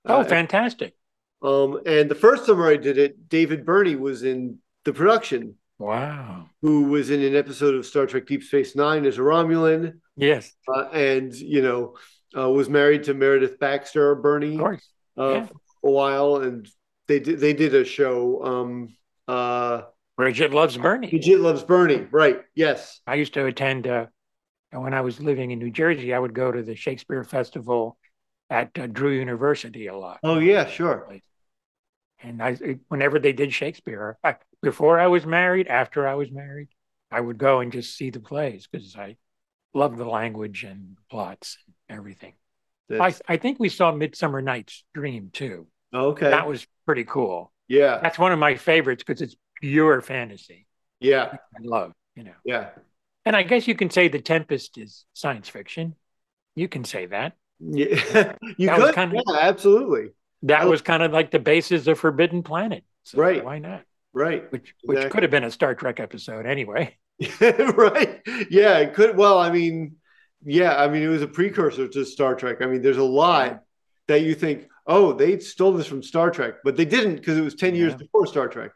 Oh, 0.05 0.20
uh, 0.20 0.24
fantastic! 0.24 0.95
Um, 1.43 1.81
and 1.87 2.11
the 2.11 2.14
first 2.14 2.47
summer 2.47 2.68
I 2.68 2.76
did 2.76 2.99
it, 2.99 3.29
David 3.29 3.64
Birney 3.64 3.97
was 3.97 4.22
in 4.22 4.59
the 4.85 4.93
production. 4.93 5.57
Wow! 5.79 6.47
Who 6.62 6.85
was 6.85 7.11
in 7.11 7.22
an 7.22 7.37
episode 7.37 7.74
of 7.74 7.87
Star 7.87 8.07
Trek 8.07 8.26
Deep 8.26 8.43
Space 8.43 8.76
Nine 8.76 9.07
as 9.07 9.18
a 9.18 9.22
Romulan? 9.22 10.01
Yes. 10.16 10.53
Uh, 10.66 10.89
and 10.89 11.35
you 11.35 11.62
know, 11.62 11.97
uh, 12.37 12.49
was 12.51 12.68
married 12.68 13.05
to 13.05 13.14
Meredith 13.14 13.59
Baxter 13.59 14.14
Birney. 14.14 14.55
Of 14.55 14.61
course. 14.61 14.89
Uh, 15.16 15.31
yeah. 15.31 15.47
A 15.85 15.91
while, 15.91 16.37
and 16.37 16.68
they 17.07 17.20
did 17.20 17.41
they 17.41 17.53
did 17.53 17.74
a 17.74 17.85
show. 17.85 18.45
Um, 18.45 18.97
uh, 19.26 19.83
Bridget 20.16 20.53
loves 20.53 20.76
Bernie. 20.76 21.11
Bridget 21.11 21.41
loves 21.41 21.62
Bernie. 21.62 22.07
Right. 22.11 22.41
Yes. 22.55 23.01
I 23.07 23.14
used 23.14 23.35
to 23.35 23.47
attend 23.47 23.87
uh, 23.87 24.07
and 24.72 24.83
when 24.83 24.95
I 24.95 25.01
was 25.01 25.20
living 25.20 25.51
in 25.51 25.59
New 25.59 25.70
Jersey, 25.70 26.12
I 26.12 26.18
would 26.18 26.35
go 26.35 26.53
to 26.53 26.62
the 26.62 26.74
Shakespeare 26.74 27.24
Festival 27.24 27.97
at 28.51 28.70
uh, 28.79 28.87
Drew 28.87 29.12
University 29.12 29.87
a 29.87 29.97
lot. 29.97 30.20
Oh 30.22 30.39
yeah, 30.39 30.66
sure. 30.66 31.09
And 32.20 32.43
I, 32.43 32.57
whenever 32.89 33.18
they 33.18 33.33
did 33.33 33.53
Shakespeare, 33.53 34.18
I, 34.24 34.37
before 34.61 34.99
I 34.99 35.07
was 35.07 35.24
married, 35.24 35.68
after 35.68 36.07
I 36.07 36.14
was 36.14 36.31
married, 36.31 36.68
I 37.11 37.20
would 37.20 37.39
go 37.39 37.61
and 37.61 37.72
just 37.72 37.97
see 37.97 38.11
the 38.11 38.20
plays 38.20 38.66
because 38.70 38.97
I 38.97 39.16
love 39.72 39.97
the 39.97 40.05
language 40.05 40.64
and 40.64 40.99
plots 41.11 41.59
and 41.66 41.97
everything. 41.97 42.35
I, 42.91 43.14
I 43.26 43.36
think 43.36 43.59
we 43.59 43.68
saw 43.68 43.93
Midsummer 43.93 44.41
Night's 44.41 44.84
Dream 44.95 45.30
too. 45.32 45.66
Okay, 45.93 46.30
that 46.30 46.49
was 46.49 46.66
pretty 46.86 47.05
cool. 47.05 47.53
Yeah, 47.68 47.99
that's 48.03 48.18
one 48.18 48.32
of 48.32 48.39
my 48.39 48.57
favorites 48.57 49.03
because 49.07 49.22
it's 49.22 49.36
pure 49.61 50.01
fantasy. 50.01 50.66
Yeah, 51.01 51.32
I 51.32 51.62
love 51.62 51.93
you 52.14 52.24
know. 52.24 52.34
Yeah, 52.45 52.70
and 53.24 53.36
I 53.36 53.43
guess 53.43 53.68
you 53.68 53.74
can 53.74 53.91
say 53.91 54.09
The 54.09 54.20
Tempest 54.20 54.78
is 54.78 55.05
science 55.12 55.49
fiction. 55.49 55.95
You 56.55 56.68
can 56.68 56.84
say 56.84 57.07
that. 57.07 57.34
Yeah, 57.61 58.34
you 58.57 58.66
that 58.66 58.78
could. 58.78 58.95
Kind 58.95 59.12
of, 59.12 59.22
yeah, 59.26 59.39
absolutely. 59.41 60.11
That 60.43 60.66
was 60.66 60.82
kind 60.82 61.03
of 61.03 61.12
like 61.12 61.30
the 61.30 61.39
basis 61.39 61.86
of 61.86 61.99
Forbidden 61.99 62.43
Planet. 62.43 62.84
So 63.05 63.18
right. 63.18 63.45
Why 63.45 63.59
not? 63.59 63.82
Right. 64.12 64.51
Which 64.51 64.74
which 64.82 64.97
exactly. 64.97 65.11
could 65.11 65.22
have 65.24 65.30
been 65.30 65.45
a 65.45 65.51
Star 65.51 65.74
Trek 65.74 66.01
episode 66.01 66.47
anyway. 66.47 66.97
right. 67.41 68.20
Yeah, 68.51 68.78
it 68.78 68.95
could. 68.95 69.16
Well, 69.16 69.39
I 69.39 69.51
mean, 69.51 69.97
yeah, 70.45 70.76
I 70.76 70.89
mean, 70.89 71.03
it 71.03 71.09
was 71.09 71.22
a 71.22 71.26
precursor 71.26 71.89
to 71.89 72.05
Star 72.05 72.34
Trek. 72.34 72.59
I 72.61 72.66
mean, 72.66 72.82
there's 72.82 72.97
a 72.97 73.03
lot 73.05 73.61
that 74.07 74.22
you 74.22 74.34
think, 74.34 74.68
oh, 74.86 75.12
they 75.12 75.39
stole 75.39 75.72
this 75.72 75.86
from 75.86 76.03
Star 76.03 76.30
Trek, 76.30 76.55
but 76.64 76.76
they 76.76 76.84
didn't 76.84 77.16
because 77.16 77.36
it 77.36 77.43
was 77.43 77.55
10 77.55 77.74
yeah. 77.74 77.80
years 77.80 77.95
before 77.95 78.26
Star 78.26 78.49
Trek. 78.49 78.72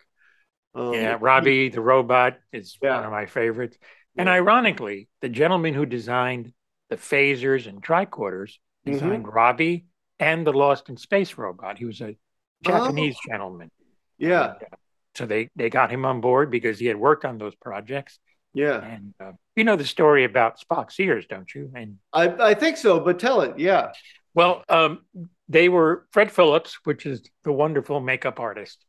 Um, 0.74 0.94
yeah, 0.94 1.18
Robbie 1.20 1.68
the 1.68 1.80
robot 1.80 2.38
is 2.52 2.78
yeah. 2.82 2.96
one 2.96 3.04
of 3.04 3.10
my 3.10 3.26
favorites. 3.26 3.76
And 4.16 4.26
yeah. 4.26 4.34
ironically, 4.34 5.08
the 5.20 5.28
gentleman 5.28 5.74
who 5.74 5.86
designed 5.86 6.52
the 6.90 6.96
phasers 6.96 7.66
and 7.66 7.82
tricorders 7.82 8.54
designed 8.84 9.24
mm-hmm. 9.24 9.34
Robbie 9.34 9.86
and 10.18 10.46
the 10.46 10.52
Lost 10.52 10.88
in 10.88 10.96
Space 10.96 11.36
robot. 11.36 11.78
He 11.78 11.84
was 11.84 12.00
a 12.00 12.16
Japanese 12.64 13.16
oh. 13.18 13.32
gentleman. 13.32 13.70
Yeah. 14.18 14.54
And, 14.54 14.62
uh, 14.62 14.76
so 15.14 15.26
they 15.26 15.50
they 15.56 15.68
got 15.68 15.90
him 15.90 16.04
on 16.06 16.20
board 16.20 16.50
because 16.50 16.78
he 16.78 16.86
had 16.86 16.96
worked 16.96 17.24
on 17.24 17.38
those 17.38 17.54
projects. 17.54 18.18
Yeah. 18.55 18.82
And 18.84 19.14
uh, 19.20 19.32
you 19.57 19.64
know 19.64 19.76
the 19.76 19.84
story 19.84 20.24
about 20.24 20.61
Spock's 20.61 20.98
ears, 21.00 21.26
don't 21.28 21.53
you? 21.55 21.70
And 21.74 21.98
I, 22.12 22.28
I 22.28 22.55
think 22.55 22.76
so, 22.76 23.00
but 23.00 23.18
tell 23.18 23.40
it. 23.40 23.59
Yeah. 23.59 23.92
Well, 24.34 24.62
um, 24.68 25.00
they 25.48 25.68
were 25.68 26.07
Fred 26.12 26.32
Phillips, 26.32 26.78
which 26.84 27.07
is 27.07 27.22
the 27.44 27.53
wonderful 27.53 28.00
makeup 28.00 28.40
artist, 28.40 28.84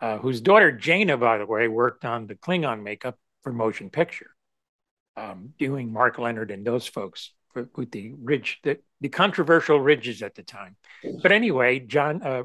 uh, 0.00 0.18
whose 0.18 0.40
daughter 0.40 0.72
Jana, 0.72 1.16
by 1.16 1.38
the 1.38 1.46
way, 1.46 1.68
worked 1.68 2.04
on 2.04 2.26
the 2.26 2.34
Klingon 2.34 2.82
makeup 2.82 3.18
for 3.42 3.52
motion 3.52 3.90
picture, 3.90 4.30
um, 5.16 5.52
doing 5.58 5.92
Mark 5.92 6.18
Lenard 6.18 6.50
and 6.50 6.66
those 6.66 6.86
folks 6.86 7.32
for, 7.52 7.68
with 7.76 7.90
the 7.92 8.12
ridge, 8.20 8.60
the, 8.64 8.78
the 9.00 9.08
controversial 9.08 9.80
ridges 9.80 10.22
at 10.22 10.34
the 10.34 10.42
time. 10.42 10.76
But 11.22 11.32
anyway, 11.32 11.78
John 11.80 12.22
uh, 12.22 12.42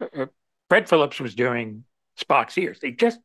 uh, 0.00 0.26
Fred 0.68 0.88
Phillips 0.88 1.20
was 1.20 1.34
doing 1.34 1.84
Spock's 2.18 2.56
ears. 2.56 2.78
They 2.80 2.92
just 2.92 3.18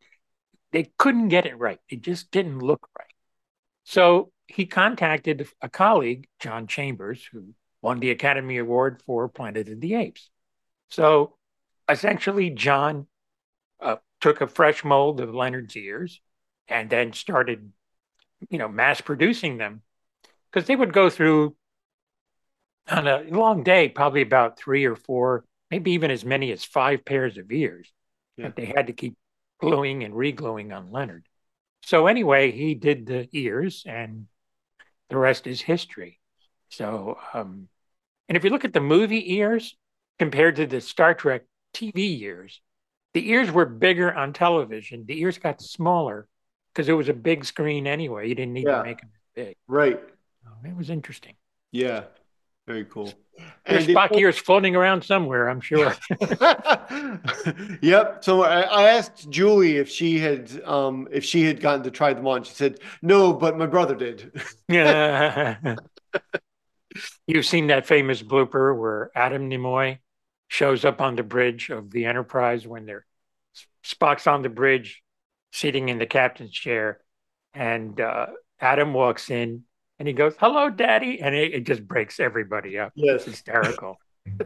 they 0.73 0.91
couldn't 0.97 1.29
get 1.29 1.45
it 1.45 1.57
right. 1.57 1.79
It 1.87 2.01
just 2.01 2.31
didn't 2.31 2.59
look 2.59 2.89
right. 2.97 3.07
So 3.85 4.31
he 4.47 4.65
contacted 4.65 5.47
a 5.61 5.69
colleague, 5.69 6.27
John 6.39 6.67
Chambers, 6.67 7.23
who 7.31 7.53
won 7.81 7.99
the 7.99 8.11
Academy 8.11 8.57
Award 8.57 9.01
for 9.05 9.29
Planet 9.29 9.69
of 9.69 9.79
the 9.79 9.93
Apes. 9.95 10.29
So 10.89 11.37
essentially, 11.87 12.49
John 12.49 13.07
uh, 13.79 13.97
took 14.19 14.41
a 14.41 14.47
fresh 14.47 14.83
mold 14.83 15.21
of 15.21 15.33
Leonard's 15.33 15.75
ears 15.75 16.19
and 16.67 16.89
then 16.89 17.13
started, 17.13 17.71
you 18.49 18.57
know, 18.57 18.67
mass 18.67 18.99
producing 18.99 19.57
them 19.57 19.81
because 20.51 20.67
they 20.67 20.75
would 20.75 20.93
go 20.93 21.09
through 21.09 21.55
on 22.89 23.07
a 23.07 23.23
long 23.29 23.63
day, 23.63 23.89
probably 23.89 24.21
about 24.21 24.57
three 24.57 24.85
or 24.85 24.95
four, 24.95 25.45
maybe 25.69 25.91
even 25.91 26.11
as 26.11 26.25
many 26.25 26.51
as 26.51 26.63
five 26.63 27.05
pairs 27.05 27.37
of 27.37 27.51
ears 27.51 27.91
yeah. 28.37 28.47
that 28.47 28.55
they 28.55 28.65
had 28.65 28.87
to 28.87 28.93
keep 28.93 29.15
gluing 29.63 30.03
and 30.03 30.13
re-gluing 30.13 30.73
on 30.73 30.91
Leonard. 30.91 31.25
So 31.83 32.07
anyway, 32.07 32.51
he 32.51 32.75
did 32.75 33.05
the 33.05 33.29
ears, 33.31 33.83
and 33.85 34.27
the 35.09 35.17
rest 35.17 35.47
is 35.47 35.61
history. 35.61 36.19
So, 36.69 37.17
um, 37.33 37.69
and 38.27 38.35
if 38.35 38.43
you 38.43 38.49
look 38.49 38.65
at 38.65 38.73
the 38.73 38.81
movie 38.81 39.35
ears 39.35 39.75
compared 40.19 40.57
to 40.57 40.65
the 40.65 40.81
Star 40.81 41.13
Trek 41.13 41.43
TV 41.73 42.21
ears, 42.21 42.61
the 43.13 43.29
ears 43.29 43.51
were 43.51 43.65
bigger 43.65 44.13
on 44.13 44.33
television. 44.33 45.05
The 45.05 45.21
ears 45.21 45.37
got 45.37 45.61
smaller 45.61 46.27
because 46.73 46.89
it 46.89 46.93
was 46.93 47.07
a 47.07 47.13
big 47.13 47.45
screen 47.45 47.87
anyway. 47.87 48.27
You 48.27 48.35
didn't 48.35 48.53
need 48.53 48.65
yeah. 48.67 48.79
to 48.79 48.83
make 48.83 48.99
them 48.99 49.11
big. 49.33 49.55
Right. 49.67 49.99
So 50.43 50.49
it 50.67 50.75
was 50.75 50.89
interesting. 50.89 51.35
Yeah. 51.71 52.03
Very 52.65 52.85
cool. 52.85 53.13
There's 53.65 53.87
and 53.87 53.95
Spock 53.95 54.17
ears 54.17 54.37
floating 54.37 54.75
around 54.75 55.03
somewhere, 55.03 55.49
I'm 55.49 55.59
sure. 55.59 55.93
yep. 57.81 58.23
So 58.23 58.43
I, 58.43 58.61
I, 58.61 58.83
asked 58.91 59.29
Julie 59.29 59.77
if 59.77 59.89
she 59.89 60.19
had 60.19 60.61
um, 60.63 61.07
if 61.11 61.25
she 61.25 61.43
had 61.43 61.59
gotten 61.59 61.83
to 61.83 61.91
try 61.91 62.13
them 62.13 62.27
on. 62.27 62.43
She 62.43 62.53
said 62.53 62.79
no, 63.01 63.33
but 63.33 63.57
my 63.57 63.65
brother 63.65 63.95
did. 63.95 64.31
yeah. 64.69 65.75
You've 67.27 67.45
seen 67.45 67.67
that 67.67 67.87
famous 67.87 68.21
blooper 68.21 68.77
where 68.77 69.11
Adam 69.15 69.49
Nimoy 69.49 69.97
shows 70.47 70.85
up 70.85 71.01
on 71.01 71.15
the 71.15 71.23
bridge 71.23 71.69
of 71.69 71.89
the 71.89 72.05
Enterprise 72.05 72.67
when 72.67 72.85
they're 72.85 73.05
Spock's 73.83 74.27
on 74.27 74.41
the 74.41 74.49
bridge, 74.49 75.01
sitting 75.51 75.89
in 75.89 75.97
the 75.97 76.05
captain's 76.05 76.51
chair, 76.51 76.99
and 77.53 77.99
uh, 77.99 78.27
Adam 78.59 78.93
walks 78.93 79.29
in 79.29 79.63
and 80.03 80.07
he 80.09 80.13
goes, 80.13 80.35
"Hello, 80.37 80.69
Daddy," 80.69 81.21
and 81.21 81.33
it, 81.33 81.53
it 81.53 81.63
just 81.65 81.87
breaks 81.87 82.19
everybody 82.19 82.77
up. 82.77 82.91
Yes, 82.93 83.21
it's 83.21 83.37
hysterical. 83.37 83.95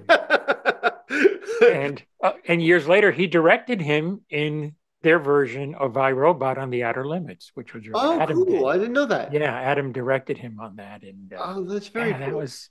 and 1.71 2.03
uh, 2.23 2.33
and 2.47 2.61
years 2.61 2.87
later, 2.87 3.11
he 3.11 3.25
directed 3.25 3.81
him 3.81 4.21
in 4.29 4.75
their 5.01 5.17
version 5.17 5.73
of 5.73 5.97
I 5.97 6.11
Robot 6.11 6.59
on 6.59 6.69
the 6.69 6.83
Outer 6.83 7.07
Limits, 7.07 7.49
which 7.55 7.73
was 7.73 7.85
oh 7.91 8.19
Adam 8.19 8.45
cool. 8.45 8.45
Did. 8.45 8.65
I 8.67 8.77
didn't 8.77 8.93
know 8.93 9.07
that. 9.07 9.33
Yeah, 9.33 9.51
Adam 9.51 9.91
directed 9.91 10.37
him 10.37 10.59
on 10.59 10.75
that, 10.75 11.01
and 11.01 11.33
uh, 11.33 11.37
oh, 11.55 11.63
that's 11.63 11.87
very 11.87 12.11
yeah, 12.11 12.19
cool. 12.19 12.27
That 12.27 12.35
was 12.35 12.69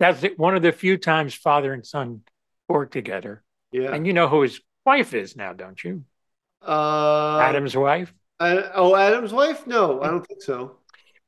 that's 0.00 0.24
one 0.38 0.56
of 0.56 0.62
the 0.62 0.72
few 0.72 0.96
times 0.96 1.34
father 1.34 1.74
and 1.74 1.84
son 1.84 2.22
worked 2.66 2.94
together. 2.94 3.42
Yeah, 3.72 3.94
and 3.94 4.06
you 4.06 4.14
know 4.14 4.26
who 4.26 4.40
his 4.40 4.58
wife 4.86 5.12
is 5.12 5.36
now, 5.36 5.52
don't 5.52 5.84
you? 5.84 6.02
Uh, 6.66 7.40
Adam's 7.42 7.76
wife. 7.76 8.14
I, 8.40 8.70
oh, 8.74 8.96
Adam's 8.96 9.34
wife? 9.34 9.66
No, 9.66 10.00
I 10.02 10.08
don't 10.08 10.26
think 10.26 10.40
so. 10.40 10.78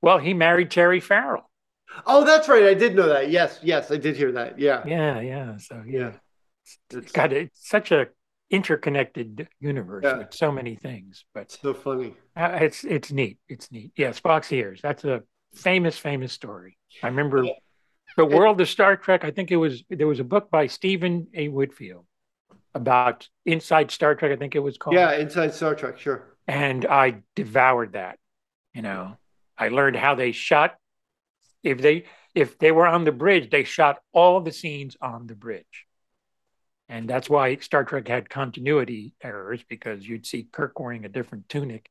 Well, 0.01 0.19
he 0.19 0.35
married 0.35 0.71
Terry 0.71 1.01
Farrell. 1.01 1.51
Oh, 2.07 2.25
that's 2.25 2.49
right. 2.49 2.65
I 2.65 2.75
did 2.75 2.95
know 2.95 3.09
that. 3.09 3.31
Yes, 3.31 3.59
yes, 3.63 3.91
I 3.91 3.97
did 3.97 4.17
hear 4.17 4.33
that. 4.33 4.59
Yeah. 4.59 4.83
Yeah, 4.87 5.21
yeah. 5.21 5.57
So 5.57 5.83
yeah. 5.87 6.13
It's 6.91 7.13
got 7.13 7.33
it's 7.33 7.69
such 7.69 7.93
a 7.93 8.09
interconnected 8.51 9.49
universe 9.61 10.05
yeah. 10.05 10.19
with 10.19 10.35
so 10.35 10.53
many 10.53 10.77
things. 10.77 11.25
But 11.35 11.51
so 11.51 11.75
funny. 11.75 12.15
Uh, 12.37 12.59
it's 12.61 12.85
it's 12.85 13.11
neat. 13.11 13.39
It's 13.49 13.71
neat. 13.73 13.93
Yeah, 13.97 14.11
Spock's 14.11 14.53
ears. 14.53 14.81
That's 14.83 15.05
a 15.05 15.23
famous, 15.55 15.99
famous 15.99 16.33
story. 16.33 16.79
I 17.03 17.09
remember 17.09 17.45
yeah. 17.45 17.53
the 18.17 18.25
world 18.25 18.61
of 18.61 18.69
Star 18.69 18.97
Trek. 18.97 19.25
I 19.25 19.31
think 19.31 19.51
it 19.51 19.57
was 19.57 19.83
there 19.91 20.07
was 20.07 20.21
a 20.21 20.25
book 20.25 20.51
by 20.51 20.67
Stephen 20.67 21.29
A. 21.35 21.49
Whitfield 21.49 22.05
about 22.75 23.29
Inside 23.47 23.91
Star 23.91 24.15
Trek. 24.15 24.33
I 24.33 24.37
think 24.37 24.55
it 24.55 24.61
was 24.61 24.77
called. 24.77 24.95
Yeah, 24.95 25.13
Inside 25.13 25.55
Star 25.55 25.75
Trek. 25.75 25.99
Sure. 25.99 26.37
And 26.47 26.87
I 26.87 27.23
devoured 27.35 27.95
that. 27.95 28.19
You 28.75 28.83
know, 28.83 29.17
I 29.59 29.69
learned 29.69 29.97
how 29.97 30.15
they 30.15 30.33
shot. 30.33 30.77
If 31.63 31.79
they 31.79 32.05
if 32.35 32.59
they 32.59 32.73
were 32.73 32.87
on 32.87 33.05
the 33.05 33.13
bridge, 33.13 33.51
they 33.51 33.65
shot 33.65 33.99
all 34.13 34.41
the 34.41 34.53
scenes 34.53 34.97
on 35.01 35.27
the 35.27 35.35
bridge. 35.35 35.87
And 36.89 37.09
that's 37.09 37.29
why 37.29 37.57
Star 37.57 37.85
Trek 37.85 38.09
had 38.09 38.31
continuity 38.31 39.15
errors 39.23 39.63
because 39.69 40.07
you'd 40.07 40.27
see 40.27 40.49
Kirk 40.51 40.79
wearing 40.79 41.05
a 41.05 41.09
different 41.09 41.49
tunic 41.49 41.89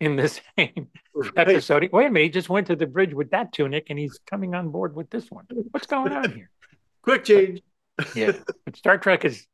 in 0.00 0.16
the 0.16 0.28
same 0.58 0.88
episode. 1.36 1.88
Wait 1.92 2.06
a 2.06 2.10
minute, 2.10 2.24
he 2.24 2.30
just 2.30 2.50
went 2.50 2.66
to 2.66 2.76
the 2.76 2.86
bridge 2.86 3.14
with 3.14 3.30
that 3.30 3.52
tunic 3.52 3.86
and 3.88 3.98
he's 3.98 4.18
coming 4.26 4.54
on 4.54 4.70
board 4.70 4.94
with 4.94 5.08
this 5.10 5.30
one. 5.30 5.46
What's 5.70 5.86
going 5.86 6.12
on 6.12 6.32
here? 6.32 6.50
Quick 7.02 7.24
change. 7.24 7.62
Yeah. 8.16 8.32
But 8.64 8.76
Star 8.76 8.98
Trek 8.98 9.24
is 9.24 9.46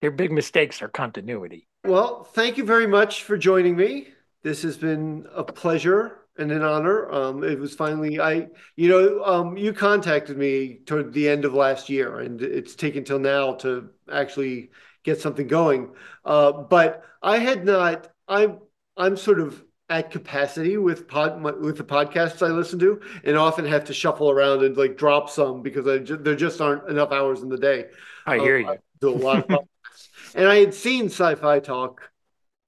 their 0.00 0.10
big 0.10 0.32
mistakes 0.32 0.80
are 0.80 0.88
continuity. 0.88 1.68
Well, 1.84 2.24
thank 2.24 2.56
you 2.56 2.64
very 2.64 2.86
much 2.86 3.24
for 3.24 3.36
joining 3.36 3.76
me. 3.76 4.08
This 4.42 4.62
has 4.62 4.78
been 4.78 5.26
a 5.34 5.44
pleasure 5.44 6.21
and 6.38 6.50
an 6.50 6.62
honor. 6.62 7.10
Um, 7.10 7.44
it 7.44 7.58
was 7.58 7.74
finally 7.74 8.20
I, 8.20 8.48
you 8.76 8.88
know, 8.88 9.24
um, 9.24 9.56
you 9.56 9.72
contacted 9.72 10.36
me 10.36 10.80
toward 10.86 11.12
the 11.12 11.28
end 11.28 11.44
of 11.44 11.54
last 11.54 11.88
year, 11.88 12.20
and 12.20 12.40
it's 12.40 12.74
taken 12.74 13.04
till 13.04 13.18
now 13.18 13.54
to 13.56 13.90
actually 14.10 14.70
get 15.02 15.20
something 15.20 15.46
going. 15.46 15.94
Uh, 16.24 16.52
but 16.52 17.04
I 17.22 17.38
had 17.38 17.64
not. 17.64 18.08
I'm 18.28 18.58
I'm 18.96 19.16
sort 19.16 19.40
of 19.40 19.62
at 19.90 20.10
capacity 20.10 20.78
with 20.78 21.06
pod 21.06 21.42
with 21.60 21.76
the 21.76 21.84
podcasts 21.84 22.46
I 22.46 22.50
listen 22.50 22.78
to, 22.80 23.00
and 23.24 23.36
often 23.36 23.64
have 23.66 23.84
to 23.84 23.94
shuffle 23.94 24.30
around 24.30 24.64
and 24.64 24.76
like 24.76 24.96
drop 24.96 25.28
some 25.28 25.62
because 25.62 25.86
I 25.86 25.98
just, 25.98 26.24
there 26.24 26.36
just 26.36 26.60
aren't 26.60 26.88
enough 26.88 27.12
hours 27.12 27.42
in 27.42 27.48
the 27.48 27.58
day. 27.58 27.86
I 28.26 28.38
hear 28.38 28.56
um, 28.56 28.62
you. 28.62 28.70
I 28.70 28.78
do 29.00 29.10
a 29.10 29.16
lot 29.16 29.38
of 29.38 29.46
podcasts. 29.48 30.34
and 30.34 30.48
I 30.48 30.56
had 30.56 30.72
seen 30.72 31.06
Sci-Fi 31.06 31.60
Talk 31.60 32.11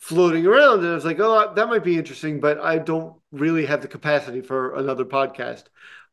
floating 0.05 0.47
around, 0.47 0.81
and 0.81 0.89
I 0.89 0.95
was 0.95 1.07
like, 1.07 1.19
oh, 1.19 1.55
that 1.55 1.69
might 1.69 1.83
be 1.83 1.97
interesting, 1.97 2.39
but 2.39 2.61
I 2.61 2.77
don't 2.77 3.17
really 3.33 3.65
have 3.65 3.81
the 3.81 3.89
capacity 3.89 4.43
for 4.43 4.75
another 4.75 5.07
podcast. 5.07 5.65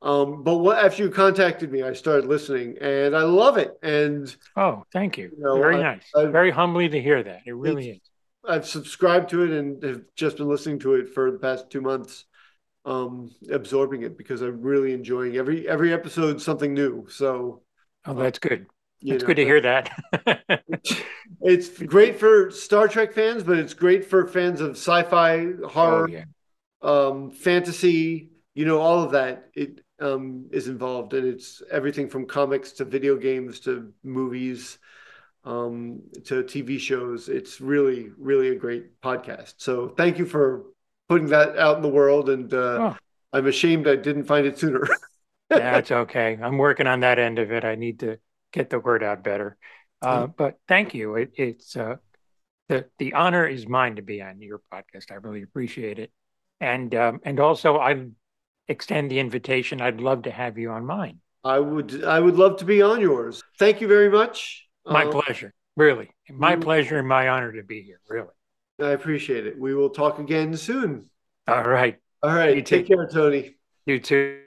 Um, 0.02 0.44
but 0.44 0.60
what, 0.60 0.84
after 0.84 1.04
you 1.04 1.10
contacted 1.10 1.74
me, 1.74 1.84
I 1.84 1.92
started 1.92 2.26
listening, 2.26 2.78
and 2.80 3.14
I 3.14 3.24
love 3.24 3.58
it. 3.58 3.78
And 3.84 4.34
oh, 4.56 4.86
thank 4.94 5.18
you. 5.18 5.32
you 5.38 5.44
know, 5.44 5.58
Very 5.58 5.76
I, 5.76 5.82
nice. 5.82 6.04
I, 6.16 6.28
Very 6.28 6.52
humbly 6.52 6.88
to 6.88 7.02
hear 7.02 7.22
that. 7.22 7.42
It 7.46 7.54
really 7.54 7.90
is. 7.90 8.00
I've 8.48 8.66
subscribed 8.66 9.30
to 9.32 9.44
it 9.44 9.52
and 9.52 9.84
have 9.84 10.04
just 10.16 10.38
been 10.38 10.48
listening 10.48 10.80
to 10.80 10.96
it 10.96 11.10
for 11.10 11.30
the 11.30 11.38
past 11.38 11.70
two 11.70 11.82
months, 11.82 12.24
um, 12.86 13.30
absorbing 13.52 14.04
it 14.04 14.18
because 14.18 14.42
I'm 14.42 14.62
really 14.62 14.94
enjoying 14.94 15.36
every 15.36 15.68
every 15.68 15.92
episode 15.92 16.42
something 16.42 16.74
new. 16.74 17.08
So, 17.10 17.62
oh, 18.06 18.14
that's 18.14 18.40
good. 18.40 18.68
It's 19.02 19.24
know, 19.24 19.28
good 19.28 19.38
to 19.38 19.46
hear 19.46 19.62
that. 19.62 19.92
it's 21.42 21.70
great 21.70 22.20
for 22.20 22.52
Star 22.52 22.88
Trek 22.88 23.14
fans, 23.14 23.44
but 23.44 23.58
it's 23.58 23.74
great 23.74 24.06
for 24.06 24.28
fans 24.28 24.62
of 24.62 24.72
sci-fi, 24.72 25.48
horror, 25.68 26.08
oh, 26.08 26.12
yeah 26.12 26.26
um, 26.82 27.32
fantasy, 27.32 28.32
you 28.54 28.66
know, 28.66 28.80
all 28.80 29.04
of 29.04 29.12
that 29.12 29.50
it 29.54 29.84
um, 30.00 30.48
is 30.52 30.68
involved, 30.68 31.14
and 31.14 31.28
it's 31.28 31.62
everything 31.72 32.10
from 32.10 32.26
comics 32.26 32.72
to 32.74 32.86
video 32.86 33.16
games 33.16 33.60
to 33.62 33.94
movies. 34.04 34.80
um, 35.44 36.02
to 36.26 36.44
TV 36.44 36.80
shows. 36.80 37.28
It's 37.28 37.60
really, 37.60 38.12
really 38.18 38.50
a 38.50 38.56
great 38.56 39.02
podcast. 39.02 39.56
So 39.58 39.90
thank 39.90 40.20
you 40.20 40.26
for 40.26 40.66
putting 41.10 41.30
that 41.30 41.58
out 41.58 41.78
in 41.78 41.82
the 41.82 41.90
world. 41.90 42.30
And 42.30 42.54
uh, 42.54 42.58
oh. 42.58 42.98
I'm 43.34 43.48
ashamed 43.48 43.88
I 43.88 43.96
didn't 43.96 44.26
find 44.26 44.46
it 44.46 44.60
sooner. 44.60 44.88
That's 45.50 45.92
okay. 45.92 46.38
I'm 46.40 46.60
working 46.60 46.86
on 46.86 47.00
that 47.00 47.18
end 47.18 47.40
of 47.40 47.52
it. 47.52 47.66
I 47.66 47.74
need 47.74 48.00
to 48.02 48.20
get 48.52 48.70
the 48.70 48.80
word 48.80 49.04
out 49.04 49.24
better. 49.24 49.58
Uh, 50.02 50.24
mm-hmm. 50.24 50.32
But 50.38 50.58
thank 50.68 50.94
you. 50.94 51.16
It, 51.16 51.32
it's 51.36 51.76
uh, 51.76 51.98
the 52.70 52.86
the 52.98 53.14
honor 53.14 53.46
is 53.46 53.68
mine 53.68 53.98
to 53.98 54.02
be 54.02 54.22
on 54.22 54.42
your 54.42 54.62
podcast. 54.74 55.12
I 55.12 55.16
really 55.16 55.44
appreciate 55.44 56.00
it, 56.00 56.12
and 56.60 56.94
um, 56.96 57.20
and 57.24 57.40
also 57.40 57.78
I 57.78 58.08
extend 58.68 59.12
the 59.12 59.20
invitation. 59.20 59.82
I'd 59.82 60.02
love 60.02 60.24
to 60.24 60.32
have 60.32 60.58
you 60.58 60.72
on 60.72 60.86
mine. 60.86 61.20
I 61.44 61.60
would 61.60 62.04
I 62.04 62.20
would 62.20 62.36
love 62.36 62.58
to 62.58 62.66
be 62.66 62.82
on 62.82 63.02
yours. 63.02 63.42
Thank 63.60 63.82
you 63.82 63.88
very 63.88 64.10
much. 64.10 64.68
My 64.86 65.06
uh, 65.06 65.12
pleasure. 65.12 65.54
Really, 65.78 66.10
my 66.30 66.56
pleasure 66.56 66.98
and 67.00 67.08
my 67.08 67.30
honor 67.30 67.54
to 67.54 67.64
be 67.64 67.82
here. 67.82 68.00
Really, 68.10 68.28
I 68.82 68.90
appreciate 68.90 69.48
it. 69.48 69.58
We 69.58 69.74
will 69.74 69.90
talk 69.90 70.20
again 70.20 70.56
soon. 70.58 71.10
All 71.48 71.64
right. 71.64 71.98
All 72.24 72.34
right. 72.34 72.56
You 72.56 72.62
take 72.62 72.88
care, 72.88 73.08
Tony. 73.08 73.56
You 73.86 74.00
too. 74.00 74.42